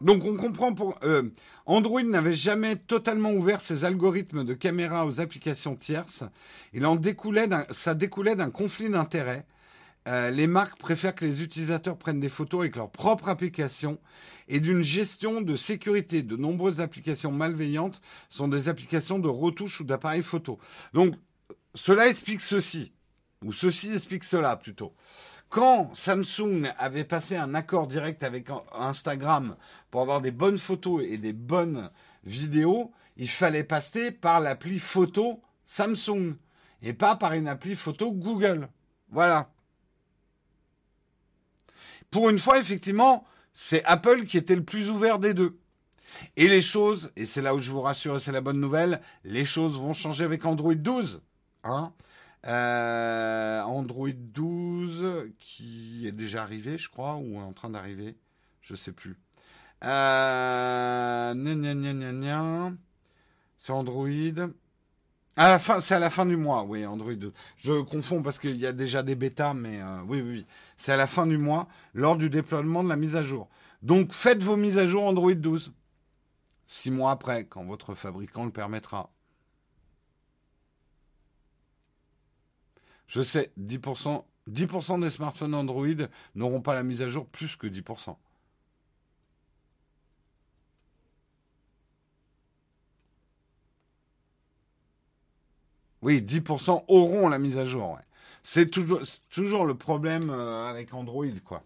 [0.00, 1.22] donc on comprend pour euh,
[1.64, 6.22] Android n'avait jamais totalement ouvert ses algorithmes de caméra aux applications tierces.
[6.72, 9.46] Il en découlait ça découlait d'un conflit d'intérêts.
[10.06, 13.98] Euh, les marques préfèrent que les utilisateurs prennent des photos avec leur propre application
[14.46, 16.22] et d'une gestion de sécurité.
[16.22, 20.60] De nombreuses applications malveillantes sont des applications de retouche ou d'appareil photo.
[20.92, 21.14] Donc
[21.74, 22.92] cela explique ceci,
[23.44, 24.92] ou ceci explique cela plutôt.
[25.48, 29.56] Quand Samsung avait passé un accord direct avec Instagram
[29.90, 31.90] pour avoir des bonnes photos et des bonnes
[32.24, 36.36] vidéos, il fallait passer par l'appli photo Samsung
[36.82, 38.68] et pas par une appli photo Google.
[39.10, 39.50] Voilà.
[42.10, 45.58] Pour une fois, effectivement, c'est Apple qui était le plus ouvert des deux.
[46.36, 49.44] Et les choses, et c'est là où je vous rassure c'est la bonne nouvelle, les
[49.44, 51.20] choses vont changer avec Android 12.
[51.64, 51.92] Hein
[52.46, 58.16] euh, Android 12 qui est déjà arrivé, je crois, ou en train d'arriver,
[58.60, 59.16] je sais plus.
[59.84, 61.34] Euh,
[63.58, 64.08] c'est Android.
[65.38, 67.32] À la fin, c'est à la fin du mois, oui, Android 12.
[67.58, 70.46] Je confonds parce qu'il y a déjà des bêtas, mais euh, oui, oui,
[70.78, 73.48] c'est à la fin du mois, lors du déploiement de la mise à jour.
[73.82, 75.72] Donc, faites vos mises à jour Android 12.
[76.66, 79.10] Six mois après, quand votre fabricant le permettra.
[83.08, 84.66] Je sais, 10%, 10
[85.00, 85.86] des smartphones Android
[86.34, 88.16] n'auront pas la mise à jour plus que 10%.
[96.02, 97.98] Oui, 10% auront la mise à jour.
[98.42, 101.64] C'est toujours, le problème euh, avec Android, quoi.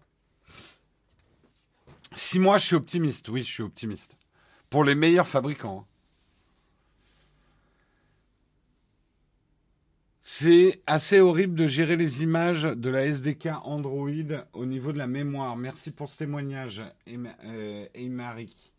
[2.15, 4.17] Si moi je suis optimiste, oui, je suis optimiste.
[4.69, 5.85] Pour les meilleurs fabricants.
[5.85, 5.90] Hein.
[10.23, 14.09] C'est assez horrible de gérer les images de la SDK Android
[14.53, 15.57] au niveau de la mémoire.
[15.57, 17.41] Merci pour ce témoignage, Eymaric.
[17.95, 18.77] Euh,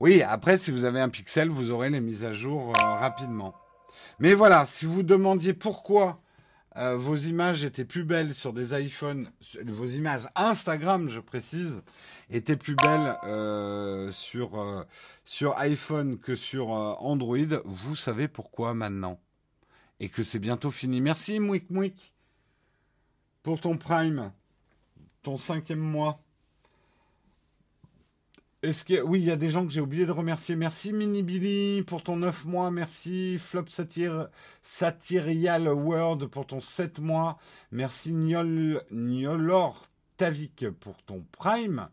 [0.00, 3.54] oui, après, si vous avez un pixel, vous aurez les mises à jour euh, rapidement.
[4.18, 6.20] Mais voilà, si vous demandiez pourquoi
[6.76, 9.30] euh, vos images étaient plus belles sur des iPhones,
[9.64, 11.82] vos images Instagram, je précise,
[12.30, 14.84] étaient plus belles euh, sur, euh,
[15.24, 19.20] sur iPhone que sur Android, vous savez pourquoi maintenant?
[20.00, 21.00] Et que c'est bientôt fini.
[21.00, 22.12] Merci Mouik Mouik
[23.42, 24.32] pour ton Prime,
[25.22, 26.22] ton cinquième mois.
[28.62, 30.56] Est-ce que oui, il y a des gens que j'ai oublié de remercier.
[30.56, 32.72] Merci Mini Billy pour ton 9 mois.
[32.72, 34.28] Merci Flop Satir,
[34.62, 37.38] Satirial World pour ton 7 mois.
[37.70, 41.88] Merci Niol, Niolor Tavik pour ton Prime.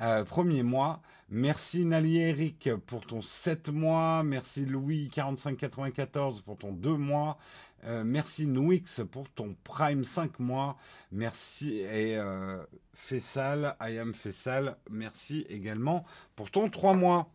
[0.00, 1.00] Euh, premier mois.
[1.28, 4.22] Merci Nali Eric pour ton 7 mois.
[4.22, 7.38] Merci Louis 4594 pour ton 2 mois.
[7.84, 10.76] Euh, merci Nwix pour ton Prime 5 mois.
[11.12, 12.62] Merci et euh,
[12.94, 16.04] Fessal, I am Fessal, merci également
[16.36, 17.30] pour ton 3 mois.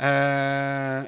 [0.00, 1.04] Euh,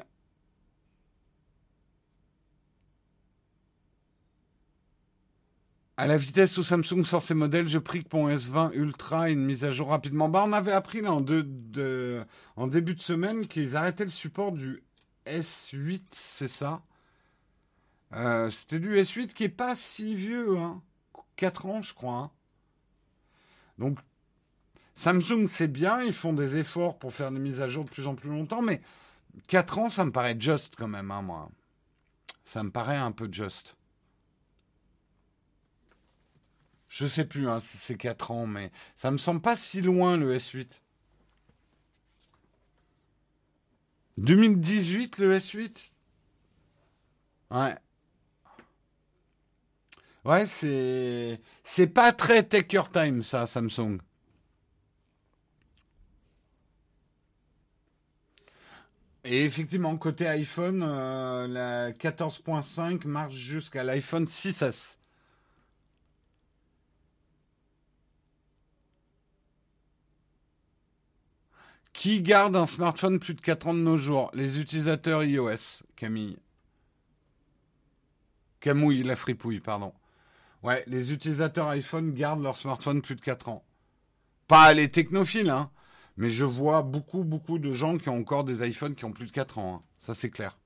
[6.01, 9.45] À la vitesse où Samsung sort ses modèles, je prie que pour S20 Ultra une
[9.45, 10.29] mise à jour rapidement.
[10.29, 11.23] Bah, on avait appris là en,
[12.55, 14.81] en début de semaine qu'ils arrêtaient le support du
[15.27, 16.81] S8, c'est ça?
[18.13, 20.81] Euh, C'était du S8 qui est pas si vieux, hein
[21.35, 22.15] 4 ans je crois.
[22.15, 22.31] Hein.
[23.77, 23.99] Donc
[24.95, 28.07] Samsung c'est bien, ils font des efforts pour faire des mises à jour de plus
[28.07, 28.81] en plus longtemps, mais
[29.49, 31.51] 4 ans ça me paraît juste quand même, hein, moi.
[32.43, 33.75] Ça me paraît un peu juste.
[36.91, 40.17] Je sais plus hein, si c'est 4 ans, mais ça me semble pas si loin
[40.17, 40.81] le S8.
[44.17, 45.91] 2018 le S8
[47.51, 47.75] Ouais.
[50.25, 53.99] Ouais, c'est c'est pas très take your time ça Samsung.
[59.23, 65.00] Et effectivement, côté iPhone, euh, la 14.5 marche jusqu'à l'iPhone 6S.
[72.01, 74.31] Qui garde un smartphone plus de 4 ans de nos jours?
[74.33, 76.39] Les utilisateurs iOS, Camille.
[78.59, 79.93] Camouille, la fripouille, pardon.
[80.63, 83.63] Ouais, les utilisateurs iPhone gardent leur smartphone plus de 4 ans.
[84.47, 85.69] Pas les technophiles, hein.
[86.17, 89.27] Mais je vois beaucoup, beaucoup de gens qui ont encore des iPhones qui ont plus
[89.27, 89.75] de 4 ans.
[89.75, 89.85] Hein.
[89.99, 90.57] Ça, c'est clair.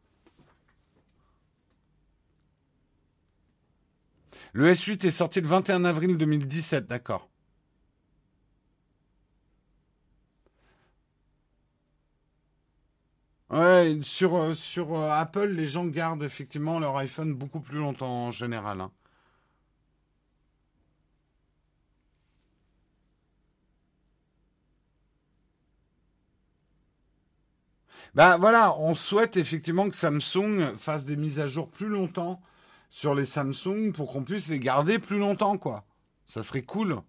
[4.54, 7.28] Le S8 est sorti le 21 avril 2017, d'accord.
[13.50, 18.32] Ouais, sur, euh, euh, Apple, les gens gardent effectivement leur iPhone beaucoup plus longtemps en
[18.32, 18.82] général.
[18.82, 18.91] Hein.
[28.16, 32.41] Ben voilà, on souhaite effectivement que Samsung fasse des mises à jour plus longtemps
[32.89, 35.84] sur les Samsung pour qu'on puisse les garder plus longtemps, quoi.
[36.26, 37.02] Ça serait cool.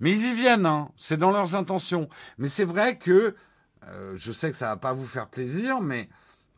[0.00, 0.90] Mais ils y viennent, hein.
[0.96, 2.08] c'est dans leurs intentions.
[2.38, 3.36] Mais c'est vrai que
[3.88, 6.08] euh, je sais que ça va pas vous faire plaisir, mais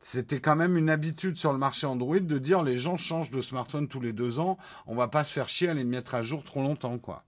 [0.01, 3.41] c'était quand même une habitude sur le marché Android de dire les gens changent de
[3.41, 6.23] smartphone tous les deux ans, on va pas se faire chier à les mettre à
[6.23, 7.25] jour trop longtemps, quoi.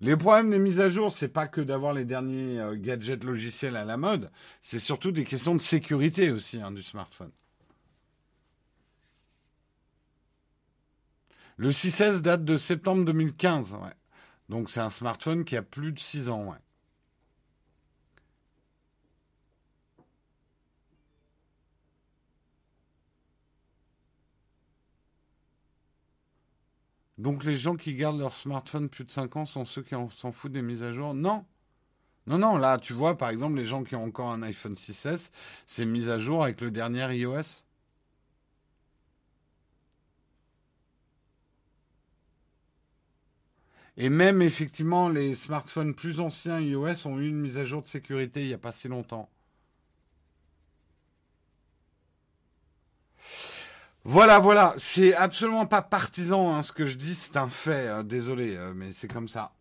[0.00, 3.74] Les problèmes des mises à jour, c'est pas que d'avoir les derniers euh, gadgets logiciels
[3.76, 4.30] à la mode,
[4.62, 7.30] c'est surtout des questions de sécurité aussi hein, du smartphone.
[11.56, 13.94] Le 6S date de septembre 2015, ouais.
[14.48, 16.58] Donc c'est un smartphone qui a plus de 6 ans, ouais.
[27.18, 30.32] Donc les gens qui gardent leur smartphone plus de 5 ans sont ceux qui s'en
[30.32, 31.14] foutent des mises à jour?
[31.14, 31.44] Non.
[32.28, 35.30] Non, non, là, tu vois, par exemple, les gens qui ont encore un iPhone 6S,
[35.66, 37.63] c'est mis à jour avec le dernier iOS.
[43.96, 47.86] Et même, effectivement, les smartphones plus anciens iOS ont eu une mise à jour de
[47.86, 49.28] sécurité il n'y a pas si longtemps.
[54.06, 58.02] Voilà, voilà, c'est absolument pas partisan hein, ce que je dis, c'est un fait, euh,
[58.02, 59.52] désolé, euh, mais c'est comme ça.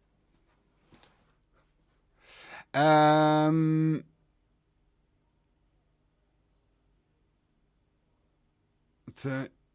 [2.76, 4.02] Euh,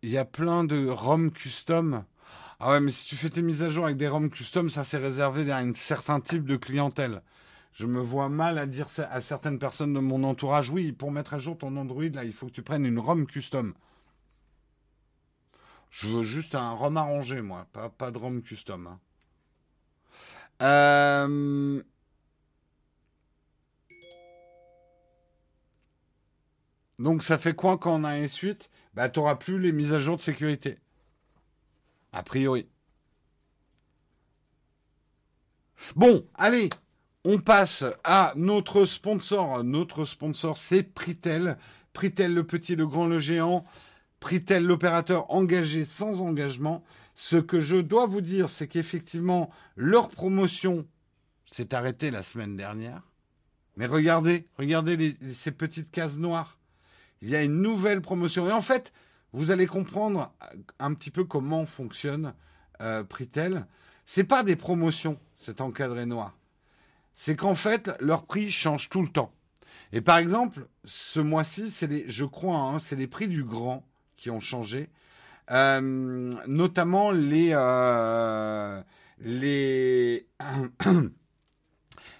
[0.02, 2.04] il y a plein de ROM custom.
[2.60, 4.82] Ah ouais, mais si tu fais tes mises à jour avec des ROM custom, ça
[4.84, 7.22] c'est réservé à un certain type de clientèle.
[7.72, 11.34] Je me vois mal à dire à certaines personnes de mon entourage, oui, pour mettre
[11.34, 13.74] à jour ton Android, là, il faut que tu prennes une ROM custom.
[15.90, 18.86] Je veux juste un ROM arrangé, moi, pas, pas de ROM custom.
[18.86, 19.00] Hein.
[20.62, 21.82] Euh,
[26.98, 29.92] donc ça fait quoi quand on a un S8 Bah tu n'auras plus les mises
[29.94, 30.78] à jour de sécurité.
[32.12, 32.66] A priori.
[35.94, 36.70] Bon, allez,
[37.24, 39.62] on passe à notre sponsor.
[39.64, 41.58] Notre sponsor, c'est Pritel.
[41.92, 43.64] Pritel, le petit, le grand, le géant
[44.20, 46.82] prit-elle l'opérateur engagé sans engagement
[47.14, 50.86] Ce que je dois vous dire, c'est qu'effectivement, leur promotion
[51.46, 53.02] s'est arrêtée la semaine dernière.
[53.76, 56.58] Mais regardez, regardez ces petites cases noires.
[57.22, 58.48] Il y a une nouvelle promotion.
[58.48, 58.92] Et en fait,
[59.32, 60.32] vous allez comprendre
[60.78, 62.34] un petit peu comment fonctionne
[62.80, 63.66] euh, Pritel.
[64.06, 66.36] C'est pas des promotions, cet encadré noir.
[67.14, 69.32] C'est qu'en fait, leur prix change tout le temps.
[69.92, 73.86] Et par exemple, ce mois-ci, c'est les, je crois, hein, c'est les prix du grand
[74.16, 74.90] qui ont changé,
[75.50, 78.82] euh, notamment les euh,
[79.20, 80.26] les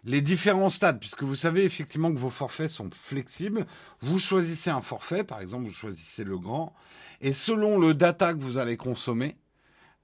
[0.09, 3.67] les différents stades, puisque vous savez effectivement que vos forfaits sont flexibles.
[4.01, 6.75] Vous choisissez un forfait, par exemple, vous choisissez le grand,
[7.21, 9.37] et selon le data que vous allez consommer,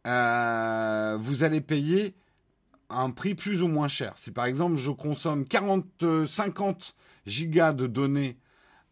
[0.06, 2.14] euh, vous allez payer
[2.90, 4.12] un prix plus ou moins cher.
[4.16, 6.94] Si par exemple je consomme 40, 50
[7.26, 8.36] gigas de données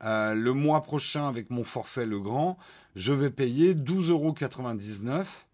[0.01, 2.57] le mois prochain avec mon forfait le grand,
[2.97, 4.35] je vais payer 12,99 euros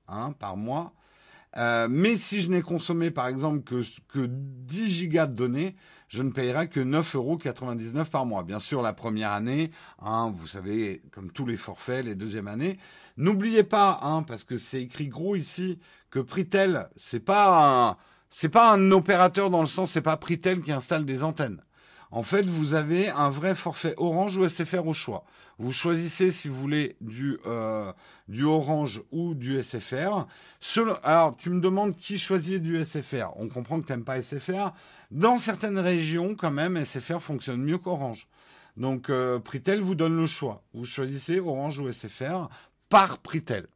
[0.09, 0.92] hein, par mois.
[1.57, 5.76] Euh, mais si je n'ai consommé par exemple que, que 10 gigas de données,
[6.09, 8.42] je ne payerai que 9,99 euros par mois.
[8.42, 9.70] Bien sûr, la première année,
[10.01, 12.78] hein, vous savez, comme tous les forfaits, les deuxièmes années.
[13.16, 15.78] N'oubliez pas, hein, parce que c'est écrit gros ici,
[16.11, 17.96] que Pritel, c'est pas un,
[18.30, 21.62] c'est pas un opérateur dans le sens, c'est pas Pritel qui installe des antennes.
[22.11, 25.24] En fait, vous avez un vrai forfait Orange ou SFR au choix.
[25.59, 27.92] Vous choisissez si vous voulez du, euh,
[28.42, 30.26] Orange ou du SFR.
[31.02, 33.32] alors, tu me demandes qui choisit du SFR.
[33.36, 34.72] On comprend que tu n'aimes pas SFR.
[35.11, 38.28] Dans certaines régions, quand même, SFR fonctionne mieux qu'Orange.
[38.76, 40.62] Donc, euh, Pritel vous donne le choix.
[40.72, 42.48] Vous choisissez Orange ou SFR
[42.88, 43.66] par Pritel.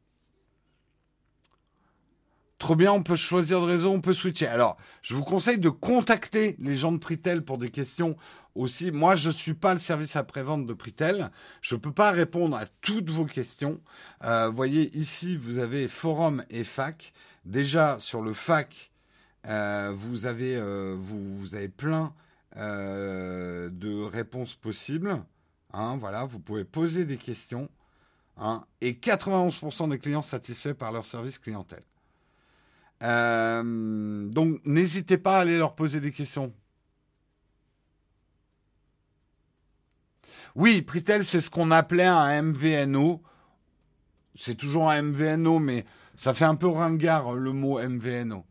[2.63, 4.47] Trop bien, on peut choisir de réseau, on peut switcher.
[4.47, 8.15] Alors, je vous conseille de contacter les gens de Pritel pour des questions
[8.55, 8.89] aussi.
[8.89, 11.29] Moi, je ne suis pas le service après-vente de Pritel.
[11.59, 13.81] Je ne peux pas répondre à toutes vos questions.
[14.23, 17.11] Euh, vous voyez, ici, vous avez forum et fac.
[17.43, 18.93] Déjà, sur le fac,
[19.45, 22.13] euh, vous, avez, euh, vous, avez plein
[22.55, 25.21] de réponses possibles.
[25.73, 27.67] Hein, voilà, vous pouvez poser des questions.
[28.37, 31.83] Hein, et 91% des clients satisfaits par leur service clientèle.
[33.01, 36.53] Euh, donc n'hésitez pas à aller leur poser des questions.
[40.55, 43.21] Oui, Pritel, c'est ce qu'on appelait un MVNO.
[44.35, 45.85] C'est toujours un MVNO, mais
[46.15, 48.45] ça fait un peu ringard le mot MVNO.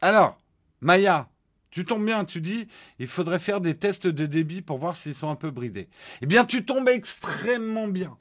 [0.00, 0.38] Alors,
[0.80, 1.28] Maya,
[1.70, 2.68] tu tombes bien, tu dis,
[2.98, 5.88] il faudrait faire des tests de débit pour voir s'ils sont un peu bridés.
[6.20, 8.18] Eh bien, tu tombes extrêmement bien.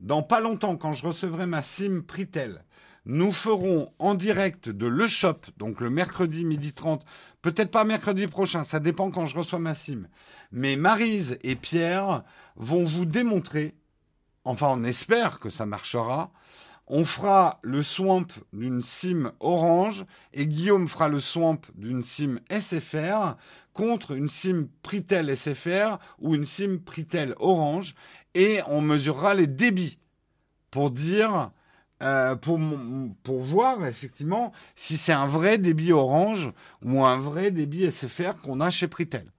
[0.00, 2.64] Dans pas longtemps, quand je recevrai ma SIM Pritel,
[3.06, 7.04] nous ferons en direct de Le Shop, donc le mercredi midi 30,
[7.42, 10.08] peut-être pas mercredi prochain, ça dépend quand je reçois ma SIM.
[10.52, 12.22] Mais Marise et Pierre
[12.56, 13.74] vont vous démontrer,
[14.44, 16.32] enfin on espère que ça marchera,
[16.86, 23.36] on fera le swamp d'une SIM Orange et Guillaume fera le swamp d'une SIM SFR
[23.72, 27.94] contre une SIM Pritel SFR ou une SIM Pritel Orange
[28.34, 29.98] et on mesurera les débits
[30.70, 31.50] pour dire
[32.02, 32.58] euh, pour,
[33.40, 38.70] voir effectivement si c'est un vrai débit Orange ou un vrai débit SFR qu'on a
[38.70, 39.30] chez Pritel.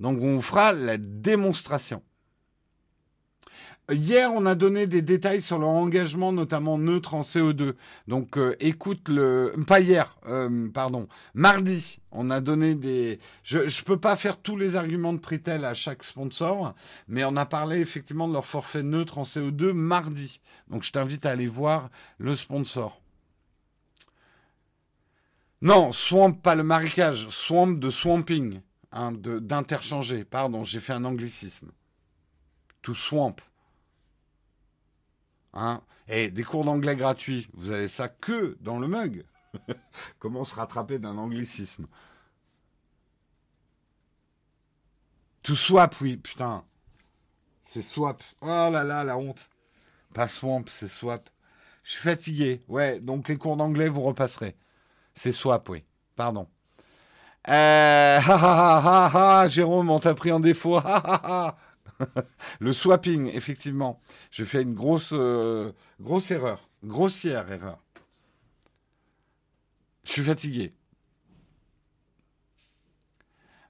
[0.00, 2.02] Donc on fera la démonstration.
[3.92, 7.74] Hier, on a donné des détails sur leur engagement, notamment neutre en CO2.
[8.08, 9.54] Donc, euh, écoute le.
[9.66, 11.06] Pas hier, euh, pardon.
[11.34, 13.18] Mardi, on a donné des.
[13.42, 16.74] Je ne peux pas faire tous les arguments de Pritel à chaque sponsor,
[17.08, 20.40] mais on a parlé effectivement de leur forfait neutre en CO2 mardi.
[20.68, 23.02] Donc, je t'invite à aller voir le sponsor.
[25.60, 27.28] Non, swamp, pas le marécage.
[27.28, 28.62] Swamp de swamping,
[28.92, 30.24] hein, d'interchanger.
[30.24, 31.70] Pardon, j'ai fait un anglicisme.
[32.80, 33.36] To swamp.
[35.54, 39.24] Hein Et des cours d'anglais gratuits, vous avez ça que dans le mug.
[40.18, 41.86] Comment se rattraper d'un anglicisme?
[45.44, 46.64] To swap, oui, putain.
[47.64, 48.22] C'est swap.
[48.40, 49.48] Oh là là, la honte.
[50.12, 51.30] Pas swamp, c'est swap.
[51.84, 52.64] Je suis fatigué.
[52.68, 54.56] Ouais, donc les cours d'anglais, vous repasserez.
[55.14, 55.84] C'est swap, oui.
[56.16, 56.48] Pardon.
[57.48, 60.76] Euh, ha, ha, ha, ha, Jérôme, on t'a pris en défaut.
[60.76, 61.56] Ha, ha, ha.
[62.60, 64.00] Le swapping, effectivement.
[64.30, 66.68] Je fais une grosse, euh, grosse erreur.
[66.82, 67.78] Grossière erreur.
[70.04, 70.74] Je suis fatigué.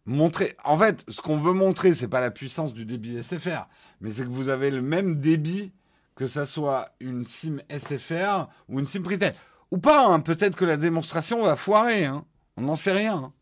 [0.07, 0.57] Montrer.
[0.65, 3.69] En fait, ce qu'on veut montrer, c'est pas la puissance du débit SFR,
[4.01, 5.73] mais c'est que vous avez le même débit
[6.15, 9.35] que ça soit une SIM SFR ou une SIM Pritel.
[9.71, 10.21] Ou pas, hein.
[10.21, 12.05] peut-être que la démonstration va foirer.
[12.05, 12.25] Hein.
[12.57, 13.33] On n'en sait rien.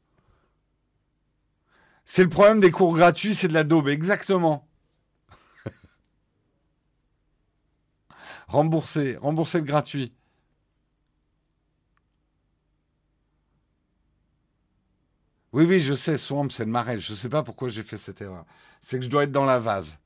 [2.05, 4.69] C'est le problème des cours gratuits, c'est de la daube, exactement.
[8.53, 10.13] Rembourser, rembourser le gratuit.
[15.55, 16.99] Oui, oui, je sais, Swamp, c'est le marais.
[16.99, 18.45] Je ne sais pas pourquoi j'ai fait cette erreur.
[18.83, 19.99] C'est que je dois être dans la vase.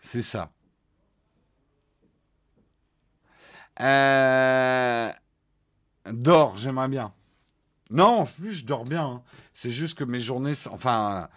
[0.00, 0.50] C'est ça.
[3.80, 5.12] Euh...
[6.12, 7.14] Dors, j'aimerais bien.
[7.90, 9.06] Non, en plus, je dors bien.
[9.06, 9.22] Hein.
[9.54, 11.28] C'est juste que mes journées, enfin,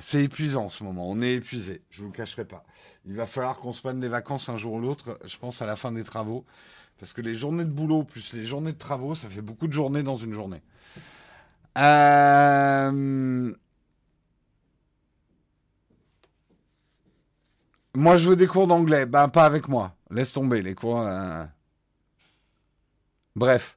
[0.00, 1.08] c'est épuisant en ce moment.
[1.08, 1.82] On est épuisé.
[1.90, 2.64] Je vous le cacherai pas.
[3.04, 5.18] Il va falloir qu'on se prenne des vacances un jour ou l'autre.
[5.24, 6.44] Je pense à la fin des travaux,
[6.98, 9.72] parce que les journées de boulot plus les journées de travaux, ça fait beaucoup de
[9.72, 10.62] journées dans une journée.
[11.78, 13.52] Euh,
[17.94, 19.06] moi, je veux des cours d'anglais.
[19.06, 19.94] Ben, pas avec moi.
[20.10, 21.00] Laisse tomber les cours.
[21.00, 21.44] Euh.
[23.34, 23.76] Bref.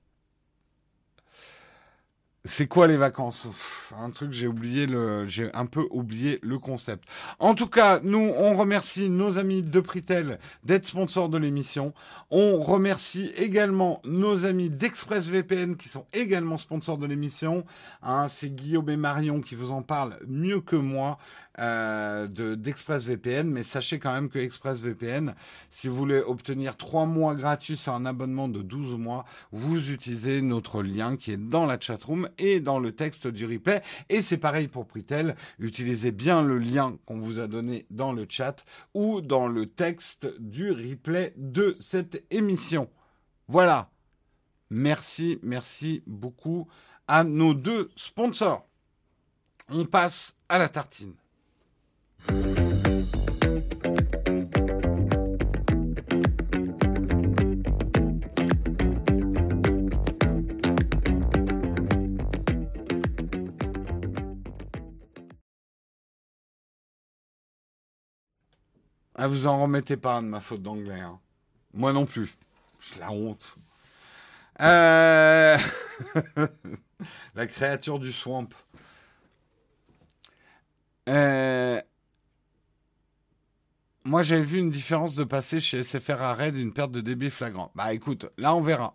[2.48, 3.48] C'est quoi les vacances?
[4.00, 7.04] Un truc, j'ai oublié le, j'ai un peu oublié le concept.
[7.39, 11.91] En tout cas, nous, on remercie nos amis de Pritel d'être sponsors de l'émission.
[12.30, 17.66] On remercie également nos amis d'ExpressVPN qui sont également sponsors de l'émission.
[18.04, 21.18] Hein, c'est Guillaume et Marion qui vous en parlent mieux que moi
[21.60, 25.36] euh, d'ExpressVPN, mais sachez quand même que ExpressVPN,
[25.70, 30.41] si vous voulez obtenir 3 mois gratuits sur un abonnement de 12 mois, vous utilisez
[30.41, 33.82] notre lien qui est dans la chatroom et dans le texte du replay.
[34.10, 38.26] Et c'est pareil pour Pritel, utilisez bien le lien qu'on vous a donné dans le
[38.28, 42.89] chat ou dans le texte du replay de cette émission.
[43.47, 43.89] Voilà.
[44.70, 46.68] Merci, merci beaucoup
[47.08, 48.68] à nos deux sponsors.
[49.70, 51.16] On passe à la tartine.
[69.18, 71.00] Ah, vous en remettez pas de ma faute d'anglais.
[71.00, 71.20] Hein.
[71.74, 72.38] Moi non plus.
[72.80, 73.56] J'ai la honte.
[74.62, 75.58] Euh...
[77.36, 78.50] la créature du swamp.
[81.10, 81.82] Euh...
[84.08, 87.32] Moi, j'avais vu une différence de passer chez SFR à Red une perte de débit
[87.32, 87.72] flagrant.
[87.74, 88.93] Bah écoute, là on verra.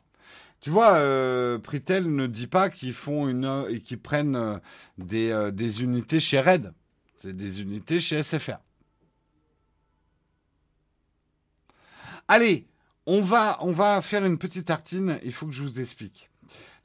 [0.61, 4.59] Tu vois, euh, Pritel ne dit pas qu'ils font une et qu'ils prennent euh,
[4.99, 6.73] des, euh, des unités chez Red.
[7.17, 8.59] C'est des unités chez SFR.
[12.29, 12.69] Allez,
[13.07, 15.19] on va, on va faire une petite tartine.
[15.25, 16.31] Il faut que je vous explique.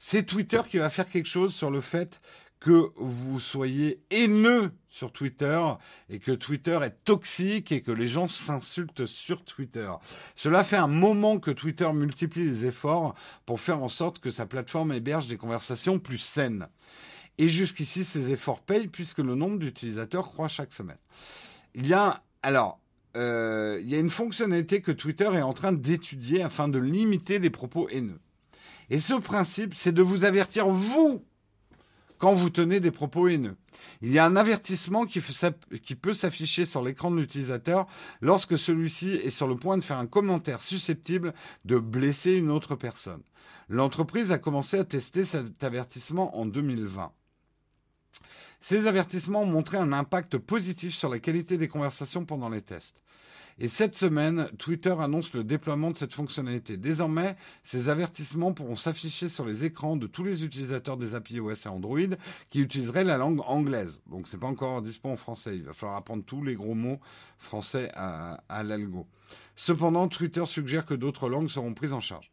[0.00, 2.20] C'est Twitter qui va faire quelque chose sur le fait
[2.60, 5.60] que vous soyez haineux sur Twitter
[6.08, 9.90] et que Twitter est toxique et que les gens s'insultent sur Twitter.
[10.34, 14.46] Cela fait un moment que Twitter multiplie les efforts pour faire en sorte que sa
[14.46, 16.68] plateforme héberge des conversations plus saines.
[17.38, 20.98] Et jusqu'ici, ces efforts payent puisque le nombre d'utilisateurs croît chaque semaine.
[21.74, 22.80] Il y a, alors,
[23.16, 27.38] euh, il y a une fonctionnalité que Twitter est en train d'étudier afin de limiter
[27.38, 28.20] les propos haineux.
[28.88, 31.24] Et ce principe, c'est de vous avertir, vous,
[32.18, 33.56] quand vous tenez des propos haineux.
[34.02, 37.86] Il y a un avertissement qui, peut s'afficher sur l'écran de l'utilisateur
[38.20, 42.74] lorsque celui-ci est sur le point de faire un commentaire susceptible de blesser une autre
[42.74, 43.22] personne.
[43.68, 47.12] L'entreprise a commencé à tester cet avertissement en 2020.
[48.60, 53.02] Ces avertissements ont montré un impact positif sur la qualité des conversations pendant les tests.
[53.58, 56.76] Et cette semaine, Twitter annonce le déploiement de cette fonctionnalité.
[56.76, 61.64] Désormais, ces avertissements pourront s'afficher sur les écrans de tous les utilisateurs des API OS
[61.64, 61.98] et Android
[62.50, 64.02] qui utiliseraient la langue anglaise.
[64.10, 65.56] Donc c'est pas encore disponible en français.
[65.56, 67.00] Il va falloir apprendre tous les gros mots
[67.38, 69.06] français à, à l'algo.
[69.54, 72.30] Cependant, Twitter suggère que d'autres langues seront prises en charge.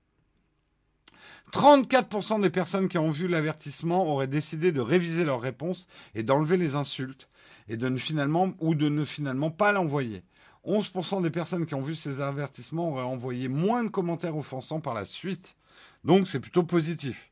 [1.54, 6.58] 34% des personnes qui ont vu l'avertissement auraient décidé de réviser leur réponse et d'enlever
[6.58, 7.30] les insultes
[7.70, 10.24] et de ne finalement ou de ne finalement pas l'envoyer.
[10.66, 14.94] 11% des personnes qui ont vu ces avertissements auraient envoyé moins de commentaires offensants par
[14.94, 15.56] la suite.
[16.04, 17.32] Donc c'est plutôt positif.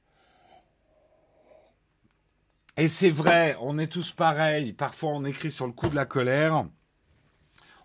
[2.78, 4.74] Et c'est vrai, on est tous pareils.
[4.74, 6.66] Parfois on écrit sur le coup de la colère.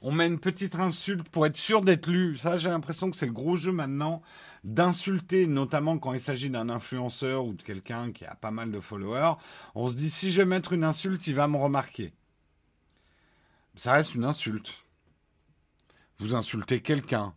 [0.02, 2.36] On met une petite insulte pour être sûr d'être lu.
[2.36, 4.22] Ça, j'ai l'impression que c'est le gros jeu maintenant
[4.62, 8.80] d'insulter, notamment quand il s'agit d'un influenceur ou de quelqu'un qui a pas mal de
[8.80, 9.34] followers.
[9.74, 12.12] On se dit, si je vais mettre une insulte, il va me remarquer.
[13.74, 14.85] Ça reste une insulte.
[16.18, 17.34] Vous insultez quelqu'un.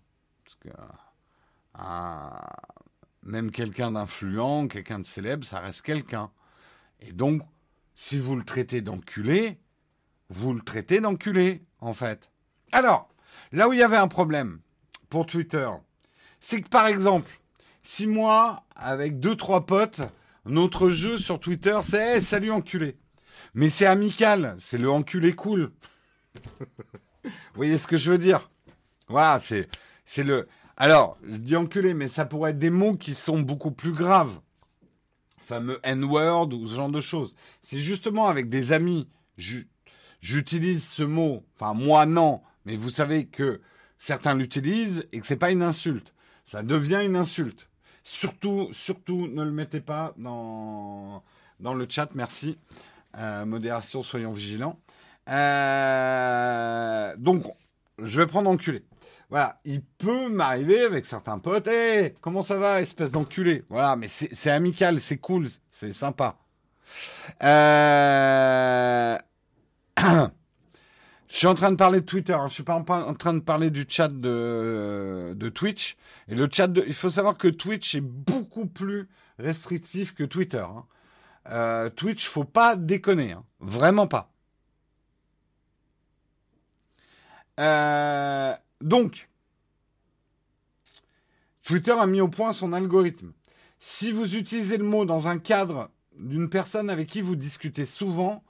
[1.74, 2.58] Ah,
[3.24, 6.32] même quelqu'un d'influent, quelqu'un de célèbre, ça reste quelqu'un.
[7.02, 7.42] Et donc,
[7.96, 9.60] si vous le traitez d'enculé,
[10.30, 12.32] vous le traitez d'enculé, en fait.
[12.72, 13.10] Alors,
[13.52, 14.60] là où il y avait un problème
[15.10, 15.70] pour Twitter,
[16.40, 17.40] c'est que par exemple,
[17.84, 20.02] si moi, avec deux, trois potes,
[20.46, 22.98] notre jeu sur Twitter, c'est salut enculé.
[23.54, 25.72] Mais c'est amical, c'est le enculé cool.
[27.24, 28.50] Vous voyez ce que je veux dire?
[29.10, 29.68] Voilà, c'est
[30.06, 30.48] c'est le.
[30.78, 34.40] Alors, je dis enculé, mais ça pourrait être des mots qui sont beaucoup plus graves.
[35.40, 37.36] Fameux N-word ou ce genre de choses.
[37.62, 39.10] C'est justement avec des amis,
[40.22, 41.44] j'utilise ce mot.
[41.56, 43.60] Enfin, moi non, mais vous savez que
[43.98, 46.14] certains l'utilisent et que c'est pas une insulte
[46.50, 47.70] ça devient une insulte.
[48.04, 51.22] Surtout, surtout, ne le mettez pas dans,
[51.60, 52.58] dans le chat, merci.
[53.20, 54.80] Euh, modération, soyons vigilants.
[55.30, 57.44] Euh, donc,
[58.02, 58.84] je vais prendre enculé.
[59.30, 63.64] Voilà, il peut m'arriver avec certains potes, hé, comment ça va, espèce d'enculé?
[63.70, 66.38] Voilà, mais c'est amical, c'est cool, c'est sympa.
[67.44, 69.18] Euh...
[71.30, 72.48] Je suis en train de parler de Twitter, hein.
[72.48, 75.96] je suis pas en train de parler du chat de, de Twitch.
[76.28, 79.08] Et le chat de, il faut savoir que Twitch est beaucoup plus
[79.38, 80.58] restrictif que Twitter.
[80.58, 80.86] Hein.
[81.52, 83.44] Euh, Twitch, faut pas déconner, hein.
[83.60, 84.32] vraiment pas.
[87.60, 89.30] Euh, donc,
[91.64, 93.34] Twitter a mis au point son algorithme.
[93.80, 98.44] Si vous utilisez le mot dans un cadre d'une personne avec qui vous discutez souvent,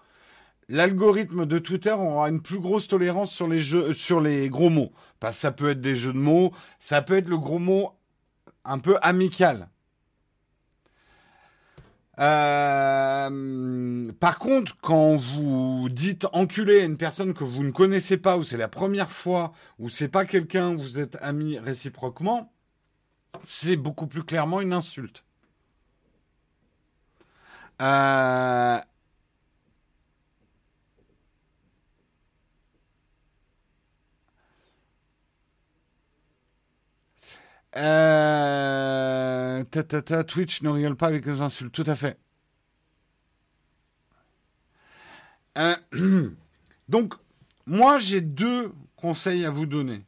[0.69, 3.61] l'algorithme de Twitter aura une plus grosse tolérance sur les
[4.21, 4.91] les gros mots.
[5.19, 7.91] Parce que ça peut être des jeux de mots, ça peut être le gros mot
[8.63, 9.69] un peu amical.
[12.19, 18.37] Euh, par contre, quand vous dites enculé à une personne que vous ne connaissez pas,
[18.37, 22.51] ou c'est la première fois, ou c'est pas quelqu'un vous êtes amis réciproquement,
[23.41, 25.23] c'est beaucoup plus clairement une insulte.
[27.81, 28.79] Euh,
[37.77, 39.63] Euh,
[40.27, 42.17] Twitch ne rigole pas avec les insultes, tout à fait.
[45.57, 45.75] Euh,
[46.89, 47.13] donc,
[47.65, 50.03] moi, j'ai deux conseils à vous donner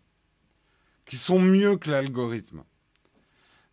[1.05, 2.63] qui sont mieux que l'algorithme.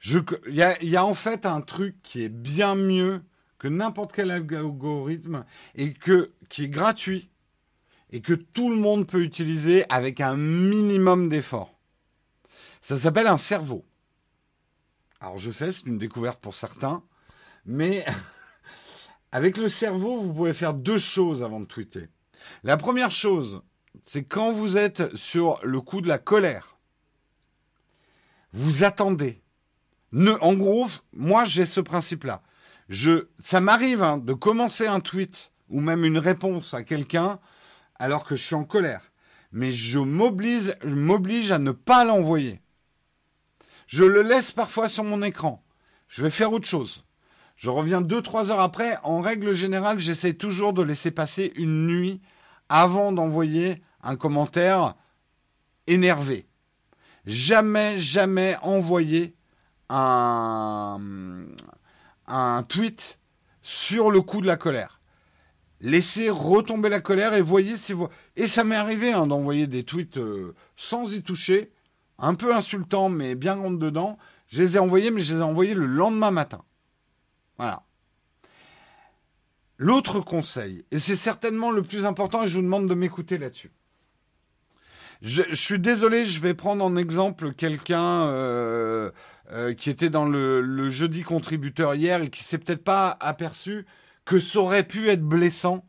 [0.04, 0.34] Il
[0.82, 3.22] y a, en fait un truc qui est bien mieux
[3.58, 5.44] que n'importe quel algorithme
[5.74, 5.92] et
[6.48, 7.28] qui est gratuit
[8.10, 11.77] et que tout le monde peut utiliser avec un minimum d'effort.
[12.80, 13.84] Ça s'appelle un cerveau.
[15.20, 17.02] Alors je sais, c'est une découverte pour certains,
[17.66, 18.04] mais
[19.32, 22.08] avec le cerveau, vous pouvez faire deux choses avant de tweeter.
[22.62, 23.62] La première chose,
[24.02, 26.78] c'est quand vous êtes sur le coup de la colère,
[28.52, 29.42] vous attendez.
[30.12, 32.42] en gros, moi j'ai ce principe-là.
[32.88, 37.38] Je, ça m'arrive hein, de commencer un tweet ou même une réponse à quelqu'un
[37.96, 39.12] alors que je suis en colère,
[39.52, 42.62] mais je m'oblige à ne pas l'envoyer.
[43.88, 45.64] Je le laisse parfois sur mon écran.
[46.08, 47.04] Je vais faire autre chose.
[47.56, 48.98] Je reviens deux, trois heures après.
[49.02, 52.20] En règle générale, j'essaie toujours de laisser passer une nuit
[52.68, 54.94] avant d'envoyer un commentaire
[55.86, 56.46] énervé.
[57.24, 59.34] Jamais, jamais envoyer
[59.88, 61.00] un,
[62.26, 63.18] un tweet
[63.62, 65.00] sur le coup de la colère.
[65.80, 68.08] Laissez retomber la colère et voyez si vous...
[68.36, 71.72] Et ça m'est arrivé hein, d'envoyer des tweets euh, sans y toucher,
[72.18, 74.18] un peu insultants, mais bien rentre dedans.
[74.48, 76.62] Je les ai envoyés, mais je les ai envoyés le lendemain matin.
[77.58, 77.82] Voilà.
[79.76, 83.70] L'autre conseil, et c'est certainement le plus important, et je vous demande de m'écouter là-dessus.
[85.22, 89.10] Je, suis désolé, je vais prendre en exemple quelqu'un euh,
[89.52, 93.84] euh, qui était dans le, jeudi contributeur hier et qui s'est peut-être pas aperçu
[94.24, 95.84] que ça aurait pu être blessant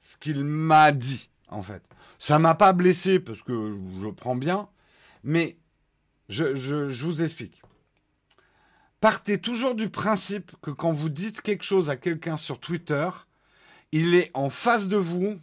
[0.00, 1.82] ce qu'il m'a dit en fait.
[2.18, 4.68] Ça m'a pas blessé parce que je prends bien,
[5.22, 5.56] mais
[6.28, 7.62] je, vous explique.
[9.00, 13.08] Partez toujours du principe que quand vous dites quelque chose à quelqu'un sur Twitter,
[13.92, 15.38] il est en face de vous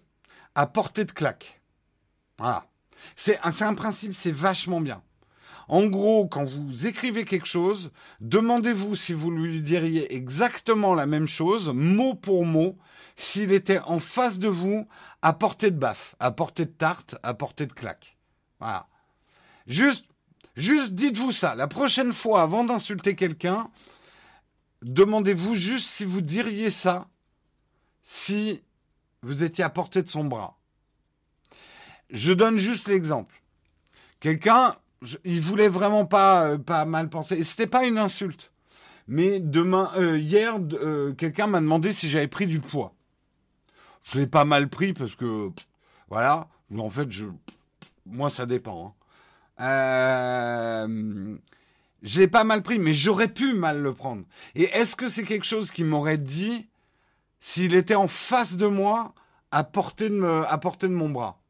[0.56, 1.62] à portée de claque.
[2.38, 2.66] Voilà.
[3.16, 5.02] C'est un principe, c'est vachement bien.
[5.68, 11.28] En gros, quand vous écrivez quelque chose, demandez-vous si vous lui diriez exactement la même
[11.28, 12.78] chose, mot pour mot,
[13.16, 14.88] s'il était en face de vous,
[15.22, 18.18] à portée de baffe, à portée de tarte, à portée de claque.
[18.60, 18.88] Voilà.
[19.68, 20.06] Juste,
[20.62, 21.56] juste dites-vous ça.
[21.56, 23.70] La prochaine fois, avant d'insulter quelqu'un,
[24.82, 27.08] demandez-vous juste si vous diriez ça,
[28.04, 28.62] si
[29.22, 30.58] vous étiez à portée de son bras.
[32.10, 33.42] Je donne juste l'exemple.
[34.20, 34.76] Quelqu'un
[35.24, 37.38] il voulait vraiment pas, euh, pas mal penser.
[37.38, 38.52] Et c'était pas une insulte.
[39.08, 42.94] Mais demain, euh, hier, euh, quelqu'un m'a demandé si j'avais pris du poids.
[44.04, 45.50] Je l'ai pas mal pris parce que,
[46.10, 46.48] voilà.
[46.78, 47.26] En fait, je,
[48.06, 48.88] moi, ça dépend.
[48.88, 49.01] Hein.
[49.60, 51.38] Euh,
[52.02, 54.24] je l'ai pas mal pris, mais j'aurais pu mal le prendre.
[54.56, 56.68] Et est-ce que c'est quelque chose qui m'aurait dit
[57.40, 59.14] s'il était en face de moi
[59.52, 61.42] à portée de, me, à portée de mon bras?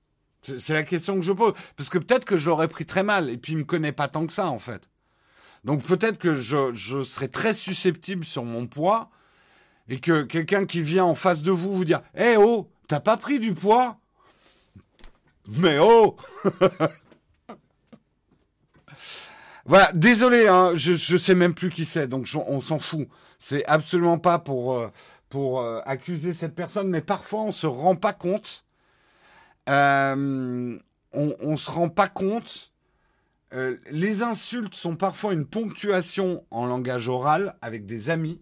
[0.43, 1.53] C'est la question que je pose.
[1.77, 4.07] Parce que peut-être que je l'aurais pris très mal, et puis il me connaît pas
[4.07, 4.89] tant que ça, en fait.
[5.63, 9.11] Donc peut-être que je, je serais très susceptible sur mon poids,
[9.87, 13.17] et que quelqu'un qui vient en face de vous vous dire Eh oh, t'as pas
[13.17, 13.99] pris du poids
[15.47, 16.15] Mais oh
[19.65, 23.07] Voilà, désolé, hein, je, je sais même plus qui c'est, donc on s'en fout.
[23.39, 24.87] C'est absolument pas pour, euh,
[25.29, 28.65] pour euh, accuser cette personne, mais parfois on se rend pas compte
[29.69, 30.77] euh,
[31.13, 32.71] on ne se rend pas compte.
[33.91, 38.41] Les insultes sont parfois une ponctuation en langage oral avec des amis,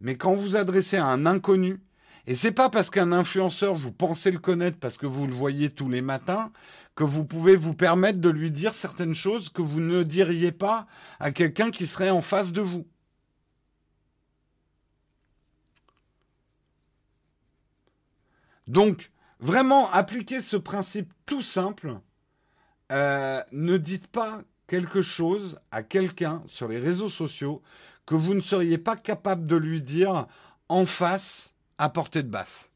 [0.00, 1.80] mais quand vous adressez à un inconnu,
[2.26, 5.70] et c'est pas parce qu'un influenceur vous pensez le connaître parce que vous le voyez
[5.70, 6.52] tous les matins
[6.94, 10.86] que vous pouvez vous permettre de lui dire certaines choses que vous ne diriez pas
[11.20, 12.86] à quelqu'un qui serait en face de vous.
[18.68, 19.12] Donc,
[19.42, 21.98] Vraiment, appliquez ce principe tout simple.
[22.92, 27.60] Euh, ne dites pas quelque chose à quelqu'un sur les réseaux sociaux
[28.06, 30.28] que vous ne seriez pas capable de lui dire
[30.68, 32.68] en face à portée de baffe.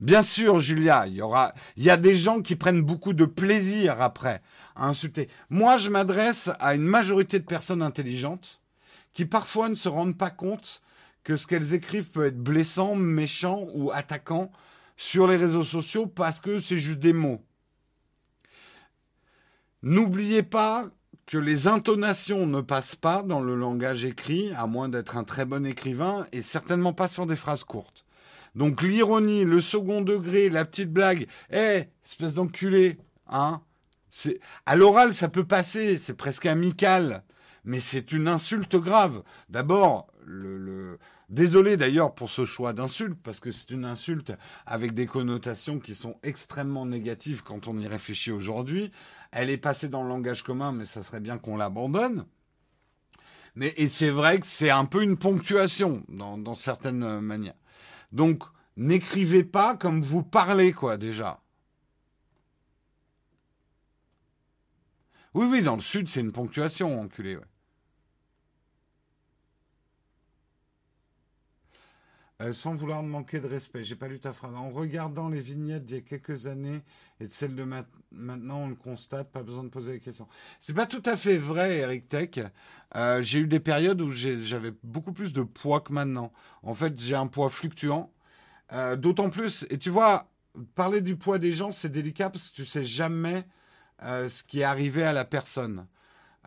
[0.00, 3.24] Bien sûr, Julia, il y aura, il y a des gens qui prennent beaucoup de
[3.24, 4.42] plaisir après
[4.74, 5.30] à insulter.
[5.48, 8.60] Moi, je m'adresse à une majorité de personnes intelligentes
[9.14, 10.82] qui parfois ne se rendent pas compte
[11.24, 14.52] que ce qu'elles écrivent peut être blessant, méchant ou attaquant
[14.98, 17.42] sur les réseaux sociaux parce que c'est juste des mots.
[19.82, 20.90] N'oubliez pas
[21.26, 25.44] que les intonations ne passent pas dans le langage écrit, à moins d'être un très
[25.44, 28.04] bon écrivain, et certainement pas sur des phrases courtes.
[28.54, 32.98] Donc l'ironie, le second degré, la petite blague, hé, espèce d'enculé,
[33.28, 33.60] hein
[34.64, 37.22] à l'oral ça peut passer, c'est presque amical,
[37.64, 39.22] mais c'est une insulte grave.
[39.50, 40.98] D'abord, le,
[41.28, 44.32] Désolé d'ailleurs pour ce choix d'insulte, parce que c'est une insulte
[44.64, 48.92] avec des connotations qui sont extrêmement négatives quand on y réfléchit aujourd'hui.
[49.32, 52.26] Elle est passée dans le langage commun, mais ça serait bien qu'on l'abandonne.
[53.54, 57.54] Mais, et c'est vrai que c'est un peu une ponctuation dans, certaines manières.
[58.12, 58.42] Donc,
[58.76, 61.40] n'écrivez pas comme vous parlez, quoi, déjà.
[65.32, 67.38] Oui, oui, dans le sud, c'est une ponctuation, enculé.
[72.42, 73.82] Euh, sans vouloir manquer de respect.
[73.82, 74.54] J'ai pas lu ta phrase.
[74.54, 76.82] En regardant les vignettes d'il y a quelques années
[77.18, 77.64] et de celles de
[78.10, 80.28] maintenant, on le constate, pas besoin de poser des questions.
[80.60, 82.44] C'est pas tout à fait vrai, Eric Tech.
[82.94, 86.30] Euh, j'ai eu des périodes où j'avais beaucoup plus de poids que maintenant.
[86.62, 88.12] En fait, j'ai un poids fluctuant.
[88.72, 90.28] Euh, d'autant plus, et tu vois,
[90.74, 93.46] parler du poids des gens, c'est délicat parce que tu sais jamais
[94.02, 95.86] ce qui est arrivé à la personne.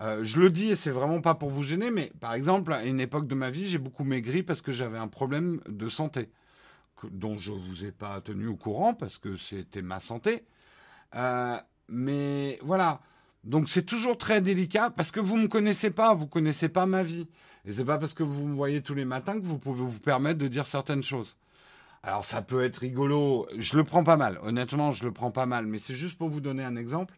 [0.02, 2.86] Euh, je le dis et c'est vraiment pas pour vous gêner, mais par exemple, à
[2.86, 6.30] une époque de ma vie, j'ai beaucoup maigri parce que j'avais un problème de santé.
[7.12, 10.46] dont je vous ai pas tenu au courant parce que c'était ma santé.
[11.16, 11.58] Euh,
[11.88, 13.02] mais voilà.
[13.44, 17.04] Donc c'est toujours très délicat parce que vous me connaissez pas, vous connaissez pas ma
[17.04, 17.28] vie.
[17.66, 20.00] Et c'est pas parce que vous me voyez tous les matins que vous pouvez vous
[20.00, 21.38] permettre de dire certaines choses.
[22.04, 25.46] Alors ça peut être rigolo, je le prends pas mal, honnêtement je le prends pas
[25.46, 27.18] mal, mais c'est juste pour vous donner un exemple.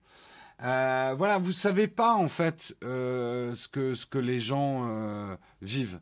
[0.63, 5.35] Euh, voilà, vous savez pas en fait euh, ce, que, ce que les gens euh,
[5.61, 5.99] vivent,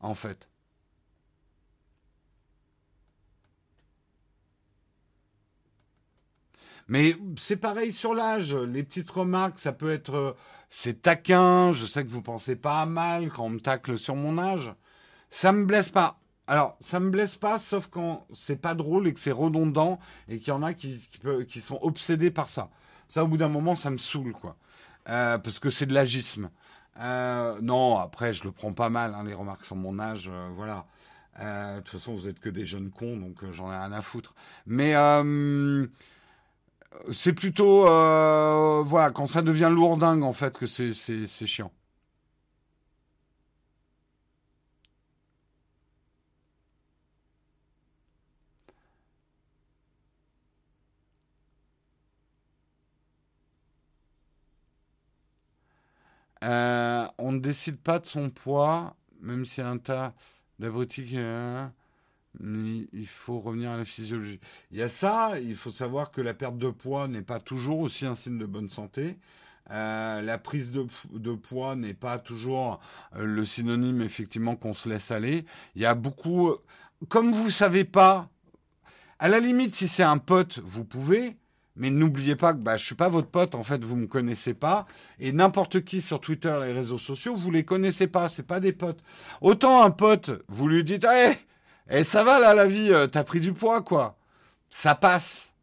[0.00, 0.48] en fait.
[6.88, 8.54] Mais c'est pareil sur l'âge.
[8.54, 10.36] Les petites remarques, ça peut être
[10.70, 11.72] c'est taquin.
[11.72, 14.72] Je sais que vous pensez pas à mal quand on me tacle sur mon âge.
[15.30, 16.18] Ça me blesse pas.
[16.48, 19.98] Alors, ça me blesse pas, sauf quand c'est pas drôle et que c'est redondant
[20.28, 21.08] et qu'il y en a qui,
[21.48, 22.70] qui, sont obsédés par ça.
[23.08, 24.56] Ça, au bout d'un moment, ça me saoule, quoi.
[25.08, 26.50] Euh, parce que c'est de l'agisme.
[27.00, 30.48] Euh, non, après, je le prends pas mal, hein, les remarques sur mon âge, euh,
[30.54, 30.86] voilà.
[31.38, 34.34] de toute façon, vous êtes que des jeunes cons, donc j'en ai rien à foutre.
[34.66, 34.94] Mais
[37.12, 41.70] c'est plutôt, voilà, quand ça devient lourdingue, en fait, que c'est chiant.
[56.46, 60.14] Euh, on ne décide pas de son poids, même si un tas
[60.58, 61.10] d'abrutis.
[61.14, 61.66] Euh,
[62.38, 64.40] il faut revenir à la physiologie.
[64.70, 67.80] Il y a ça, il faut savoir que la perte de poids n'est pas toujours
[67.80, 69.18] aussi un signe de bonne santé.
[69.70, 72.78] Euh, la prise de, de poids n'est pas toujours
[73.18, 75.46] le synonyme effectivement qu'on se laisse aller.
[75.74, 76.52] Il y a beaucoup,
[77.08, 78.28] comme vous savez pas,
[79.18, 81.38] à la limite si c'est un pote, vous pouvez,
[81.76, 84.54] mais n'oubliez pas que bah, je suis pas votre pote, en fait, vous me connaissez
[84.54, 84.86] pas.
[85.18, 88.72] Et n'importe qui sur Twitter, les réseaux sociaux, vous les connaissez pas, c'est pas des
[88.72, 89.00] potes.
[89.40, 91.36] Autant un pote, vous lui dites, hé,
[91.90, 94.18] eh, ça va là la vie, euh, t'as pris du poids quoi.
[94.70, 95.54] Ça passe.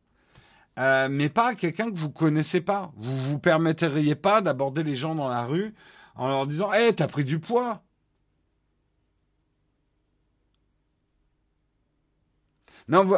[0.80, 2.92] Euh, mais pas quelqu'un que vous connaissez pas.
[2.98, 5.74] Vous vous permetteriez pas d'aborder les gens dans la rue
[6.16, 7.84] en leur disant, eh, t'as pris du poids.
[12.88, 13.10] Non,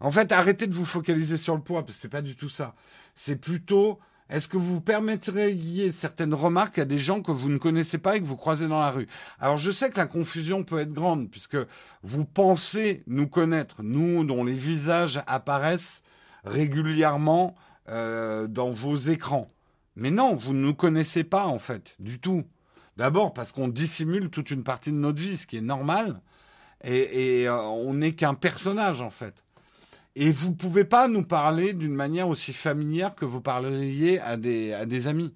[0.00, 2.48] en fait, arrêtez de vous focaliser sur le poids, parce que c'est pas du tout
[2.48, 2.74] ça.
[3.14, 3.98] C'est plutôt,
[4.28, 8.20] est-ce que vous permettriez certaines remarques à des gens que vous ne connaissez pas et
[8.20, 9.08] que vous croisez dans la rue?
[9.38, 11.58] Alors, je sais que la confusion peut être grande, puisque
[12.02, 16.02] vous pensez nous connaître, nous dont les visages apparaissent
[16.44, 17.54] régulièrement
[17.88, 19.50] euh, dans vos écrans.
[19.96, 22.44] Mais non, vous ne nous connaissez pas, en fait, du tout.
[22.96, 26.20] D'abord parce qu'on dissimule toute une partie de notre vie, ce qui est normal
[26.84, 29.44] et, euh, on n'est qu'un personnage en fait.
[30.16, 34.36] Et vous ne pouvez pas nous parler d'une manière aussi familière que vous parleriez à
[34.36, 35.34] des, à des amis.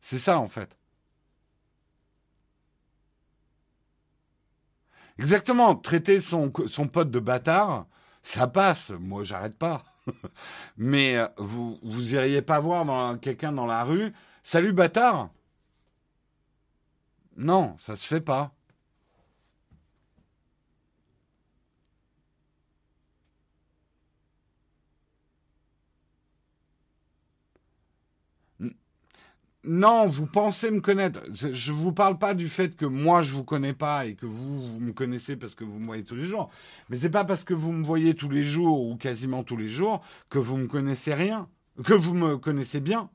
[0.00, 0.76] C'est ça en fait.
[5.18, 7.86] Exactement, traiter son, son pote de bâtard,
[8.22, 8.90] ça passe.
[8.90, 9.84] Moi, j'arrête pas.
[10.76, 14.12] Mais euh, vous, vous iriez pas voir quelqu'un dans la rue.
[14.42, 15.30] Salut bâtard.
[17.36, 18.52] Non, ça se fait pas.
[29.64, 31.20] Non, vous pensez me connaître.
[31.32, 34.26] Je ne vous parle pas du fait que moi je vous connais pas et que
[34.26, 36.50] vous, vous me connaissez parce que vous me voyez tous les jours.
[36.88, 39.68] Mais c'est pas parce que vous me voyez tous les jours ou quasiment tous les
[39.68, 41.48] jours que vous me connaissez rien,
[41.84, 43.08] que vous me connaissez bien.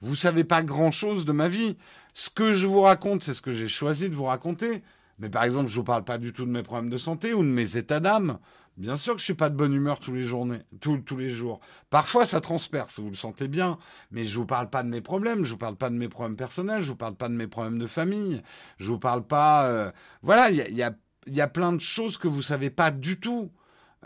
[0.00, 1.76] Vous savez pas grand chose de ma vie.
[2.14, 4.82] Ce que je vous raconte, c'est ce que j'ai choisi de vous raconter.
[5.18, 7.42] Mais par exemple, je vous parle pas du tout de mes problèmes de santé ou
[7.42, 8.38] de mes états d'âme.
[8.78, 11.60] Bien sûr que je suis pas de bonne humeur tous les journées, tous, les jours.
[11.90, 13.78] Parfois, ça transperce, vous le sentez bien.
[14.10, 16.36] Mais je vous parle pas de mes problèmes, je vous parle pas de mes problèmes
[16.36, 18.42] personnels, je vous parle pas de mes problèmes de famille,
[18.78, 19.66] je vous parle pas.
[19.66, 19.92] Euh,
[20.22, 20.92] voilà, il y a, y, a,
[21.26, 23.50] y a plein de choses que vous savez pas du tout.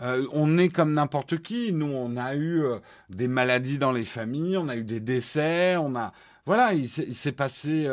[0.01, 1.71] Euh, on est comme n'importe qui.
[1.71, 2.79] Nous, on a eu euh,
[3.09, 6.11] des maladies dans les familles, on a eu des décès, on a.
[6.45, 7.89] Voilà, il s'est passé.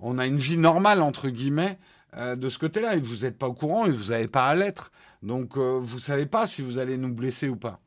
[0.00, 1.78] on a une vie normale entre guillemets
[2.14, 2.94] de ce côté-là.
[2.94, 4.92] Et vous n'êtes pas au courant et vous n'avez pas à l'être.
[5.22, 7.80] Donc, euh, vous ne savez pas si vous allez nous blesser ou pas.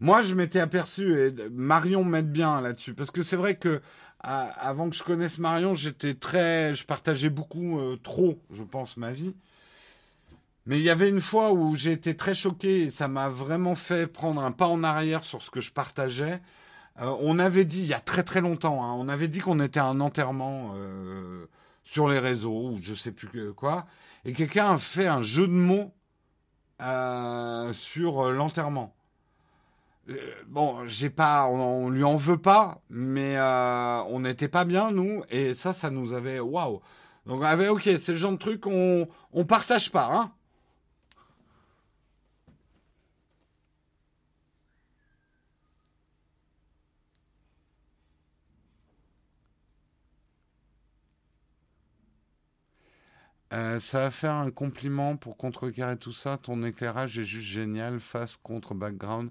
[0.00, 3.80] Moi, je m'étais aperçu, et Marion m'aide bien là-dessus, parce que c'est vrai que
[4.22, 9.12] avant que je connaisse Marion, j'étais très, je partageais beaucoup euh, trop, je pense, ma
[9.12, 9.34] vie.
[10.66, 13.74] Mais il y avait une fois où j'ai été très choqué et ça m'a vraiment
[13.74, 16.40] fait prendre un pas en arrière sur ce que je partageais.
[17.00, 19.60] Euh, on avait dit, il y a très très longtemps, hein, on avait dit qu'on
[19.60, 21.46] était à un enterrement euh,
[21.84, 23.86] sur les réseaux, ou je sais plus quoi,
[24.24, 25.92] et quelqu'un a fait un jeu de mots
[26.82, 28.94] euh, sur l'enterrement.
[30.48, 35.54] Bon, j'ai pas, on, lui en veut pas, mais on n'était pas bien nous, et
[35.54, 36.82] ça, ça nous avait, waouh.
[37.24, 40.32] Donc on avait, ok, c'est le genre de truc on on partage pas, hein.
[53.52, 56.38] Euh, ça va faire un compliment pour contrecarrer tout ça.
[56.38, 59.30] Ton éclairage est juste génial, face contre background.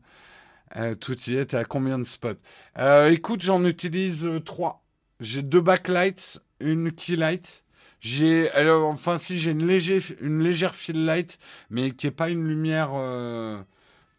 [0.77, 1.53] Euh, tout y est.
[1.53, 2.33] À combien de spots?
[2.77, 4.83] Euh, Écoute, j'en utilise trois.
[5.19, 7.63] J'ai deux backlights, une keylight.
[7.99, 11.37] J'ai, alors, enfin, si j'ai une, léger, une légère fill light,
[11.69, 12.91] mais qui est pas une lumière,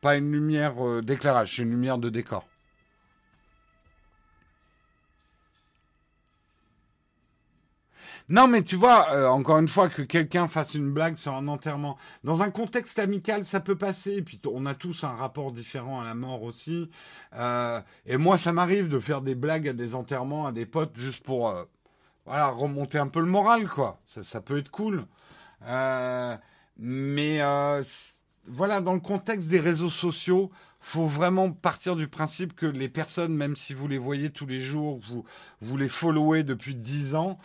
[0.00, 2.46] pas une lumière d'éclairage, c'est une lumière de décor.
[8.28, 11.48] Non, mais tu vois, euh, encore une fois, que quelqu'un fasse une blague sur un
[11.48, 11.96] enterrement.
[12.24, 14.14] Dans un contexte amical, ça peut passer.
[14.14, 16.90] Et puis, on a tous un rapport différent à la mort aussi.
[17.34, 20.96] Euh, et moi, ça m'arrive de faire des blagues à des enterrements, à des potes,
[20.96, 21.64] juste pour euh,
[22.26, 24.00] voilà, remonter un peu le moral, quoi.
[24.04, 25.04] Ça, ça peut être cool.
[26.78, 27.40] mais
[28.48, 30.50] voilà, dans le contexte des réseaux sociaux,
[30.80, 34.58] faut vraiment partir du principe que les personnes, même si vous les voyez tous les
[34.58, 35.24] jours, vous,
[35.60, 37.38] vous les followez depuis 10 ans,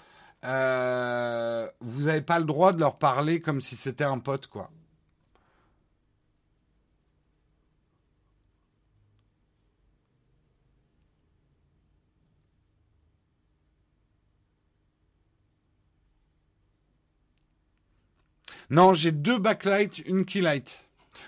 [0.46, 4.70] euh, vous n'avez pas le droit de leur parler comme si c'était un pote, quoi.
[18.70, 20.78] Non, j'ai deux backlights, une keylight.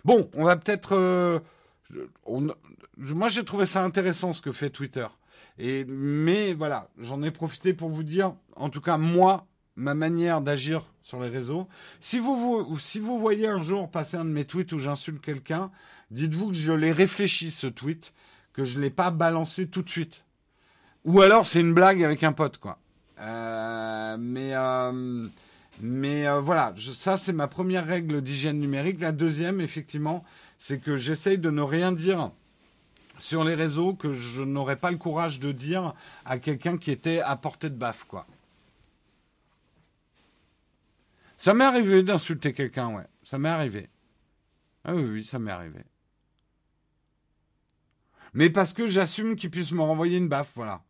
[0.03, 0.93] Bon, on va peut-être.
[0.95, 1.39] Euh,
[2.97, 5.07] moi, j'ai trouvé ça intéressant ce que fait Twitter.
[5.57, 10.41] Et, mais voilà, j'en ai profité pour vous dire, en tout cas moi, ma manière
[10.41, 11.67] d'agir sur les réseaux.
[12.01, 15.21] Si vous, vous, si vous voyez un jour passer un de mes tweets où j'insulte
[15.21, 15.71] quelqu'un,
[16.11, 18.13] dites-vous que je l'ai réfléchi ce tweet,
[18.53, 20.23] que je ne l'ai pas balancé tout de suite.
[21.05, 22.77] Ou alors c'est une blague avec un pote, quoi.
[23.21, 25.27] Euh, mais euh,
[25.81, 28.99] mais euh, voilà, ça c'est ma première règle d'hygiène numérique.
[28.99, 30.23] La deuxième, effectivement,
[30.57, 32.31] c'est que j'essaye de ne rien dire
[33.17, 35.93] sur les réseaux que je n'aurais pas le courage de dire
[36.25, 38.25] à quelqu'un qui était à portée de baffe, quoi.
[41.39, 43.07] Ça m'est arrivé d'insulter quelqu'un, ouais.
[43.23, 43.89] Ça m'est arrivé.
[44.83, 45.79] Ah oui, oui, ça m'est arrivé.
[48.33, 50.83] Mais parce que j'assume qu'il puisse me renvoyer une baffe, voilà.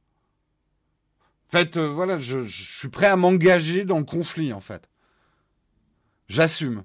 [1.48, 4.90] En fait, euh, voilà, je, je suis prêt à m'engager dans le conflit, en fait.
[6.30, 6.84] J'assume.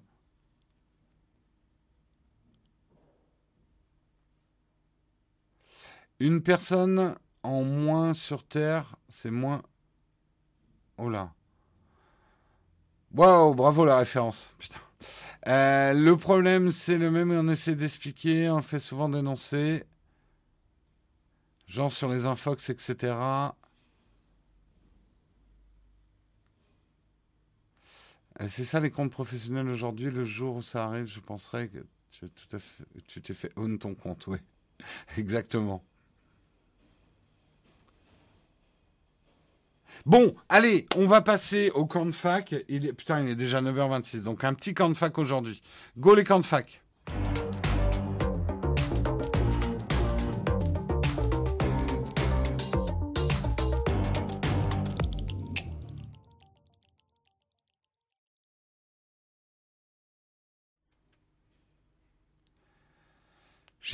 [6.21, 9.63] Une personne en moins sur Terre, c'est moins.
[10.99, 11.33] Oh là.
[13.15, 14.51] Waouh, bravo la référence.
[14.59, 14.81] Putain.
[15.47, 19.85] Euh, le problème, c'est le même, on essaie d'expliquer, on le fait souvent dénoncer.
[21.69, 23.15] Genre sur les infox, etc.
[28.41, 30.11] Euh, c'est ça les comptes professionnels aujourd'hui.
[30.11, 31.87] Le jour où ça arrive, je penserais que
[33.07, 34.39] tu t'es fait own ton compte, oui.
[35.19, 35.85] Exactement.
[40.07, 42.55] Bon, allez, on va passer au camp de fac.
[42.69, 45.63] Il est, putain, il est déjà 9h26, donc un petit camp de fac aujourd'hui.
[45.97, 46.83] Go les camps de fac.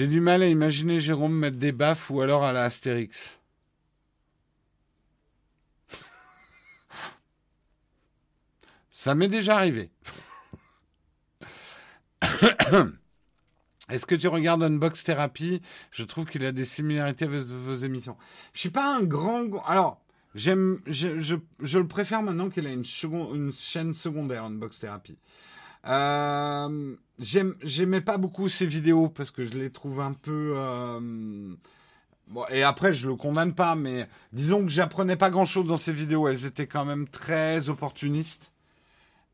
[0.00, 3.39] J'ai du mal à imaginer Jérôme mettre des baffes ou alors à la Astérix.
[9.00, 9.88] Ça m'est déjà arrivé.
[13.88, 15.62] Est-ce que tu regardes Unbox Therapy?
[15.90, 18.18] Je trouve qu'il a des similarités avec vos émissions.
[18.52, 19.46] Je suis pas un grand.
[19.64, 20.02] Alors,
[20.34, 22.84] j'aime, je, je, le préfère maintenant qu'il a une,
[23.34, 25.16] une, chaîne secondaire Unbox Therapy.
[25.86, 30.52] Euh, j'aimais pas beaucoup ses vidéos parce que je les trouve un peu.
[30.56, 31.54] Euh,
[32.50, 35.94] et après, je le condamne pas, mais disons que j'apprenais pas grand chose dans ses
[35.94, 36.28] vidéos.
[36.28, 38.52] Elles étaient quand même très opportunistes.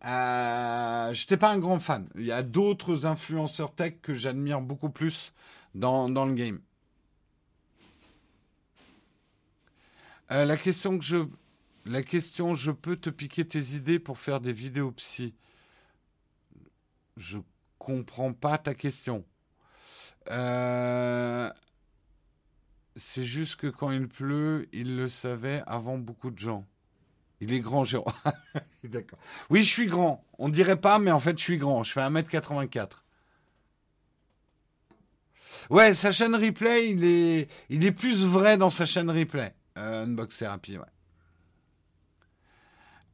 [0.07, 2.09] Euh, J'étais pas un grand fan.
[2.15, 5.33] Il y a d'autres influenceurs tech que j'admire beaucoup plus
[5.75, 6.61] dans, dans le game.
[10.31, 11.27] Euh, la question que je,
[11.85, 15.35] la question, je peux te piquer tes idées pour faire des vidéos psy.
[17.17, 17.39] Je
[17.79, 19.25] comprends pas ta question.
[20.31, 21.51] Euh,
[22.97, 26.67] c'est juste que quand il pleut, il le savait avant beaucoup de gens.
[27.47, 28.13] Il est grand, Jérôme.
[28.85, 29.21] D'accord.
[29.51, 30.25] Oui, je suis grand.
[30.39, 31.85] On ne dirait pas, mais en fait, je suis grand.
[31.85, 32.89] Je fais 1m84.
[35.71, 39.55] Ouais, sa chaîne replay, il est, il est plus vrai dans sa chaîne replay.
[39.79, 40.85] Euh, Unbox Therapy, ouais.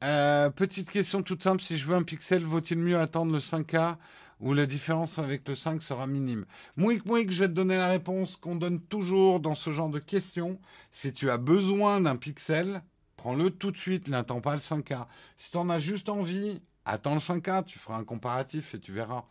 [0.02, 3.96] Euh, petite question toute simple, si je veux un pixel, vaut-il mieux attendre le 5K
[4.40, 6.46] ou la différence avec le 5 sera minime?
[6.76, 9.98] Mouik Mouik, je vais te donner la réponse qu'on donne toujours dans ce genre de
[9.98, 10.58] questions.
[10.90, 12.82] Si tu as besoin d'un pixel,
[13.22, 15.06] prends-le tout de suite, n'attends pas le 5K.
[15.36, 18.92] Si tu en as juste envie, attends le 5K, tu feras un comparatif et tu
[18.92, 19.26] verras.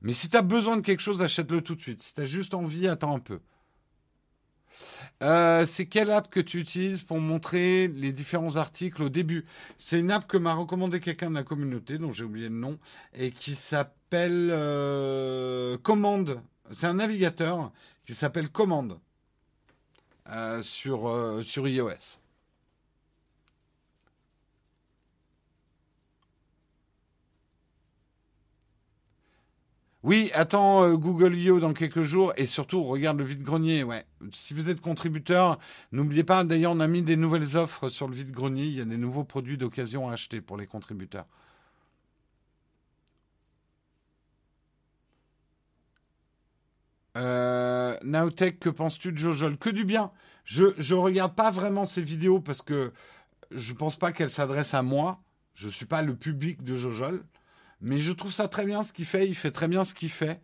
[0.00, 2.02] Mais si tu as besoin de quelque chose, achète-le tout de suite.
[2.02, 3.40] Si tu as juste envie, attends un peu.
[5.22, 9.44] Euh, c'est quelle app que tu utilises pour montrer les différents articles au début?
[9.76, 12.78] C'est une app que m'a recommandé quelqu'un de la communauté, dont j'ai oublié le nom,
[13.12, 16.40] et qui s'appelle euh, Commande.
[16.72, 17.72] C'est un navigateur
[18.06, 18.98] qui s'appelle Commande
[20.30, 22.19] euh, sur, sur iOS.
[30.02, 31.60] Oui, attends euh, Google I.O.
[31.60, 33.82] dans quelques jours et surtout regarde le vide-grenier.
[33.84, 34.06] Ouais.
[34.32, 35.58] Si vous êtes contributeur,
[35.92, 38.64] n'oubliez pas, d'ailleurs on a mis des nouvelles offres sur le vide-grenier.
[38.64, 41.26] Il y a des nouveaux produits d'occasion à acheter pour les contributeurs.
[47.16, 49.58] Euh, Nowtech, que penses-tu de Jojol?
[49.58, 50.12] Que du bien.
[50.44, 52.92] Je ne regarde pas vraiment ces vidéos parce que
[53.50, 55.20] je ne pense pas qu'elles s'adressent à moi.
[55.54, 57.22] Je ne suis pas le public de Jojol.
[57.80, 59.26] Mais je trouve ça très bien ce qu'il fait.
[59.26, 60.40] Il fait très bien ce qu'il fait.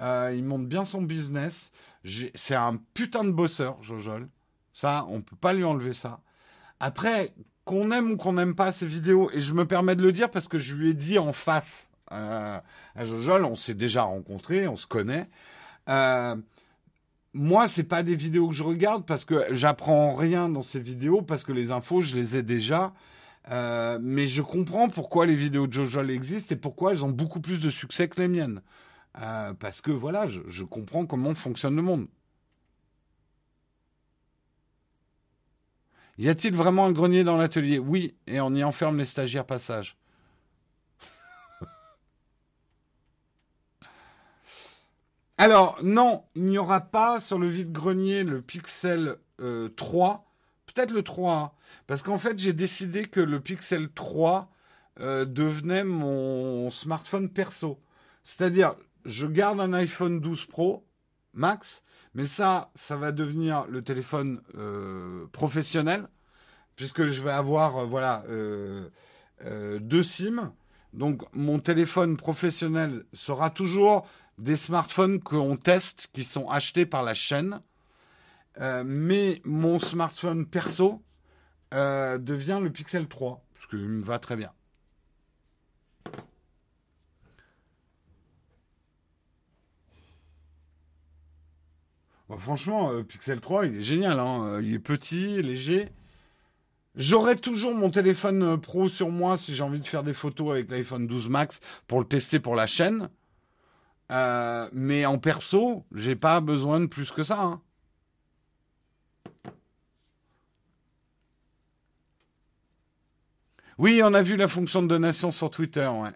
[0.00, 1.70] Euh, il monte bien son business.
[2.34, 4.28] C'est un putain de bosseur, Jojol.
[4.72, 6.20] Ça, on peut pas lui enlever ça.
[6.78, 7.34] Après,
[7.64, 10.30] qu'on aime ou qu'on n'aime pas ses vidéos, et je me permets de le dire
[10.30, 12.58] parce que je lui ai dit en face euh,
[12.94, 15.28] à Jojol, on s'est déjà rencontrés, on se connaît.
[15.88, 16.36] Euh,
[17.32, 21.22] moi, c'est pas des vidéos que je regarde parce que j'apprends rien dans ces vidéos
[21.22, 22.92] parce que les infos, je les ai déjà.
[23.48, 27.40] Euh, mais je comprends pourquoi les vidéos de Jojol existent et pourquoi elles ont beaucoup
[27.40, 28.62] plus de succès que les miennes.
[29.20, 32.06] Euh, parce que voilà, je, comprends comment fonctionne le monde.
[36.18, 37.78] Y a-t-il vraiment un grenier dans l'atelier?
[37.78, 39.96] Oui, et on y enferme les stagiaires passage.
[45.38, 49.70] Alors, non, il n'y aura pas sur le vide-grenier le Pixel 3 euh,
[50.72, 51.54] peut-être le 3.
[51.86, 54.50] Parce qu'en fait, j'ai décidé que le Pixel 3
[55.00, 57.80] euh, devenait mon smartphone perso.
[58.24, 58.74] C'est-à-dire,
[59.04, 60.86] je garde un iPhone 12 Pro
[61.32, 61.82] Max,
[62.14, 66.08] mais ça, ça va devenir le téléphone euh, professionnel,
[66.76, 68.24] puisque je vais avoir, euh, voilà,
[69.80, 70.52] deux SIM.
[70.92, 74.06] Donc, mon téléphone professionnel sera toujours
[74.38, 77.60] des smartphones qu'on teste, qui sont achetés par la chaîne.
[78.58, 81.02] Euh, mais mon smartphone perso
[81.72, 84.52] euh, devient le Pixel 3, parce qu'il me va très bien.
[92.38, 94.20] franchement, euh, Pixel 3, il est génial.
[94.20, 94.60] Hein.
[94.62, 95.88] Il est petit, léger.
[96.94, 100.70] J'aurai toujours mon téléphone pro sur moi si j'ai envie de faire des photos avec
[100.70, 103.10] l'iPhone 12 Max pour le tester pour la chaîne.
[104.72, 107.42] mais en perso, j'ai pas besoin de plus que ça.
[107.42, 107.62] Hein.
[113.80, 116.10] Oui, on a vu la fonction de donation sur Twitter, ouais.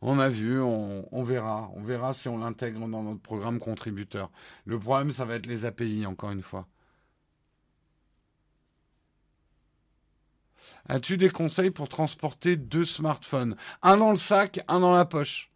[0.00, 1.70] On a vu, on, verra.
[1.74, 4.30] On verra si on l'intègre dans notre programme contributeur.
[4.64, 6.66] Le problème, ça va être les API, encore une fois.
[10.88, 13.54] As-tu des conseils pour transporter deux smartphones?
[13.82, 15.52] Un dans le sac, un dans la poche.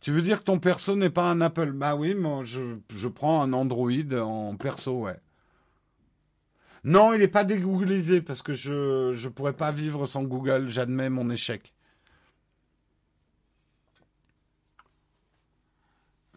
[0.00, 1.72] Tu veux dire que ton perso n'est pas un Apple?
[1.72, 5.20] Bah oui, moi je, je prends un Android en perso, ouais.
[6.84, 10.68] Non, il n'est pas dégooglisé parce que je ne pourrais pas vivre sans Google.
[10.68, 11.72] J'admets mon échec.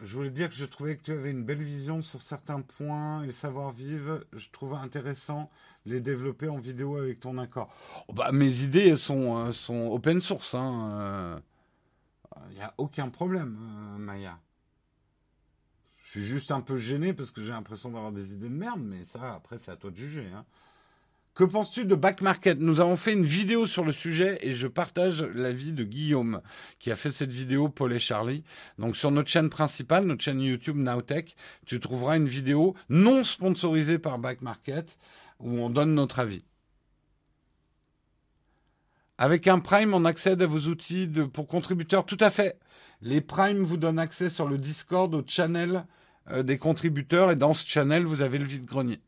[0.02, 3.24] Je voulais dire que je trouvais que tu avais une belle vision sur certains points
[3.24, 4.24] et savoir-vivre.
[4.32, 5.50] Je trouvais intéressant
[5.86, 7.74] les développer en vidéo avec ton accord.
[8.08, 10.54] Oh, bah, mes idées sont, euh, sont open source.
[10.54, 11.42] Il hein,
[12.54, 12.66] n'y euh.
[12.66, 14.38] a aucun problème, euh, Maya.
[16.08, 18.80] Je suis juste un peu gêné parce que j'ai l'impression d'avoir des idées de merde,
[18.82, 20.26] mais ça, après, c'est à toi de juger.
[20.34, 20.46] Hein.
[21.36, 22.60] Que penses-tu de Back Market?
[22.62, 26.42] Nous avons fait une vidéo sur le sujet et je partage l'avis de Guillaume
[26.80, 28.46] qui a fait cette vidéo, Paul et Charlie.
[28.80, 31.36] Donc sur notre chaîne principale, notre chaîne YouTube Nowtech,
[31.66, 34.98] tu trouveras une vidéo non sponsorisée par Back Market
[35.42, 36.46] où on donne notre avis.
[39.18, 42.06] Avec un Prime, on accède à vos outils pour contributeurs.
[42.06, 42.58] Tout à fait.
[43.02, 45.86] Les Prime vous donnent accès sur le Discord au channel
[46.30, 49.00] euh, des contributeurs et dans ce channel, vous avez le vide-grenier.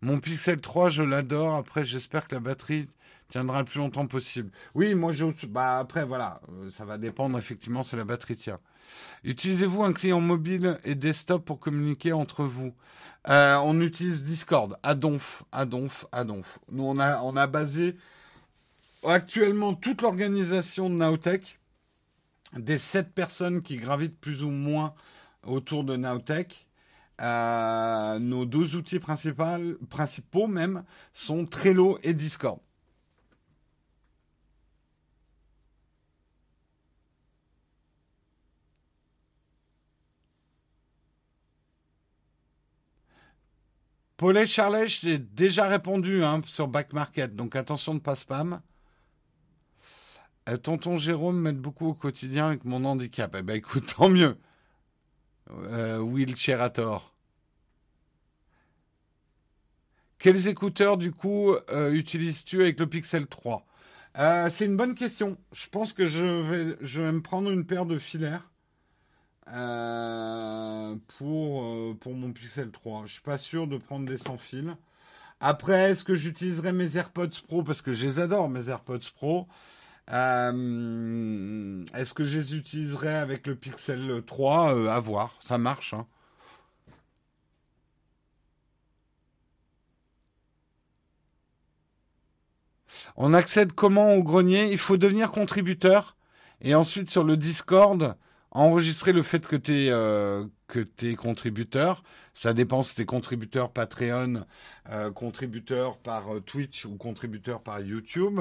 [0.00, 1.54] Mon Pixel 3, je l'adore.
[1.54, 2.88] Après, j'espère que la batterie
[3.28, 4.50] tiendra le plus longtemps possible.
[4.74, 8.58] Oui, moi, je, bah, après, voilà, euh, ça va dépendre effectivement si la batterie tient.
[9.24, 12.72] Utilisez-vous un client mobile et desktop pour communiquer entre vous?
[13.28, 16.58] Euh, On utilise Discord, à Donf, à Donf, à Donf.
[16.70, 17.96] Nous, on on a basé
[19.08, 21.58] actuellement toute l'organisation de Naotech,
[22.54, 24.94] des sept personnes qui gravitent plus ou moins
[25.44, 26.66] autour de Naotech.
[27.20, 30.84] Euh, nos deux outils principaux, même
[31.14, 32.60] sont Trello et Discord.
[44.16, 48.60] Paulet Charlet, j'ai déjà répondu hein, sur Back Market, donc attention de pas spam.
[50.48, 53.34] Euh, tonton Jérôme m'aide beaucoup au quotidien avec mon handicap.
[53.38, 54.36] Eh ben écoute, tant mieux.
[55.50, 57.12] Euh, Wheelchairator.
[60.18, 63.64] Quels écouteurs, du coup, euh, utilises-tu avec le Pixel 3
[64.18, 65.36] euh, C'est une bonne question.
[65.52, 68.50] Je pense que je vais, me prendre une paire de filaires
[71.18, 71.62] pour,
[72.06, 73.06] mon Pixel 3.
[73.06, 74.76] Je suis pas sûr de prendre des sans fil.
[75.38, 77.62] Après, est-ce que j'utiliserai mes AirPods Pro?
[77.62, 79.46] Parce que je les adore, mes AirPods Pro.
[80.12, 85.94] Euh, est-ce que je les utiliserai avec le Pixel 3 euh, À voir, ça marche.
[85.94, 86.06] Hein.
[93.16, 94.70] On accède comment au grenier?
[94.70, 96.16] Il faut devenir contributeur
[96.60, 98.16] et ensuite sur le Discord
[98.56, 100.46] enregistrer le fait que tu es, euh,
[101.16, 102.02] contributeur.
[102.32, 104.46] Ça dépend si tu es contributeur Patreon,
[104.90, 108.40] euh, contributeur par euh, Twitch ou contributeur par YouTube.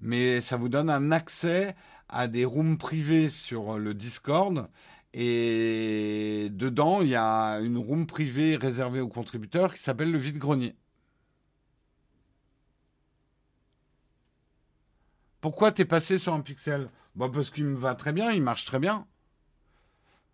[0.00, 1.76] Mais ça vous donne un accès
[2.08, 4.68] à des rooms privés sur le Discord.
[5.14, 10.74] Et dedans, il y a une room privée réservée aux contributeurs qui s'appelle le vide-grenier.
[15.40, 16.88] Pourquoi t'es passé sur un pixel?
[17.14, 19.06] Bah Parce qu'il me va très bien, il marche très bien.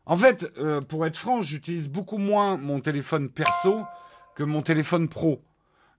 [0.08, 3.82] En fait, euh, pour être franc, j'utilise beaucoup moins mon téléphone perso
[4.34, 5.44] que mon téléphone pro.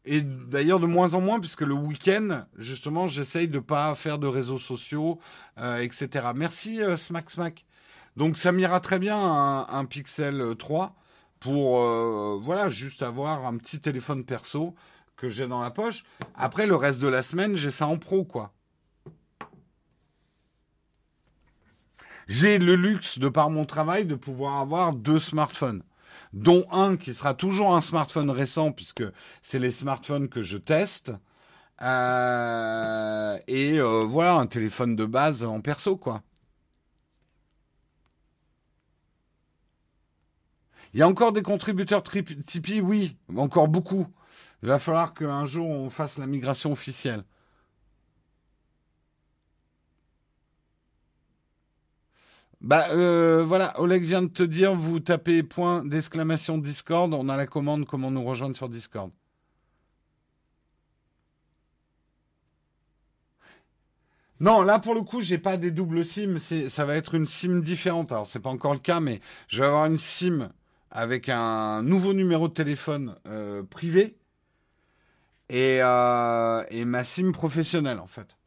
[0.03, 4.25] Et d'ailleurs de moins en moins, puisque le week-end, justement, j'essaye de pas faire de
[4.25, 5.19] réseaux sociaux,
[5.59, 6.29] euh, etc.
[6.33, 7.65] Merci euh, Smack Smack.
[8.17, 10.95] Donc ça m'ira très bien un, Pixel 3
[11.39, 11.79] pour
[12.41, 14.75] voilà juste avoir un petit téléphone perso
[15.15, 16.03] que j'ai dans la poche.
[16.35, 18.51] Après le reste de la semaine, j'ai ça en pro quoi.
[22.29, 25.83] J'ai le luxe, de par mon travail, de pouvoir avoir deux smartphones
[26.31, 29.03] dont un qui sera toujours un smartphone récent puisque
[29.41, 31.11] c'est les smartphones que je teste.
[31.81, 36.21] Euh, et euh, voilà, un téléphone de base en perso, quoi.
[40.93, 44.05] Il y a encore des contributeurs Tipeee, oui, encore beaucoup.
[44.61, 47.23] Il va falloir qu'un jour on fasse la migration officielle.
[52.61, 57.37] Bah euh, voilà, Oleg vient de te dire, vous tapez point d'exclamation Discord, on a
[57.37, 59.11] la commande comment nous rejoindre sur Discord.
[64.41, 67.59] Non, là pour le coup, j'ai pas des doubles SIM, ça va être une SIM
[67.61, 68.11] différente.
[68.11, 70.49] Alors c'est pas encore le cas, mais je vais avoir une SIM
[70.91, 74.17] avec un nouveau numéro de téléphone euh, privé
[75.49, 78.38] et, euh, et ma SIM professionnelle en fait.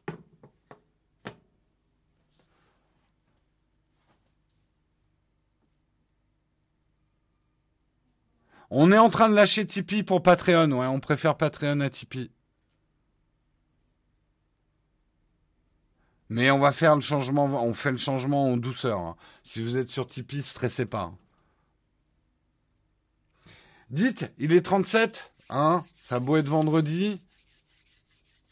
[8.75, 12.31] On est en train de lâcher Tipeee pour Patreon, ouais, on préfère Patreon à Tipeee.
[16.29, 18.99] Mais on va faire le changement, on fait le changement en douceur.
[18.99, 19.15] Hein.
[19.43, 21.13] Si vous êtes sur Tipeee, stressez pas.
[23.91, 27.21] Dites, il est 37, hein Ça a beau être vendredi.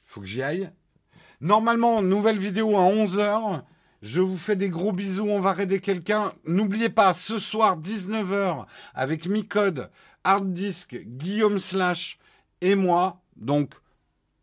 [0.05, 0.69] Faut que j'y aille.
[1.39, 3.63] Normalement, nouvelle vidéo à 11h.
[4.01, 5.27] Je vous fais des gros bisous.
[5.27, 6.33] On va aider quelqu'un.
[6.45, 8.65] N'oubliez pas, ce soir, 19h,
[8.95, 9.89] avec Micode,
[10.23, 12.19] Hard Disk, Guillaume Slash
[12.61, 13.21] et moi.
[13.35, 13.73] Donc,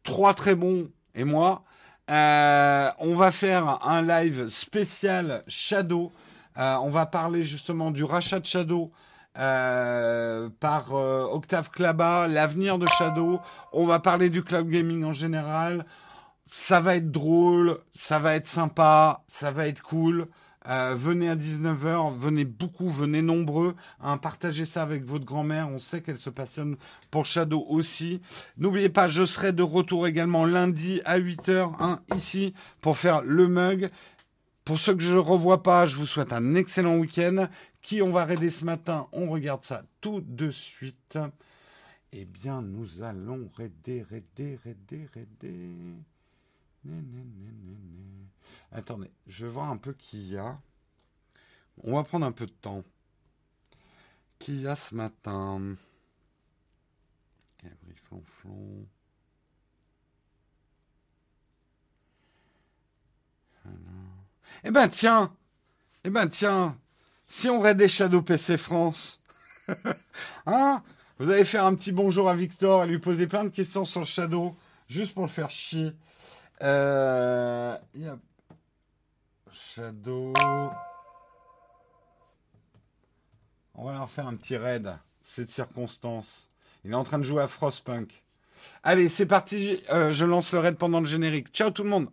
[0.02, 1.62] trois très bons et moi.
[2.10, 6.12] Euh, on va faire un live spécial Shadow.
[6.56, 8.90] Euh, on va parler justement du rachat de Shadow
[9.38, 13.40] euh, par Octave Klaba, l'avenir de Shadow.
[13.72, 15.84] On va parler du cloud gaming en général
[16.48, 20.26] ça va être drôle, ça va être sympa, ça va être cool.
[20.68, 25.78] Euh, venez à 19h, venez beaucoup, venez nombreux, hein, partagez ça avec votre grand-mère, on
[25.78, 26.76] sait qu'elle se passionne
[27.10, 28.20] pour Shadow aussi.
[28.58, 33.48] N'oubliez pas, je serai de retour également lundi à 8h, hein, ici, pour faire le
[33.48, 33.90] mug.
[34.66, 37.48] Pour ceux que je ne revois pas, je vous souhaite un excellent week-end.
[37.80, 39.06] Qui on va raider ce matin?
[39.12, 41.18] On regarde ça tout de suite.
[42.12, 45.70] Eh bien, nous allons raider, raider, raider, raider.
[48.73, 50.60] Attendez, je vais voir un peu qui y a.
[51.82, 52.85] On va prendre un peu de temps.
[54.39, 55.74] Qui y a ce matin?
[57.59, 58.86] Cabri flonflon.
[64.65, 65.32] Eh ben tiens,
[66.05, 66.77] eh ben tiens,
[67.27, 69.20] si on raidait Shadow PC France,
[70.47, 70.82] hein?
[71.19, 74.01] Vous allez faire un petit bonjour à Victor et lui poser plein de questions sur
[74.01, 74.56] le Shadow,
[74.89, 75.93] juste pour le faire chier.
[76.62, 77.76] Euh,
[79.52, 80.32] Shadow.
[83.74, 84.97] On va leur faire un petit raid.
[85.22, 86.48] Cette circonstance.
[86.85, 88.22] Il est en train de jouer à Frostpunk.
[88.82, 89.82] Allez, c'est parti.
[89.90, 91.48] Euh, je lance le raid pendant le générique.
[91.48, 92.09] Ciao tout le monde.